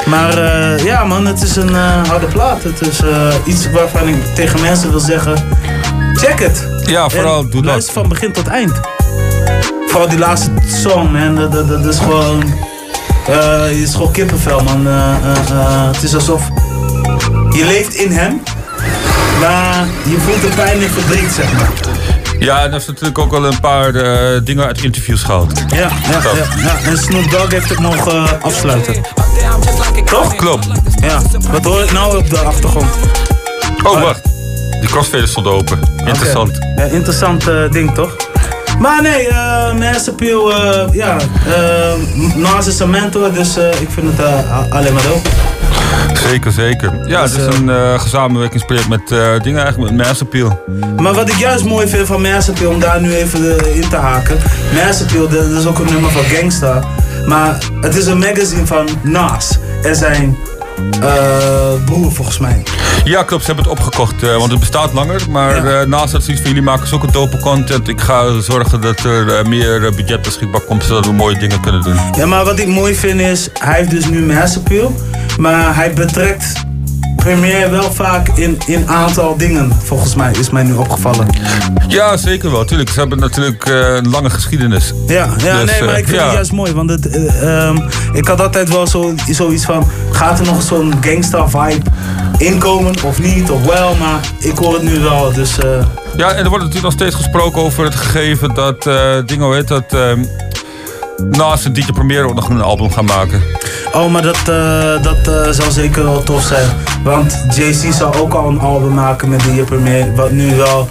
[0.06, 2.62] Maar eh, ja man, het is een eh, harde plaat.
[2.62, 5.48] Het is eh, iets waarvan ik tegen mensen wil zeggen,
[6.14, 6.68] check het.
[6.84, 7.90] Ja, vooral En doe dat.
[7.90, 8.80] Van begin tot eind.
[9.86, 12.44] Vooral die laatste song man, dat, dat, dat is gewoon...
[13.26, 14.86] het is gewoon kippenvel man.
[15.92, 16.48] Het is alsof
[17.50, 18.42] je leeft in hem,
[19.40, 21.70] maar je voelt de pijn en verdriet zeg maar.
[22.40, 25.58] Ja, en is natuurlijk ook wel een paar eh, dingen uit interviews gehaald.
[25.68, 26.90] Ja, ja, ja, ja.
[26.90, 28.94] En Snoop Dogg heeft het mogen eh, afsluiten.
[30.04, 30.36] Toch?
[30.36, 30.66] Klopt.
[31.00, 31.20] Ja.
[31.50, 32.86] Wat hoor ik nou op de achtergrond?
[33.84, 34.22] Oh, wacht.
[34.80, 35.80] Die crossfader stond open.
[36.04, 36.58] Interessant.
[36.76, 38.16] Ja, interessant eh, ding toch?
[38.78, 40.52] Maar nee, uh, Mass Appeal,
[40.92, 44.26] ja, uh, Nas is een mentor, dus ik vind het
[44.70, 45.28] alleen maar dope.
[46.28, 47.08] Zeker, zeker.
[47.08, 50.64] Ja, Dus, het is een eh samenwerkingsproject met eh, dingen eigenlijk, met Mass Appeal.
[50.96, 53.96] Maar wat ik juist mooi vind van Mass Appeal, om daar nu even in te
[53.96, 54.36] haken.
[54.84, 56.82] Mass Appeal, dat is ook een nummer van Gangsta.
[57.26, 59.58] Maar het is een magazine van Nas.
[59.82, 60.36] Er zijn
[61.02, 62.62] uh, broer volgens mij.
[63.04, 63.44] Ja, klopt.
[63.44, 65.20] Ze hebben het opgekocht, uh, want het bestaat langer.
[65.30, 65.80] Maar ja.
[65.80, 67.88] uh, naast dat zoiets van jullie maken zulke dope content.
[67.88, 71.82] Ik ga zorgen dat er uh, meer budget beschikbaar komt, zodat we mooie dingen kunnen
[71.82, 71.96] doen.
[72.16, 74.94] Ja, maar wat ik mooi vind is, hij heeft dus nu Mass Appeal.
[75.38, 76.52] Maar hij betrekt
[77.20, 81.26] Premiere wel vaak in een aantal dingen, volgens mij, is mij nu opgevallen.
[81.88, 82.64] Ja, zeker wel.
[82.64, 84.92] Tuurlijk, ze hebben natuurlijk uh, een lange geschiedenis.
[85.06, 86.72] Ja, ja dus, nee, maar ik vind het juist mooi.
[86.72, 87.82] Want het, uh, um,
[88.12, 91.90] ik had altijd wel zo, zoiets van, gaat er nog zo'n gangsta vibe
[92.38, 95.56] inkomen of niet, of wel, maar ik hoor het nu wel, dus...
[96.16, 98.82] Ja, en er wordt natuurlijk nog steeds gesproken over het gegeven dat,
[99.26, 99.84] ding, hoe heet dat...
[99.88, 100.24] ehm,
[101.28, 103.42] naast een DJ Premier ook nog een album gaan maken.
[103.92, 106.68] Oh, maar dat, uh, dat uh, zal zeker wel tof zijn.
[107.04, 110.14] Want JC zal ook al een album maken met DJ Premier.
[110.14, 110.88] Wat nu wel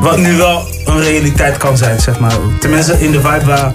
[0.00, 2.32] Wat nu wel een realiteit kan zijn, zeg maar.
[2.60, 3.72] Tenminste, in de vibe waar,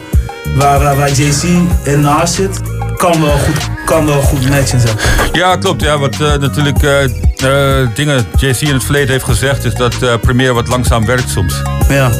[0.56, 1.44] waar, waar, waar JC
[1.84, 2.60] in Nas zit,
[2.96, 5.30] kan wel goed, kan wel goed matchen, zeg maar.
[5.34, 5.82] Ja, klopt.
[5.82, 10.02] Ja, wat eh, natuurlijk eh, eh, dingen JC in het verleden heeft gezegd, is dat
[10.02, 11.62] eh Premiere wat langzaam werkt soms.
[11.90, 12.12] Ja.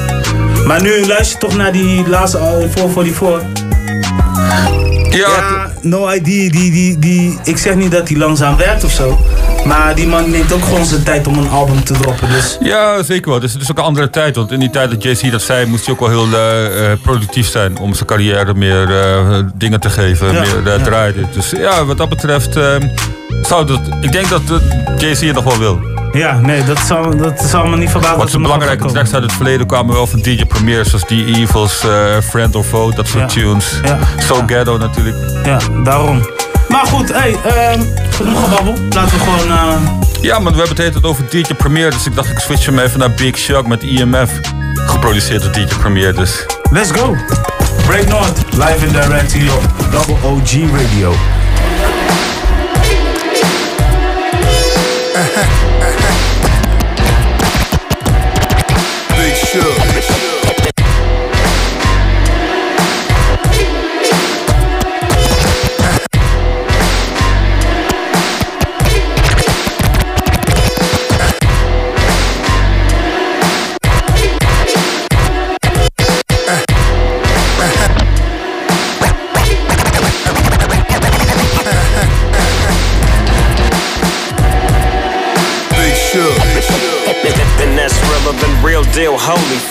[0.66, 2.44] Maar nu luister je toch naar die laatste uh,
[2.74, 3.71] 444.
[5.10, 9.20] Ja, No ID, die, die, die, ik zeg niet dat hij langzaam werkt of zo.
[9.66, 12.30] Maar die man neemt ook gewoon zijn tijd om een album te droppen.
[12.30, 13.40] Dus Ja, zeker wel.
[13.40, 14.36] Dus het is ook een andere tijd.
[14.36, 17.00] Want in die tijd dat JC dat zei, moest hij ook wel heel eh, eh,
[17.02, 17.78] productief zijn.
[17.78, 20.84] Om zijn carrière meer eh, dingen te geven, Ja, meer uh, ja.
[20.84, 21.30] draaien.
[21.34, 22.76] Dus ja, wat dat betreft, eh,
[23.42, 24.42] zou dat, ik denk dat
[24.98, 25.80] JC het nog wel wil.
[26.12, 28.18] ja, nee, dat zal, dat zal me niet verbazen.
[28.18, 31.84] Wat belangrijke wat tracks uit het verleden kwamen wel van DJ Premier, zoals die Evils,
[32.30, 33.42] Friend or Foe, dat soort Ja.
[33.42, 33.82] tunes.
[34.20, 35.16] So Ghetto natuurlijk.
[35.46, 36.22] Ja, daarom.
[36.72, 38.74] Maar goed, hey, ehm genoeg gebabbel.
[38.90, 39.52] Laten we gewoon...
[39.52, 39.76] eh,
[40.22, 42.80] Ja, maar we hebben het hele over DJ Premier, dus ik dacht ik switch hem
[42.80, 44.30] even naar Big Shock met IMF.
[44.76, 46.46] Geproduceerd door DJ Premier, dus.
[46.72, 47.16] Let's go.
[47.86, 51.14] Break North, live and direct hier op Double OG Radio.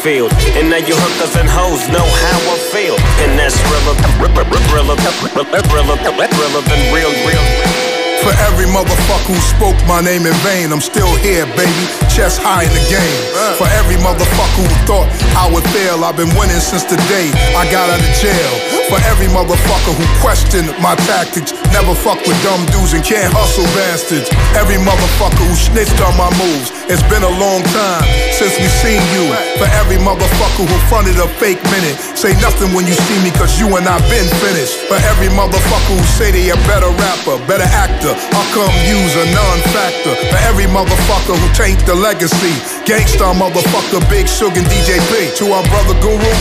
[0.01, 0.33] Holyfield.
[0.57, 2.97] And now you hookers and hoes know how I feel.
[3.25, 4.09] And that's relevant,
[6.93, 7.45] real, real.
[8.21, 11.85] For every motherfucker who spoke my name in vain, I'm still here, baby.
[12.13, 13.21] Chest high in the game.
[13.57, 17.65] For every motherfucker who thought I would fail, I've been winning since the day I
[17.73, 18.53] got out of jail.
[18.93, 23.65] For every motherfucker who questioned my tactics, never fuck with dumb dudes and can't hustle
[23.73, 24.29] bastards.
[24.53, 28.03] Every motherfucker who snitched on my moves, it's been a long time
[28.35, 29.31] since we seen you.
[29.63, 33.55] For every motherfucker who fronted a fake minute, say nothing when you see me, cause
[33.63, 34.91] you and I been finished.
[34.91, 39.27] For every motherfucker who say they a better rapper, better actor, how come use a
[39.31, 40.19] non-factor?
[40.35, 45.31] For every motherfucker who taint the legacy, gangsta motherfucker, Big Sugar and DJ P.
[45.39, 46.33] To our brother Guru,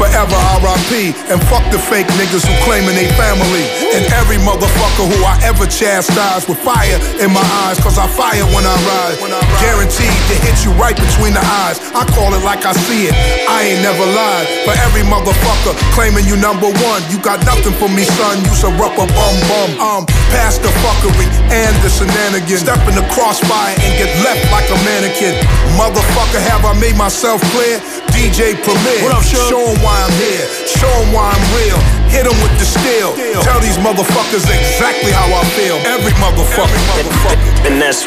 [0.00, 0.32] forever
[0.64, 1.12] RIP.
[1.28, 3.68] And fuck the fake niggas who claiming they family.
[3.92, 8.48] And every motherfucker who I ever chastised with fire in my eyes, cause I fire
[8.56, 9.20] when I ride.
[9.60, 11.76] Guaranteed to hit you right between the eyes.
[11.92, 13.14] I call it like I see it.
[13.44, 14.48] I ain't never lied.
[14.64, 18.40] For every motherfucker claiming you number one, you got nothing for me, son.
[18.48, 19.68] You's a rubber bum bum.
[19.76, 20.02] Um,
[20.32, 22.64] past the fuckery and the shenanigans.
[22.64, 25.36] Step in the crossfire and get left like a mannequin.
[25.76, 27.82] Motherfucker, have I made myself clear?
[28.14, 28.98] DJ Premier.
[29.04, 29.48] What up, Suge?
[29.48, 30.46] Show 'em why I'm here.
[30.66, 31.78] Show 'em why I'm real.
[32.10, 33.14] Hit 'em with the steel.
[33.42, 35.76] Tell these motherfuckers exactly how I feel.
[35.86, 37.66] Every motherfucker, motherfucker.
[37.66, 38.02] And that's,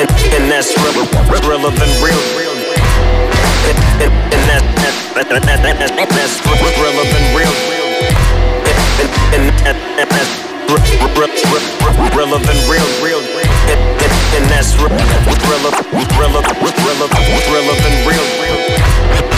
[0.00, 2.54] and, and that's relevant, relevant, real, real.
[3.64, 7.88] And, and, and that, that, that, that, that, that, that's relevant, real, real.
[9.00, 10.32] And, and, and, and that's
[10.68, 13.20] re- re- re- re- relevant, real, real.
[13.72, 19.33] And, and, and that's re- relevant, relevant, relevant, relevant, real, real.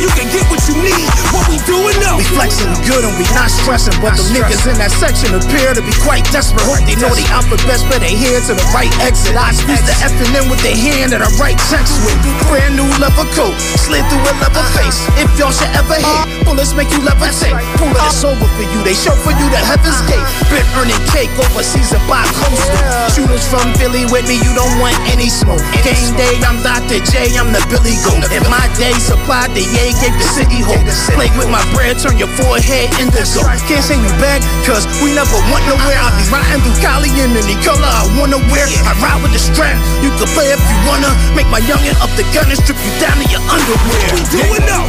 [0.00, 1.08] You can get what you need.
[1.30, 1.99] What we doing
[2.34, 5.94] flexing good and we not stressing, but the niggas in that section appear to be
[6.02, 6.62] quite desperate.
[6.66, 9.34] Hope they know they out for best, but they head to the right exit.
[9.34, 12.16] I squeeze the effing in with the hand that I write checks with.
[12.46, 14.98] Brand new leather coat, slid through a leather face.
[15.18, 17.56] If y'all should ever hit, bullets make you levitate.
[17.78, 18.78] Pull it, it's over for you.
[18.86, 20.22] They show for you the heaven's gate.
[20.52, 22.78] Been earning cake overseas and by coastal.
[23.14, 25.62] Shooters from Philly with me, you don't want any smoke.
[25.82, 27.02] Game day, I'm Dr.
[27.10, 28.22] J, I'm the Billy Goat.
[28.30, 30.84] In my day, supply the yay, gave the city hope.
[31.16, 33.40] Play with my bread, turn your forehead indigo.
[33.64, 35.96] Can't say we back, cause we never went nowhere.
[35.96, 38.68] I be riding through Cali in any color I wanna wear.
[38.84, 41.08] I ride with the strap, you can play if you wanna.
[41.32, 44.04] Make my youngin' up the gun and strip you down to your underwear.
[44.04, 44.84] What we doing now?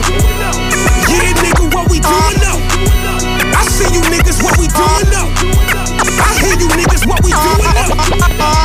[1.08, 2.52] Yeah, nigga, what we doing uh.
[2.52, 2.58] now?
[3.56, 5.51] I see you niggas, what we doing now?
[6.22, 8.02] I hear you niggas, what we doing about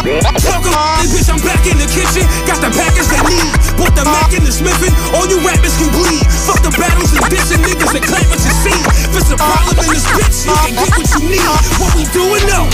[0.05, 2.25] this bitch, I'm back in the kitchen.
[2.47, 3.51] Got the package they need.
[3.79, 4.93] Bought the Mac and the Smithin'.
[5.15, 6.25] All you rappers can bleed.
[6.47, 8.79] Fuck the battles and dissing niggas that clap what you see.
[9.07, 11.47] If it's a problem in this bitch, you can get what you need.
[11.81, 12.65] What we doing now?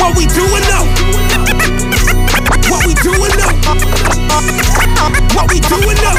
[0.00, 0.84] What we doing now?
[2.68, 3.52] What we doing now?
[5.34, 6.16] What we doing now?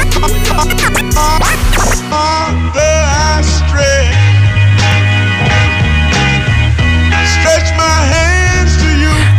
[2.08, 4.25] I stretch,
[7.46, 8.25] Stretch my hand.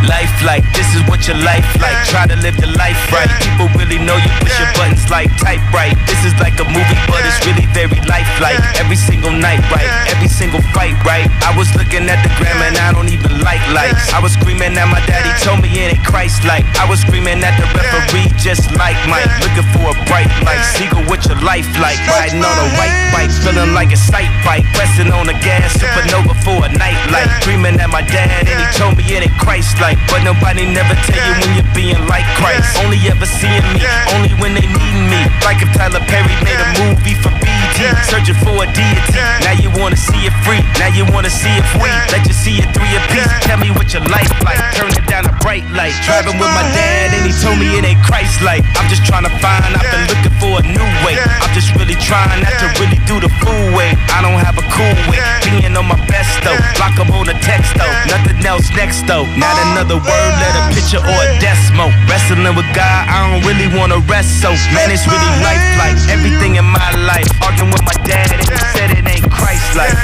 [0.08, 1.96] Life like, this is what your life like.
[2.08, 3.28] Try to live your life right.
[3.44, 5.92] People really know you push your buttons like type right.
[6.08, 8.56] This is like a movie, but it's really very lifelike.
[8.80, 9.84] Every single night, right?
[10.08, 11.28] Every single fight, right?
[11.44, 14.08] I was looking at the gram and I don't even like likes.
[14.16, 16.64] I was screaming at my daddy, told me it ain't Christ like.
[16.80, 19.28] I was screaming at the referee, just like Mike.
[19.44, 20.64] Looking for a bright light.
[20.72, 22.00] Seagull, what your life like?
[22.08, 24.64] Riding on a white bike, feeling like a sight bike.
[24.72, 27.28] Pressing on the gas, supernova for a night light.
[27.44, 29.97] Dreaming at my dad and he told me it ain't Christ like.
[30.06, 32.78] But nobody never tell you when you're being like Christ.
[32.80, 33.82] Only ever seeing me,
[34.14, 35.20] only when they need me.
[35.42, 39.18] Like if Tyler Perry made a movie for BT, searching for a deity.
[39.44, 41.92] Now you wanna see it free, now you wanna see it free.
[42.10, 43.28] Let you see it three a piece.
[43.44, 44.58] Tell me what your life like.
[44.78, 45.27] Turn it down
[45.60, 45.94] bright light.
[46.04, 48.62] Driving with my dad and he told me it ain't Christ like.
[48.76, 51.18] I'm just trying to find, I've been looking for a new way.
[51.18, 53.94] I'm just really trying not to really do the fool way.
[54.14, 55.18] I don't have a cool way.
[55.42, 56.58] Being on my best though.
[56.58, 57.90] up on a text though.
[58.06, 59.26] Nothing else next though.
[59.38, 61.90] Not another word, let a picture or a decimal.
[62.06, 64.50] Wrestling with God, I don't really wanna rest so.
[64.74, 67.28] Man, it's really life like everything in my life.
[67.42, 69.94] Arguing with my dad and he said it ain't Christ like.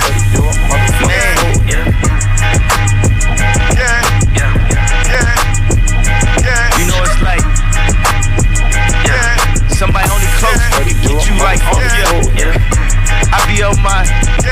[1.04, 1.43] Man,
[11.54, 11.78] like oh,
[12.14, 12.54] oh yeah.
[13.32, 14.43] I be on my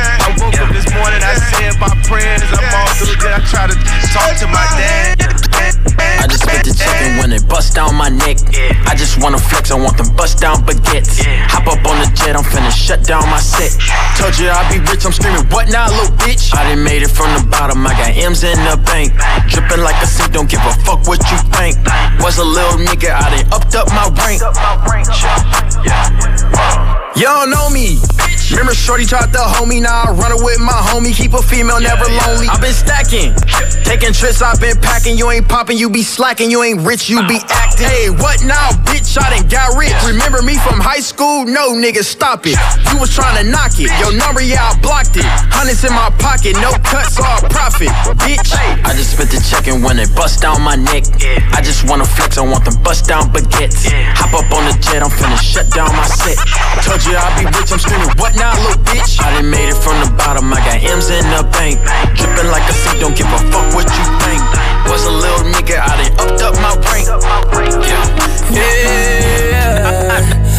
[0.98, 3.32] morning, I said my prayers, I'm all through it.
[3.32, 3.76] I try to
[4.12, 5.20] talk to my dad.
[6.22, 8.38] I just spit the chicken when it bust down my neck.
[8.86, 11.22] I just wanna flex, I want them bust down baguettes.
[11.50, 13.72] Hop up on the jet, I'm finna shut down my set.
[14.18, 16.54] Told you I'd be rich, I'm screaming, what now, little bitch?
[16.54, 19.12] I done made it from the bottom, I got M's in the bank.
[19.48, 21.76] Dripping like a sink, don't give a fuck what you think.
[22.20, 24.40] Was a little nigga, I done upped up my rank.
[27.16, 27.98] Y'all know me.
[28.52, 31.16] Remember Shorty tried to hold me, now I run it with my homie.
[31.16, 32.52] Keep a female, never lonely.
[32.52, 33.32] i been stacking,
[33.80, 35.16] taking trips, i been packing.
[35.16, 36.50] You ain't popping, you be slacking.
[36.50, 37.88] You ain't rich, you be acting.
[37.88, 39.16] Hey, what now, bitch?
[39.16, 39.96] I done got rich.
[40.04, 41.48] Remember me from high school?
[41.48, 42.60] No, nigga, stop it.
[42.92, 43.88] You was trying to knock it.
[43.96, 45.24] Your number, yeah, I blocked it.
[45.48, 47.88] Hundreds in my pocket, no cuts, all profit.
[48.20, 48.52] Bitch,
[48.84, 51.08] I just spit the check and when it bust down my neck.
[51.56, 53.88] I just wanna flex, I want them bust down baguettes.
[54.20, 56.36] Hop up on the jet, I'm finna shut down my set.
[56.84, 59.22] Told you I'd be rich, I'm screaming, what now, little bitch?
[59.22, 61.78] I done made it from the bottom, I got M's in the bank.
[62.18, 64.42] Dripping like a sink, don't give a fuck what you think.
[64.90, 67.06] Was a little nigga, I done upped up my rank.
[68.50, 69.51] Yeah.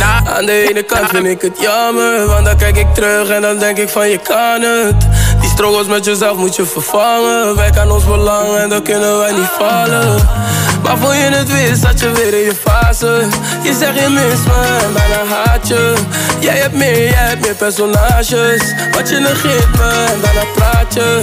[0.03, 3.57] Aan de ene kant vind ik het jammer, want dan kijk ik terug en dan
[3.57, 4.95] denk ik van je kan het.
[5.39, 7.55] Die struggles met jezelf moet je vervangen.
[7.55, 10.29] Wij aan ons belang en dan kunnen wij niet vallen.
[10.83, 13.27] Maar voor je het wist, zat je weer in je fase.
[13.63, 15.93] Je zegt je mist me en bijna haat je.
[16.39, 18.61] Jij hebt meer, jij hebt meer personages.
[18.91, 21.21] Want je negeert me en daarna praat je.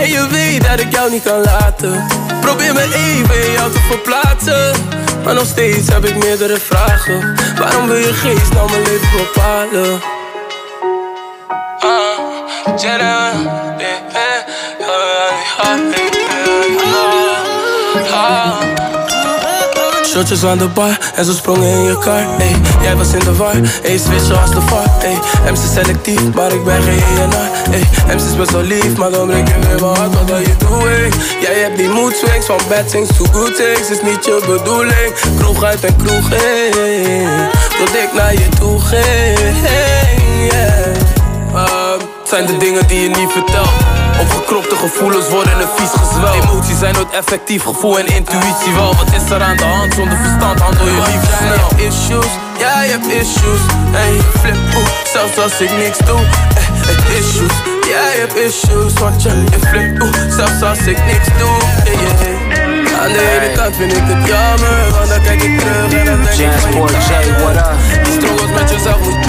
[0.00, 2.06] En je weet dat ik jou niet kan laten.
[2.40, 4.95] Probeer me even in jou te verplaatsen.
[5.26, 7.36] Maar nog steeds heb ik meerdere vragen.
[7.58, 10.00] Waarom wil je geest nou mijn leven bepalen?
[18.10, 18.65] Ah,
[20.16, 22.38] Shotjes aan de bar en ze sprongen in je kar.
[22.38, 24.84] Ey, jij was in de war, ey, switch zoals de var.
[25.50, 27.32] MC selectief, maar ik ben geen.
[27.70, 30.14] Ey, MC is best wel lief, maar dan breek je weer mijn hart.
[30.14, 31.14] Wat ben je doing?
[31.40, 33.90] Jij hebt die mood swings van bad things to good things.
[33.90, 35.12] Is niet je bedoeling.
[35.38, 37.28] Kroeg uit en kroeg in.
[37.78, 39.56] Tot ik naar je toe ging.
[40.50, 40.96] Yeah.
[42.20, 44.05] Het zijn de dingen die je niet vertelt.
[44.20, 46.34] Opgekropte gevoelens worden een vies gezwel.
[46.34, 48.94] Emoties zijn nooit effectief, gevoel en intuïtie wel.
[48.94, 49.94] Wat is er aan de hand?
[49.94, 51.68] Zonder verstand handel je lief snel.
[51.68, 53.60] Hebt issues, ja je hebt issues.
[53.92, 56.20] En je flip oeh, zelfs als ik niks doe.
[56.20, 57.56] Eh, issues,
[57.92, 58.92] ja je hebt issues.
[58.92, 61.56] Want je, je flip oeh, zelfs als ik niks doe.
[61.84, 62.46] Yeah, yeah.
[63.00, 66.22] Aan de ene kant vind ik het jammer, want dan kijk ik terug en dan
[66.22, 68.04] denk ik van je kan het.
[68.04, 69.24] Die struggles met jezelf moet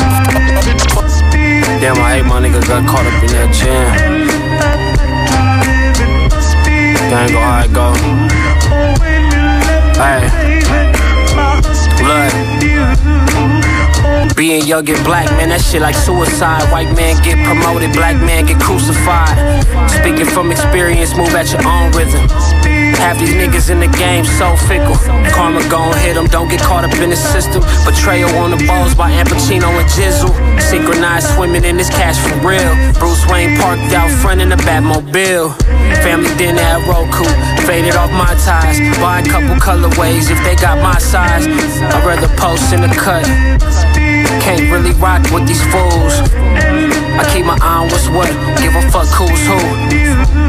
[1.82, 4.77] Damn, I hate my nigga got caught up in that jam.
[7.10, 7.94] Gang go go.
[9.96, 10.28] Hey.
[14.36, 16.70] Being young and black, man, that shit like suicide.
[16.72, 19.36] White man get promoted, black man get crucified.
[19.90, 22.28] Speaking from experience, move at your own rhythm.
[22.98, 24.98] Half these niggas in the game so fickle.
[25.32, 27.62] Karma gon' hit them, don't get caught up in the system.
[27.86, 30.34] Betrayal on the balls by Al Pacino and Jizzle.
[30.62, 32.74] Synchronized swimming in this cash for real.
[33.00, 35.56] Bruce Wayne parked out front in the Batmobile.
[36.04, 37.26] Family dinner at Roku,
[37.66, 38.80] faded off my ties.
[39.00, 41.48] Buy a couple colorways if they got my size.
[41.48, 43.26] I'd rather post in the cut.
[44.42, 46.14] Can't really rock with these fools.
[47.20, 48.30] I keep my eye on what's what,
[48.62, 50.47] give a fuck who's who.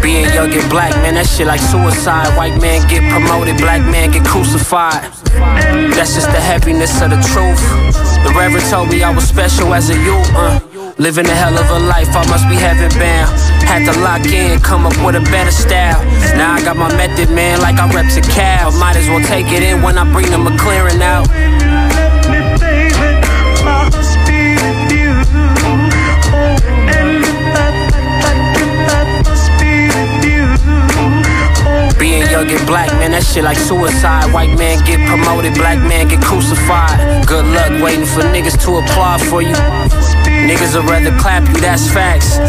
[0.00, 2.36] Being young and black, man, that shit like suicide.
[2.36, 5.02] White man get promoted, black man get crucified.
[5.92, 7.60] That's just the heaviness of the truth.
[8.24, 10.30] The Reverend told me I was special as a youth.
[10.34, 10.60] Uh.
[10.98, 13.32] Living a hell of a life, I must be heaven bound.
[13.64, 16.04] Had to lock in, come up with a better style.
[16.36, 18.70] Now I got my method, man, like I reps a cow.
[18.78, 21.26] Might as well take it in when I bring the McLaren out.
[32.02, 34.26] Being young and black, man, that shit like suicide.
[34.34, 36.98] White man get promoted, black man get crucified.
[37.30, 39.54] Good luck waiting for niggas to applaud for you.
[40.42, 42.42] Niggas would rather clap you, that's facts.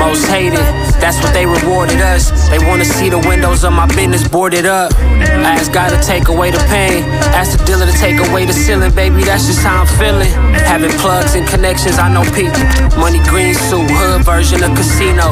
[0.00, 0.64] Most hated,
[1.04, 2.32] that's what they rewarded us.
[2.48, 4.96] They wanna see the windows of my business boarded up.
[5.44, 7.04] Ask God to take away the pain.
[7.36, 10.32] Ask the dealer to take away the ceiling, baby, that's just how I'm feeling.
[10.64, 12.56] Having plugs and connections, I know people.
[12.96, 15.28] Money green suit, hood version of casino.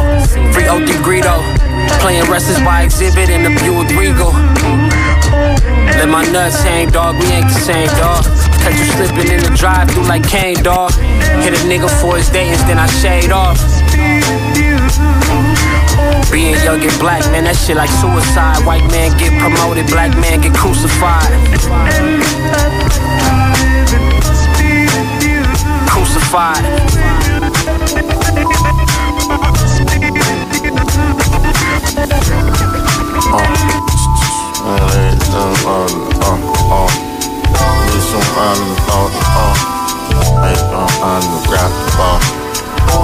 [0.53, 1.72] Free OD Greedo.
[2.01, 4.33] Playing wrestlers by exhibit in the Buick Regal.
[5.99, 7.17] Let my nuts hang, dog.
[7.21, 8.25] We ain't the same, dog.
[8.63, 10.93] Catch you slipping in the drive through like Kane, dog.
[11.43, 13.59] Hit a nigga for his datings, then I shade off.
[16.33, 18.65] Being young and black, man, that shit like suicide.
[18.65, 21.29] White man get promoted, black man get crucified.
[25.87, 26.63] Crucified.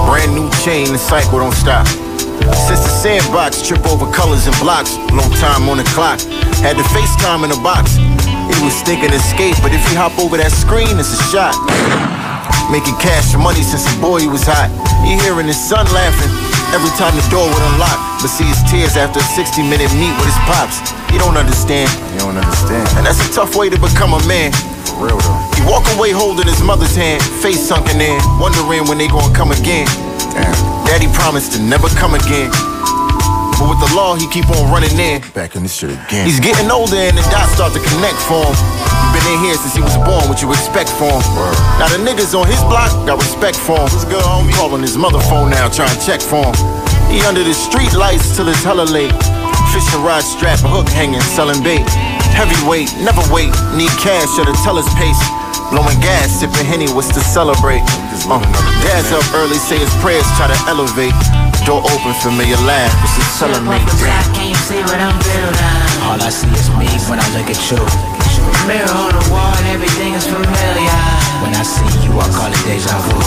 [0.07, 1.87] Brand new chain, the cycle don't stop.
[2.67, 4.95] Since the sandbox, trip over colors and blocks.
[5.11, 6.19] Long time on the clock.
[6.61, 7.95] Had the FaceTime in the box.
[7.95, 11.55] He was thinking escape, but if he hop over that screen, it's a shot.
[12.71, 14.69] Making cash money since a boy was hot.
[15.05, 17.97] He hearing his son laughing every time the door would unlock.
[18.21, 20.81] But see his tears after a 60 minute meet with his pops.
[21.09, 21.89] He don't understand.
[22.13, 22.85] He don't understand.
[22.97, 24.51] And that's a tough way to become a man.
[24.85, 25.41] For real though.
[25.57, 29.51] He walk away holding his mother's hand, face sunken in, wondering when they gonna come
[29.51, 29.87] again.
[30.35, 30.53] Damn.
[30.85, 32.51] Daddy promised to never come again.
[33.59, 35.19] But with the law, he keep on running in.
[35.35, 36.23] Back in this shit again.
[36.23, 38.55] He's getting older and the dots start to connect for him.
[39.11, 41.23] Been in here since he was born, what you expect for him.
[41.75, 43.91] Now the niggas on his block got respect for him.
[43.91, 44.55] What's good, homie?
[44.55, 46.55] Calling his mother phone now, trying to check for him.
[47.11, 49.11] He under the street lights till it's hella late.
[49.75, 51.83] Fishing rod strap, a hook hanging, selling bait.
[52.31, 55.19] Heavyweight, never wait, need cash at a teller's pace.
[55.69, 57.85] Blowing gas, sipping Henny, what's to celebrate?
[58.25, 58.41] Uh,
[58.81, 61.13] dad's up early, say his prayers, try to elevate.
[61.61, 63.85] Door open, familiar laugh, what's to celebrate?
[64.33, 65.77] Can't see what I'm building.
[66.09, 67.77] All I see is me when I look at you.
[68.65, 70.97] Mirror on the wall, everything is familiar.
[71.45, 73.21] When I see you, I call it deja vu.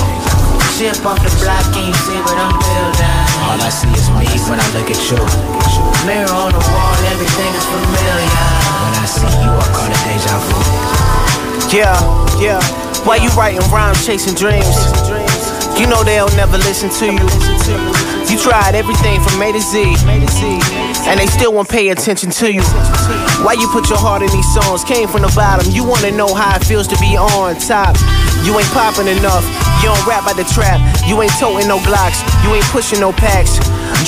[0.75, 3.23] Ship off the block, can't see what I'm building.
[3.47, 5.23] All I see is me when I look at you.
[6.11, 8.47] Mirror on the wall, everything is familiar.
[8.83, 11.22] When I see you, I call it deja vu.
[11.73, 11.97] Yeah,
[12.39, 12.61] yeah.
[13.07, 14.77] Why you writing rhymes, chasing dreams?
[15.81, 17.25] You know they'll never listen to you.
[18.29, 19.97] You tried everything from A to Z,
[21.09, 22.63] and they still won't pay attention to you.
[23.43, 24.85] Why you put your heart in these songs?
[24.85, 25.73] Came from the bottom.
[25.73, 27.97] You wanna know how it feels to be on top.
[28.45, 29.72] You ain't popping enough.
[29.83, 30.79] You don't rap by the trap.
[31.07, 32.23] You ain't toting no Glocks.
[32.47, 33.59] You ain't pushing no packs.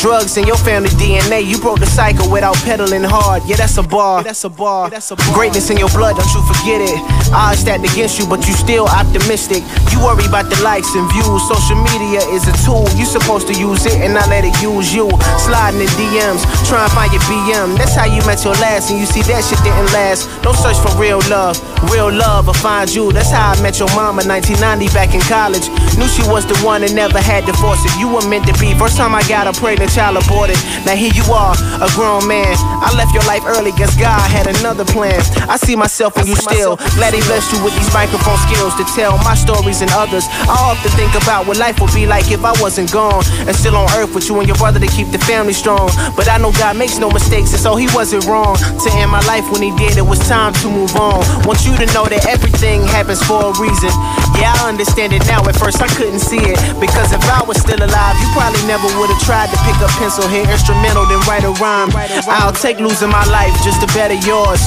[0.01, 1.45] Drugs in your family DNA.
[1.45, 3.43] You broke the cycle without pedaling hard.
[3.47, 4.23] Yeah, that's a bar.
[4.23, 4.91] That's a bar.
[5.35, 6.99] Greatness in your blood, don't you forget it.
[7.35, 9.63] Odds stacked against you, but you still optimistic.
[9.91, 11.43] You worry about the likes and views.
[11.47, 12.87] Social media is a tool.
[12.95, 15.11] You supposed to use it and not let it use you.
[15.43, 17.77] Sliding in DMs, try and find your BM.
[17.79, 20.31] That's how you met your last, and you see that shit didn't last.
[20.43, 21.59] Don't search for real love.
[21.91, 23.13] Real love will find you.
[23.13, 25.64] That's how I met your mama 1990 back in college.
[25.99, 27.93] Knew she was the one and never had to force it.
[27.99, 28.75] You were meant to be.
[28.75, 30.59] First time I got a pregnant child aborted.
[30.85, 32.55] Now here you are, a grown man.
[32.83, 35.21] I left your life early, guess God had another plan.
[35.49, 36.77] I see myself in you still.
[36.99, 40.27] Glad he blessed you with these microphone skills to tell my stories and others.
[40.49, 43.77] I often think about what life would be like if I wasn't gone and still
[43.77, 45.91] on earth with you and your brother to keep the family strong.
[46.17, 49.21] But I know God makes no mistakes, and so he wasn't wrong to end my
[49.27, 49.97] life when he did.
[49.97, 51.23] It was time to move on.
[51.47, 53.91] Want you to know that everything happens for a reason.
[54.39, 55.41] Yeah, I understand it now.
[55.47, 58.87] At first, I couldn't see it because if I was still alive, you probably never
[58.99, 61.91] would have tried to pick up pencil, hit instrumental, then write a rhyme.
[62.27, 64.61] I'll take losing my life just to better yours.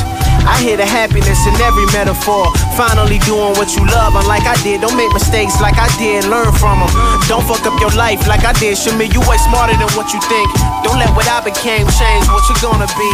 [0.47, 2.47] I hear the happiness in every metaphor.
[2.79, 4.79] Finally doing what you love, unlike I did.
[4.81, 6.89] Don't make mistakes like I did, learn from them.
[7.27, 8.79] Don't fuck up your life like I did.
[8.79, 10.47] Shami, you way smarter than what you think.
[10.87, 13.11] Don't let what I became change what you're gonna be.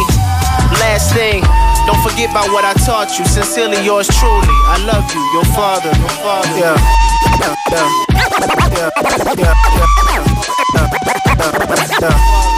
[0.78, 1.42] Last thing,
[1.90, 3.26] don't forget about what I taught you.
[3.26, 4.56] Sincerely yours truly.
[4.70, 5.90] I love you, your father.
[5.90, 6.54] Your father.
[6.54, 6.78] Yeah.
[7.42, 7.54] Yeah.
[7.74, 7.90] Yeah.
[8.78, 8.94] Yeah.
[9.36, 9.54] Yeah.
[9.82, 10.30] Yeah.
[12.00, 12.53] Yeah.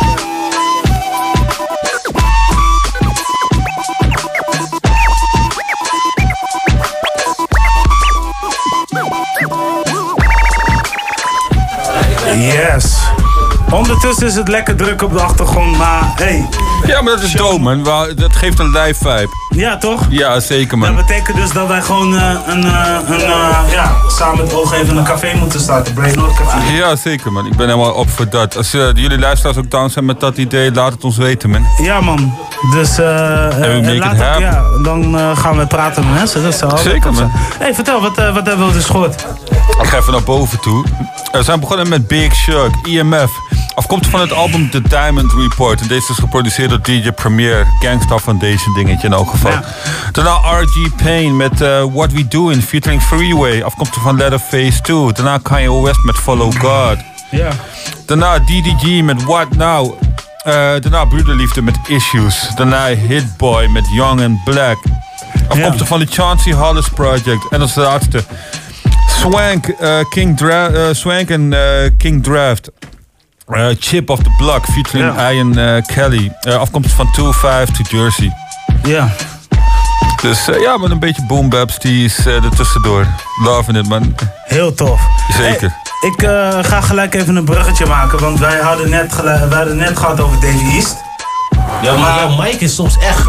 [12.56, 12.96] Yes.
[13.70, 16.48] Ondertussen is het lekker druk op de achtergrond, maar hey.
[16.86, 17.82] Ja, maar dat is dope, man.
[18.16, 19.28] Dat geeft een live vibe.
[19.50, 20.00] Ja, toch?
[20.08, 20.94] Ja, zeker, man.
[20.96, 24.72] Dat betekent dus dat wij gewoon eh, een, eh, een eh, ja, samen met oog
[24.74, 25.94] even een café moeten starten.
[25.94, 26.72] Brainrot Café.
[26.72, 27.46] Ja, zeker, man.
[27.46, 28.56] Ik ben helemaal op voor dat.
[28.56, 31.66] Als jullie luisteraars ook down zijn met dat idee, laat het ons weten, man.
[31.82, 32.34] Ja, man.
[32.72, 34.42] Dus eh we make laat it ook- happen.
[34.42, 36.42] ja, dan gaan we praten met mensen.
[36.42, 37.30] Dat zou Zeker, man.
[37.58, 39.26] hey, vertel, wat, wat hebben we dus gehoord?
[39.80, 40.84] Ik ga even naar boven toe.
[41.36, 43.30] We zijn begonnen met Big Shug, EMF.
[43.74, 45.80] Afkomstig van het album The Diamond Report.
[45.80, 47.66] En deze is geproduceerd door DJ Premier.
[47.80, 49.52] Gangsta Foundation dingetje in elk geval.
[50.12, 53.62] Daarna RG Payne met eh, What We Doing featuring Freeway.
[53.62, 55.12] Afkomstig van Leatherface 2.
[55.12, 56.96] Daarna Kanye West met Follow God.
[57.30, 57.50] Ja.
[58.06, 59.94] Daarna DDG met What Now.
[60.38, 62.48] Eh, daarna Broederliefde met Issues.
[62.54, 64.76] Daarna Hitboy met Young and Black.
[65.48, 67.48] Afkomstig van de Chauncey Hollis Project.
[67.50, 68.24] En als laatste
[69.20, 72.70] Swank, eh, King Dra eh, Swank en eh, King Draft.
[73.48, 76.32] Eh, Chip of the Block featuring Ian eh, Kelly.
[76.40, 78.32] Eh, afkomstig van 2-5 to Jersey.
[78.82, 79.08] Ja.
[80.22, 83.06] Dus eh, ja, met een beetje boom baps die is eh, er tussendoor.
[83.44, 84.14] Loving it, man.
[84.44, 85.00] Heel tof.
[85.36, 85.72] Zeker.
[86.00, 89.98] Ik eh, ga gelijk even een bruggetje maken, want wij hadden net, wij hadden net
[89.98, 90.96] gehad over Davy East.
[91.82, 93.28] Ja, maar jouw mic is soms echt...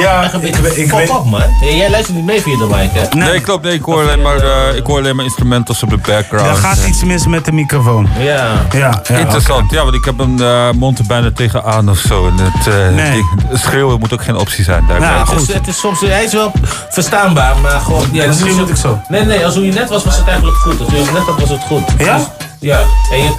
[0.00, 1.42] Ja, ik ik fuck weet- up, man.
[1.60, 3.18] Jij luistert niet mee via de mic, hè?
[3.18, 3.64] Nee, klopt.
[3.64, 6.46] Nee, ik hoor alleen maar, eh, ik hoor alleen maar instrumentals op de background.
[6.46, 8.08] Er gaat iets mis met de microfoon.
[8.18, 8.52] Ja.
[8.72, 12.26] Ja, ja Interessant, ja, want ik heb een eh, mond er bijna tegenaan of zo.
[12.26, 13.22] En het, eh, Nee.
[13.46, 14.84] het schreeuwen moet ook geen optie zijn.
[14.88, 15.08] daarbij.
[15.08, 16.52] Ja, het, is, het is soms, hij is wel
[16.90, 18.06] verstaanbaar, maar gewoon...
[18.12, 18.98] Ja, Misschien moet ik zo.
[19.08, 20.80] Nee, nee, als hoe je net was, was het eigenlijk goed.
[20.80, 21.82] Als hoe je net had, was het goed.
[21.98, 22.16] Ja?
[22.16, 22.26] Dus-
[22.58, 22.80] ja.
[23.12, 23.30] En je,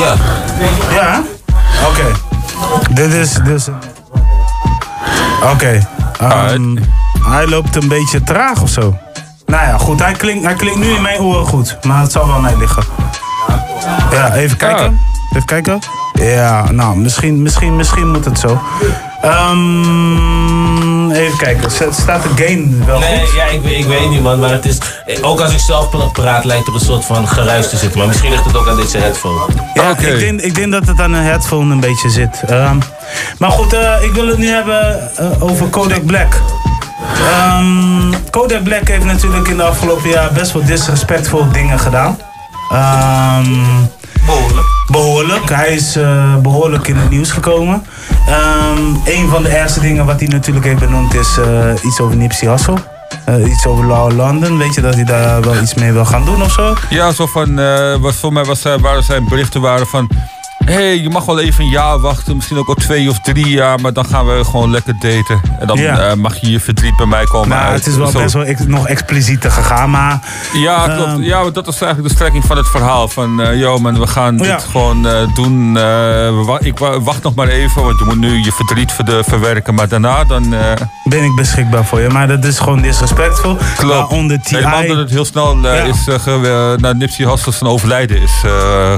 [0.00, 0.14] ja.
[0.94, 1.22] Ja?
[1.88, 2.06] Oké.
[2.90, 3.66] Dit is dus...
[5.50, 5.88] Oké.
[6.20, 6.76] ehm,
[7.22, 8.96] hij loopt een beetje traag of zo.
[9.46, 10.00] Nou ja, goed.
[10.02, 11.78] Hij klinkt, hij klinkt nu in mijn oren goed.
[11.82, 12.82] Maar het zal wel aan mij liggen.
[14.10, 15.00] Ja, even kijken.
[15.32, 15.78] Even kijken.
[16.14, 18.60] Ja, nou, misschien, misschien, misschien moet het zo.
[19.22, 21.70] Ehm, even kijken.
[21.70, 23.34] Sta- Staat de gain wel Nee, goed?
[23.36, 24.38] ja, ik, weet- ik weet niet, man.
[24.40, 24.78] Maar het is...
[25.22, 27.98] Ook als ik zelf pra- praat, lijkt er een soort van geruis te zitten.
[27.98, 29.40] Maar misschien ligt het ook aan deze headphone.
[29.74, 32.42] Ja, ik, denk, ik denk dat het aan een headphone een beetje zit.
[32.46, 32.76] Ehm,
[33.38, 36.40] maar goed, eh, ik wil het nu hebben eh, over Kodak Black.
[37.30, 42.18] Ehm, Kodak Black heeft natuurlijk in de afgelopen jaar best wel disrespectvol dingen gedaan.
[42.70, 43.50] Ehm,
[44.26, 44.66] behoorlijk.
[44.86, 45.50] Behoorlijk.
[45.50, 47.86] Hij is eh, behoorlijk in het nieuws gekomen.
[48.26, 51.38] Ehm, een van de ergste dingen wat hij natuurlijk heeft benoemd is
[51.82, 52.76] iets over Nipsey Hussle.
[53.46, 54.58] Iets over Law London.
[54.58, 56.74] Weet je dat hij daar wel iets mee wil gaan doen of zo?
[56.88, 57.60] Ja, zo van,
[58.02, 60.08] voor mij was, waren zijn berichten waren van...
[60.64, 63.48] hé, hey, je mag wel even een jaar wachten, misschien ook al twee of drie
[63.48, 65.40] jaar, maar dan gaan we gewoon lekker daten.
[65.60, 65.98] En dan Ja.
[65.98, 67.74] eh, mag je je verdriet bij mij komen Nou, uit.
[67.78, 68.18] het is wel Zo.
[68.20, 70.18] best wel ex- nog explicieter gegaan, maar...
[70.52, 71.00] Ja, klopt.
[71.10, 73.08] Ehm, ja, maar dat was eigenlijk de strekking van het verhaal.
[73.08, 74.42] Van, eh yo man, we gaan Ja.
[74.56, 75.78] dit gewoon eh, doen.
[76.60, 79.74] Ik wa- wacht nog maar even, want je moet nu je verdriet ver- verwerken.
[79.74, 80.54] Maar daarna dan...
[81.04, 83.56] Ben ik beschikbaar voor je, maar dat is gewoon disrespectvol.
[83.76, 83.94] Klopt.
[83.94, 84.54] Waaronder T.I.
[84.56, 85.72] Helemaal dat het heel snel Ja.
[85.72, 86.04] is,
[86.80, 88.32] naar Nipsey Hussle zijn overlijden is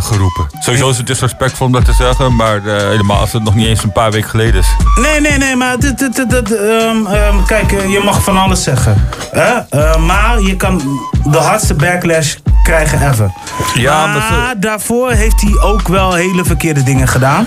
[0.05, 0.47] geroepen.
[0.61, 1.07] Sowieso is het
[1.55, 4.11] disrespectvol om dat te zeggen, maar eh, helemaal als het nog niet eens een paar
[4.11, 4.67] weken geleden is.
[5.01, 8.37] Nee, nee, nee, maar dit, dit, dit, dit, ehm, ehm, kijk, eh, je mag van
[8.37, 9.09] alles zeggen.
[9.31, 9.53] Hè?
[9.71, 13.31] Eh, maar je kan de hardste backlash krijgen ever.
[13.75, 17.47] Ja, maar maar ze- daarvoor heeft hij ook wel hele verkeerde dingen gedaan.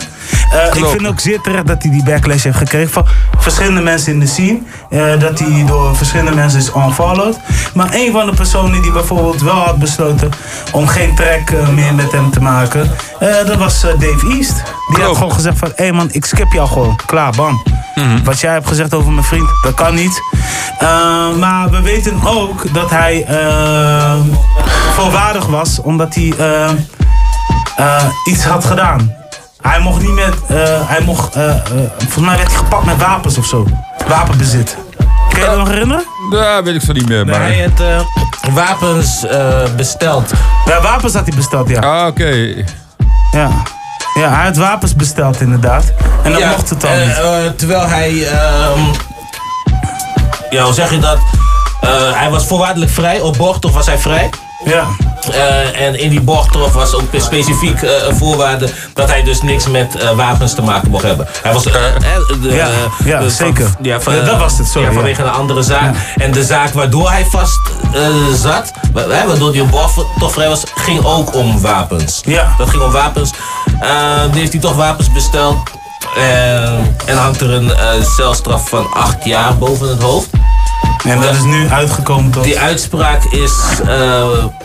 [0.73, 3.05] Ik vind ook zeer terecht dat hij die backlash heeft gekregen van
[3.37, 4.59] verschillende mensen in de scene.
[5.19, 7.39] Dat hij door verschillende mensen is unfollowed.
[7.73, 10.29] Maar een van de personen die bijvoorbeeld wel had besloten
[10.71, 12.91] om geen track meer met hem te maken,
[13.45, 14.63] dat was Dave East.
[14.95, 16.99] Die had gewoon gezegd van, hé hey man, ik skip jou gewoon.
[17.05, 17.63] Klaar, bam.
[18.23, 20.21] Wat jij hebt gezegd over mijn vriend, dat kan niet.
[20.79, 20.87] Eh,
[21.39, 24.13] maar we weten ook dat hij eh,
[24.93, 26.69] volwaardig was, omdat hij eh,
[27.77, 29.15] eh, iets had gedaan.
[29.61, 30.57] Hij mocht niet met, eh,
[30.89, 31.59] hij mocht, eh, eh,
[31.97, 33.67] volgens mij werd hij gepakt met wapens of zo.
[34.07, 34.77] Wapenbezit.
[35.29, 36.03] Kun je dat nog herinneren?
[36.31, 37.25] Ja, weet ik zo niet meer.
[37.25, 37.39] Maar...
[37.41, 37.99] Hij heeft eh,
[38.53, 40.31] wapens eh, besteld.
[40.65, 41.79] Ja, wapens had hij besteld, ja.
[41.79, 42.53] Ah, oké.
[43.31, 43.49] Ja.
[44.17, 45.83] Ja, hij had wapens besteld inderdaad.
[46.23, 47.15] En Ja, mocht het dan eh, niet.
[47.17, 48.27] eh, terwijl hij.
[48.27, 48.79] ehm,
[50.49, 51.17] ja, hoe zeg je dat?
[51.81, 53.19] Eh, hij was voorwaardelijk vrij.
[53.21, 54.29] Op borgtocht was hij vrij.
[54.67, 54.85] Ja.
[55.31, 59.67] Eh, en in die borgtocht was ook specifiek eh, een voorwaarde dat hij dus niks
[59.67, 61.27] met eh, wapens te maken mocht hebben.
[61.43, 61.63] Hij was.
[61.63, 61.95] de-
[62.41, 62.67] Ja,
[63.05, 63.65] ja, de- zeker.
[63.67, 65.95] Van, ja, van, Ja, dat was het, sorry, Ja, vanwege een andere zaak.
[66.15, 67.59] En de zaak waardoor hij vast
[68.35, 72.21] zat, waardoor hij op borgtocht vrij was, ging ook om wapens.
[72.25, 72.53] Ja.
[72.57, 73.31] Dat ging om wapens.
[74.31, 75.57] Die heeft hij toch wapens besteld.
[76.15, 76.73] Eh,
[77.05, 80.29] en hangt er een eh, celstraf van acht jaar boven het hoofd.
[81.05, 82.43] En dat is nu uitgekomen tot...
[82.43, 83.53] Die uitspraak is
[83.87, 84.23] eh,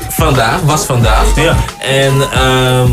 [0.08, 1.24] vandaag, was vandaag.
[1.36, 1.54] Ja.
[1.78, 2.90] En ehm,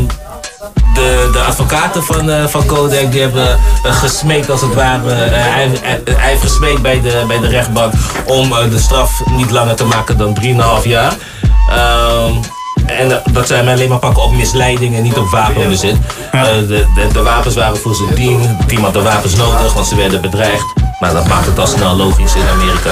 [0.94, 5.12] de, de advocaten van, eh, van Kodak die hebben eh, gesmeekt als het ware.
[5.12, 7.92] eh, hij, hij, hij heeft gesmeekt bij de, bij de rechtbank
[8.26, 10.48] om de straf niet langer te maken dan 3,5
[10.84, 11.12] jaar.
[12.98, 15.96] En dat zij hem alleen maar pakken op misleiding en niet op wapenbezit.
[16.32, 18.40] Eh, de, de, de wapens waren voor zijn team.
[18.40, 20.79] Het team had de wapens nodig, want ze werden bedreigd.
[21.00, 22.90] Maar dat maakt het al snel logisch in Amerika.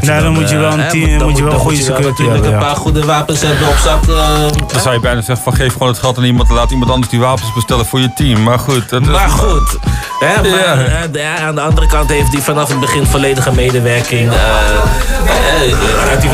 [0.00, 2.22] Ja, dan moet je wel een eh, team- dan moet je wel dan goede security
[2.22, 2.58] een ja.
[2.58, 4.02] paar goede wapens hebben op zak.
[4.02, 6.70] eh, Dan zou je bijna zeggen van geef gewoon het geld aan iemand en laat
[6.70, 8.42] iemand anders die wapens bestellen voor je team.
[8.42, 9.08] Maar goed, dat is...
[9.08, 9.76] Maar goed,
[10.20, 10.74] hè, maar, Ja.
[10.84, 14.28] eh, de- aan de andere kant heeft hij vanaf het begin volledige medewerking.
[14.30, 14.38] had,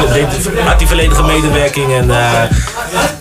[0.08, 0.26] hij,
[0.64, 2.26] had hij volledige medewerking en eh,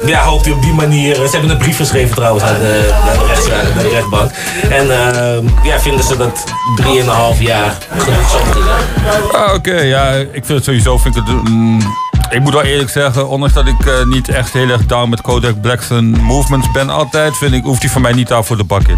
[0.05, 1.15] ja, hoopt hij op die manier.
[1.15, 4.31] Ze hebben een brief geschreven trouwens naar de, naar de, rechtszaak, naar de rechtbank.
[4.69, 6.43] En eh, ja, vinden ze dat
[7.35, 7.60] 3,5 jaar
[9.31, 10.97] Ah, Oké, ja, ik vind het sowieso.
[10.97, 11.81] Vind ik, het, mm,
[12.29, 15.21] ik moet wel eerlijk zeggen, ondanks dat ik eh, niet echt heel erg down met
[15.21, 15.89] Kodak Black's
[16.21, 18.97] movements ben altijd, vind ik, hoeft hij van mij niet daar voor de bak in.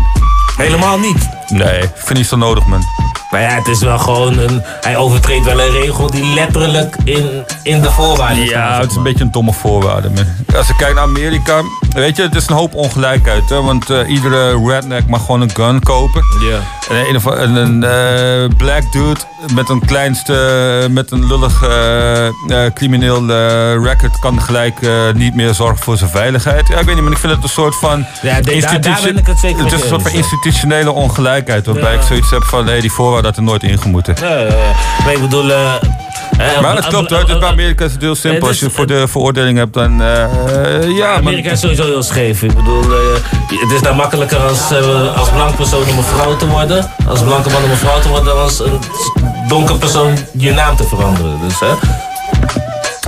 [0.58, 1.30] Helemaal niet.
[1.48, 2.84] Nee, ik vind niet zo nodig, man.
[3.34, 4.62] Nou ja, het is wel gewoon een.
[4.82, 8.50] Hij overtreedt wel een regel die letterlijk in, in de voorwaarden staat.
[8.74, 10.10] Ja, het is een beetje een domme voorwaarde.
[10.58, 13.50] Als je kijkt naar Amerika, weet je, het is een hoop ongelijkheid.
[13.50, 13.62] Hè?
[13.62, 16.22] Want eh, iedere redneck mag gewoon een gun kopen.
[16.50, 16.60] Ja.
[16.96, 19.20] En een, of- en een eh, black dude
[19.54, 23.28] met een kleinste, met een lullig eh, crimineel
[23.84, 24.80] record kan gelijk
[25.14, 26.68] niet meer zorgen voor zijn veiligheid.
[26.68, 29.18] Ja, ik weet niet, maar ik vind het een soort van Ja, daar- daar ben
[29.18, 31.66] ik het zeker het is een soort van institutionele ongelijkheid.
[31.66, 32.00] Waarbij Ja.
[32.00, 34.16] ik zoiets heb van, nee, die voorwaarden had er nooit ingemoeten.
[34.22, 34.54] Ja, ja, ja.
[35.04, 35.52] maar ik bedoel.
[35.52, 35.74] eh,
[36.38, 38.48] eh, Maar dat klopt hoor, bij Amerika is het heel simpel.
[38.48, 41.14] Als je voor de veroordeling hebt, dan eh, ja.
[41.16, 42.44] Amerika is sowieso heel scheef.
[42.44, 42.82] Ik bedoel,
[43.48, 44.72] het is nou makkelijker als,
[45.16, 46.92] als blank persoon om een vrouw te worden.
[47.08, 48.80] Als blanke man om een vrouw te worden, dan als een
[49.48, 51.40] donker persoon je naam te veranderen.
[51.48, 51.72] Dus hè.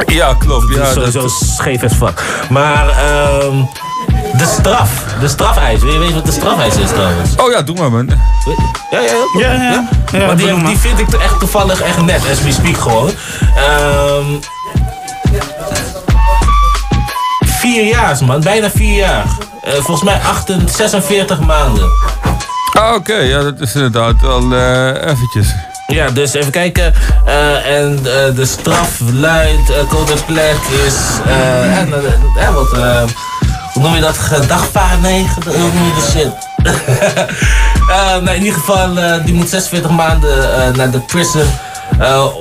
[0.08, 0.66] Ja, klopt.
[0.70, 2.24] Ja, dat is sowieso scheef as fuck.
[2.50, 3.56] Maar ehm,
[4.38, 4.90] de straf,
[5.20, 5.82] de strafeis.
[5.82, 7.36] Wil je weten wat de strafeis is trouwens?
[7.36, 8.10] Oh ja, doe maar man.
[8.92, 9.54] Ja, ja, ja.
[9.54, 9.88] Ja, ja.
[10.12, 13.12] Ja, maar die, vind ik toch echt toevallig echt net, as we speak gewoon.
[13.56, 14.26] Ehm
[17.66, 18.42] vier jaar, man.
[18.42, 19.26] Bijna vier jaar.
[19.64, 21.90] Eh, volgens mij 48, 46 maanden.
[22.74, 23.16] Ah, oké.
[23.16, 25.56] Ja, dat is inderdaad wel eh eventjes.
[25.88, 26.94] Ja, dus even kijken.
[27.26, 30.96] Eh, en eh, de straf luidt, uh, code plek is,
[31.26, 31.90] eh, en,
[32.54, 33.04] wat, eh,
[33.76, 34.18] hoe noem je dat?
[34.18, 35.02] Gedagvaard?
[35.02, 36.34] Nee, hoe noem je de shit?
[37.86, 41.44] Eh, nou, in ieder geval, eh, die moet 46 maanden eh, naar de prison.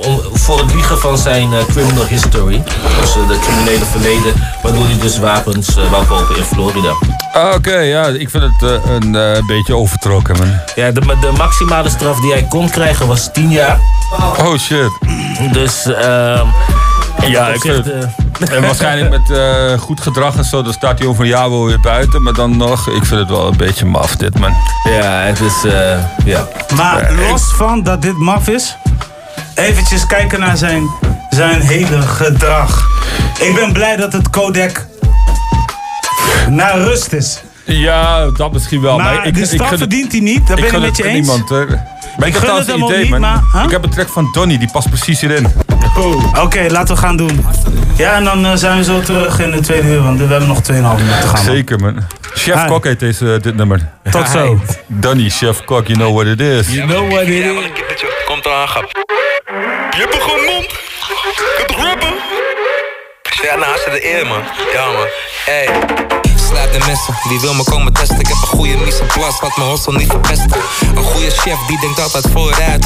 [0.03, 2.63] om, voor het liegen van zijn criminal history.
[3.01, 4.33] Dus de criminele verleden.
[4.61, 6.93] Waardoor hij dus wapens wou kopen in Florida.
[7.33, 10.59] Ah, Oké, ja, ik vind het een beetje overtrokken, man.
[10.75, 13.79] Ja, de, de maximale straf die hij kon krijgen was 10 jaar.
[14.37, 14.91] Oh shit.
[15.51, 16.47] Dus, ehm
[17.21, 17.87] Ja, ik vind het.
[18.49, 21.49] eh, En waarschijnlijk met eh, goed gedrag en zo, dan staat hij over een jaar
[21.49, 22.23] wel weer buiten.
[22.23, 24.53] Maar dan nog, ik vind het wel een beetje maf, dit man.
[24.83, 25.71] Ja, het is.
[26.25, 26.47] ja.
[26.75, 28.77] Maar los van dat dit maf is,
[29.55, 30.89] eventjes kijken naar zijn,
[31.29, 32.87] zijn hele gedrag.
[33.39, 34.85] Ik ben blij dat het codec
[36.49, 37.41] naar rust is.
[37.65, 38.97] Ja, dat misschien wel.
[38.97, 41.03] Maar Maar, ik, de ik straf verdient hij niet, dat ben ik gun met je
[41.03, 41.13] eens.
[41.27, 41.65] Niemand, hè.
[41.65, 41.67] maar
[42.27, 43.19] ik heb gun trouwens het een idee, niet, man.
[43.19, 43.63] maar- huh?
[43.63, 45.47] Ik heb een track van Donny, die past precies hierin.
[45.97, 47.45] Oh, Oké, laten we gaan doen.
[47.97, 50.47] Ja, en dan eh, zijn we zo terug in de tweede uur, want we hebben
[50.47, 51.43] nog 2,5 minuten te gaan.
[51.43, 51.97] Zeker, man.
[52.33, 52.67] Chef Hi.
[52.67, 53.89] Kok heet deze, dit nummer.
[54.11, 54.59] Tot zo.
[54.87, 56.73] Donny, Chef Kok, you know what it is.
[56.73, 58.05] You know what it is.
[58.25, 58.89] Komt eraan, grap.
[59.91, 60.65] Je hebt een gewoon mond.
[60.65, 62.13] Je kunt toch rappen?
[63.43, 64.41] Ja, ze de eer, man.
[64.73, 65.07] Ja, man.
[65.45, 66.24] Hey.
[66.49, 68.19] Slaap de mensen, die wil me komen testen.
[68.19, 70.51] Ik heb een goede mise en place, laat mijn hostel niet verpesten.
[70.95, 72.85] Een goede chef, die denkt altijd vooruit.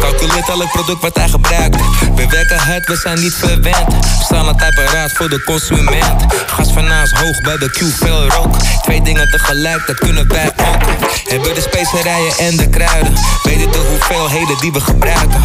[0.00, 1.76] Calculeert elk product wat hij gebruikt.
[2.14, 3.92] We werken hard, we zijn niet verwend.
[3.92, 6.24] We staan altijd paraat voor de consument.
[6.46, 8.56] Gas van naast hoog, barbecue, veel rook.
[8.82, 10.82] Twee dingen tegelijk, dat kunnen wij ook.
[11.28, 13.14] Hebben de specerijen en de kruiden.
[13.42, 15.42] Weten de hoeveelheden die we gebruiken.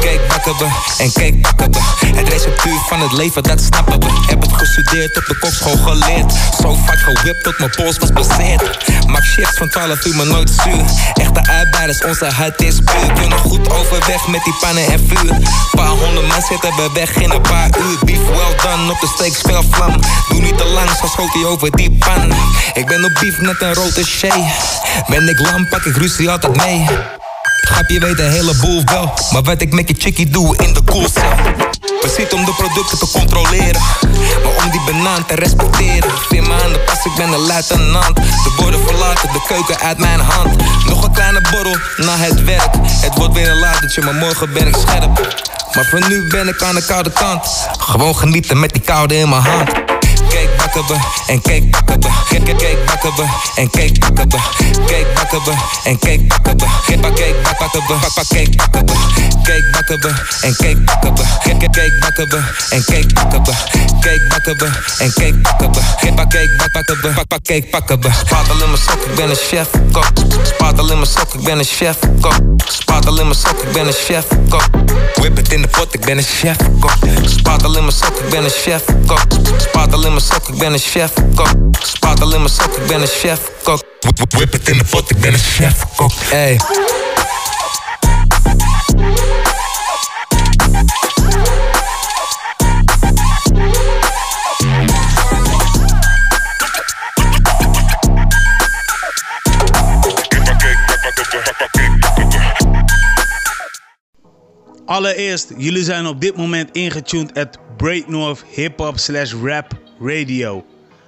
[0.00, 0.66] Cake bakken we
[0.98, 2.06] en cake bakken we.
[2.06, 4.06] Het receptuur van het leven, dat snappen we.
[4.26, 6.32] Heb het gestudeerd, op de kopschool geleerd.
[6.60, 8.88] Zo vaak gewipt tot mijn pols was bezeerd.
[9.06, 10.84] Maak shifts van 12 uur, maar nooit zuur.
[11.14, 13.12] Echte arbeiders, onze hart is puur.
[13.12, 15.36] Kunnen goed overweg met die pannen en vuur.
[15.70, 17.98] Paar honderd man zitten we weg in een paar uur.
[18.04, 20.00] Beef well done, op de steaks veel vlam.
[20.28, 22.32] Doe niet te lang, zo schoot hij over die pan.
[22.74, 24.46] Ik ben op beef net een rode shea.
[25.06, 26.86] Ben ik lam, pak ik ruzie altijd mee.
[27.60, 31.77] Grapje weet een heleboel wel, maar wat ik met je chickie doe in de koelcel.
[32.06, 33.80] Zitten om de producten te controleren,
[34.44, 36.10] maar om die banaan te respecteren.
[36.28, 38.16] Vier maanden pas, ik ben een luitenant.
[38.16, 40.56] De borden verlaten de keuken uit mijn hand.
[40.86, 42.74] Nog een kleine borrel na het werk.
[42.82, 45.36] Het wordt weer een latertje, maar morgen ben ik scherp.
[45.74, 47.68] Maar voor nu ben ik aan de koude kant.
[47.78, 49.70] Gewoon genieten met die koude in mijn hand.
[50.78, 52.08] Bakken we en cake bakken we.
[52.28, 53.26] Cake, bakken we
[53.56, 54.38] en cake bakken we.
[54.86, 55.52] Cake bakken we
[55.84, 56.66] en cake bakken we.
[56.86, 58.24] Cake, bak- cake bak- bakken we.
[58.34, 58.94] Cake bakken we.
[59.42, 61.22] Cake bakken we en cake bakken we.
[61.60, 63.52] Cake, bakken we en cake bakken we.
[64.00, 65.80] Cake bakken we en cake bakken we.
[66.00, 67.14] Cake, bak- cake bak- bakken we.
[67.42, 68.10] Cake bakken we.
[68.12, 70.04] Spatel in mijn sok, ik ben een chef kok.
[70.42, 72.34] Spatel in mijn sok, ik ben een chef kok.
[72.68, 74.62] Spatel in mijn sok, ik ben een chef kok.
[75.14, 76.92] Whip het in de pot, ik ben een chef kok.
[77.24, 79.20] Spatel in mijn sok, ik ben een chef kok.
[79.58, 81.48] Spatel in mijn sok, ik ben een chef kok.
[81.82, 83.82] Spatel in mijn sok, ik ben een chef kok.
[84.28, 86.12] Whip, het in de pot, ik ben een chef kok.
[86.14, 86.58] Hey.
[104.86, 110.64] Allereerst, jullie zijn op dit moment ingetuned at Break North Hip Hop slash Rap Radio.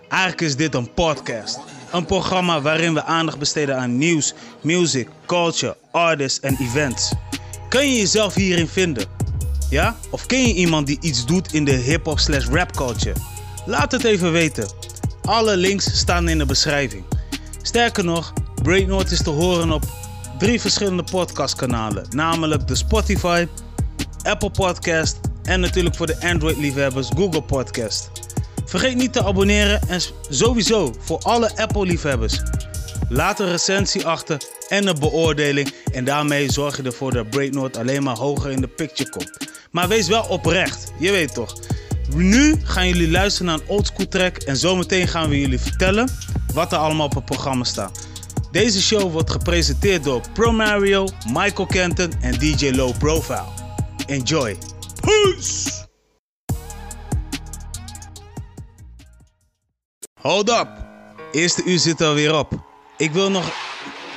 [0.08, 1.58] Eigenlijk is dit een podcast.
[1.92, 7.12] Een programma waarin we aandacht besteden aan nieuws, music, culture, artists en events.
[7.68, 9.06] Kun je jezelf hierin vinden?
[9.70, 9.96] Ja?
[10.10, 13.16] Of ken je iemand die iets doet in de hip hop slash rap culture?
[13.66, 14.68] Laat het even weten.
[15.22, 17.04] Alle links staan in de beschrijving.
[17.62, 19.84] Sterker nog, Break North is te horen op
[20.38, 23.46] drie verschillende podcastkanalen, namelijk de Spotify,
[24.22, 28.10] Apple Podcast en natuurlijk voor de Android-liefhebbers Google Podcast.
[28.70, 32.40] Vergeet niet te abonneren en sowieso voor alle Apple-liefhebbers.
[33.08, 38.02] Laat een recensie achter en een beoordeling en daarmee zorg je ervoor dat Breaknote alleen
[38.02, 39.30] maar hoger in de picture komt.
[39.70, 41.60] Maar wees wel oprecht, je weet toch.
[42.14, 46.10] Nu gaan jullie luisteren naar een oldschool track en zometeen gaan we jullie vertellen
[46.54, 48.08] wat er allemaal op het programma staat.
[48.50, 53.44] Deze show wordt gepresenteerd door Pro Mario, Michael Kenton en DJ Low Profile.
[54.06, 54.56] Enjoy!
[55.00, 55.88] Peace!
[60.20, 60.68] Hold up!
[61.32, 62.52] Eerste uur zit er weer op.
[62.96, 63.52] Ik wil, nog,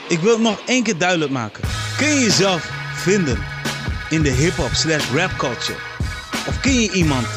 [0.08, 1.64] ik wil het nog één keer duidelijk maken.
[1.98, 3.38] Kun je jezelf vinden
[4.10, 5.80] in de hip-hop slash rap culture?
[6.48, 7.28] Of ken je iemand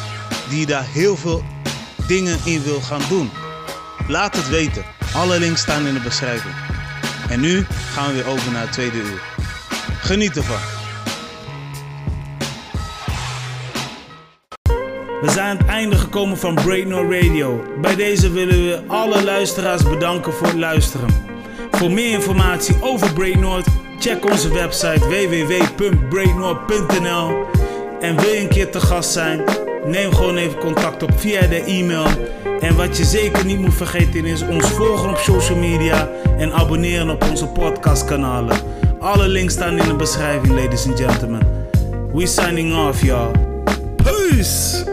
[0.49, 1.45] die daar heel veel
[2.07, 3.31] dingen in wil gaan doen?
[4.09, 4.85] Laat het weten.
[5.15, 6.55] Alle links staan in de beschrijving.
[7.29, 9.23] En nu gaan we weer over naar het tweede uur.
[10.01, 10.76] Geniet ervan.
[15.21, 17.65] We zijn aan het einde gekomen van Breakno Radio.
[17.81, 21.09] Bij deze willen we alle luisteraars bedanken voor het luisteren.
[21.71, 23.67] Voor meer informatie over Breaknoord,
[23.99, 27.45] check onze website www.breaknoord.nl.
[28.01, 29.45] En wil je een keer te gast zijn?
[29.87, 32.07] neem gewoon even contact op via de e-mail.
[32.61, 37.11] En wat je zeker niet moet vergeten is ons volgen op social media en abonneren
[37.11, 38.57] op onze podcastkanalen.
[38.99, 41.41] Alle links staan in de beschrijving, ladies and gentlemen.
[42.13, 43.46] We signing off, y'all.
[44.07, 44.85] Peace!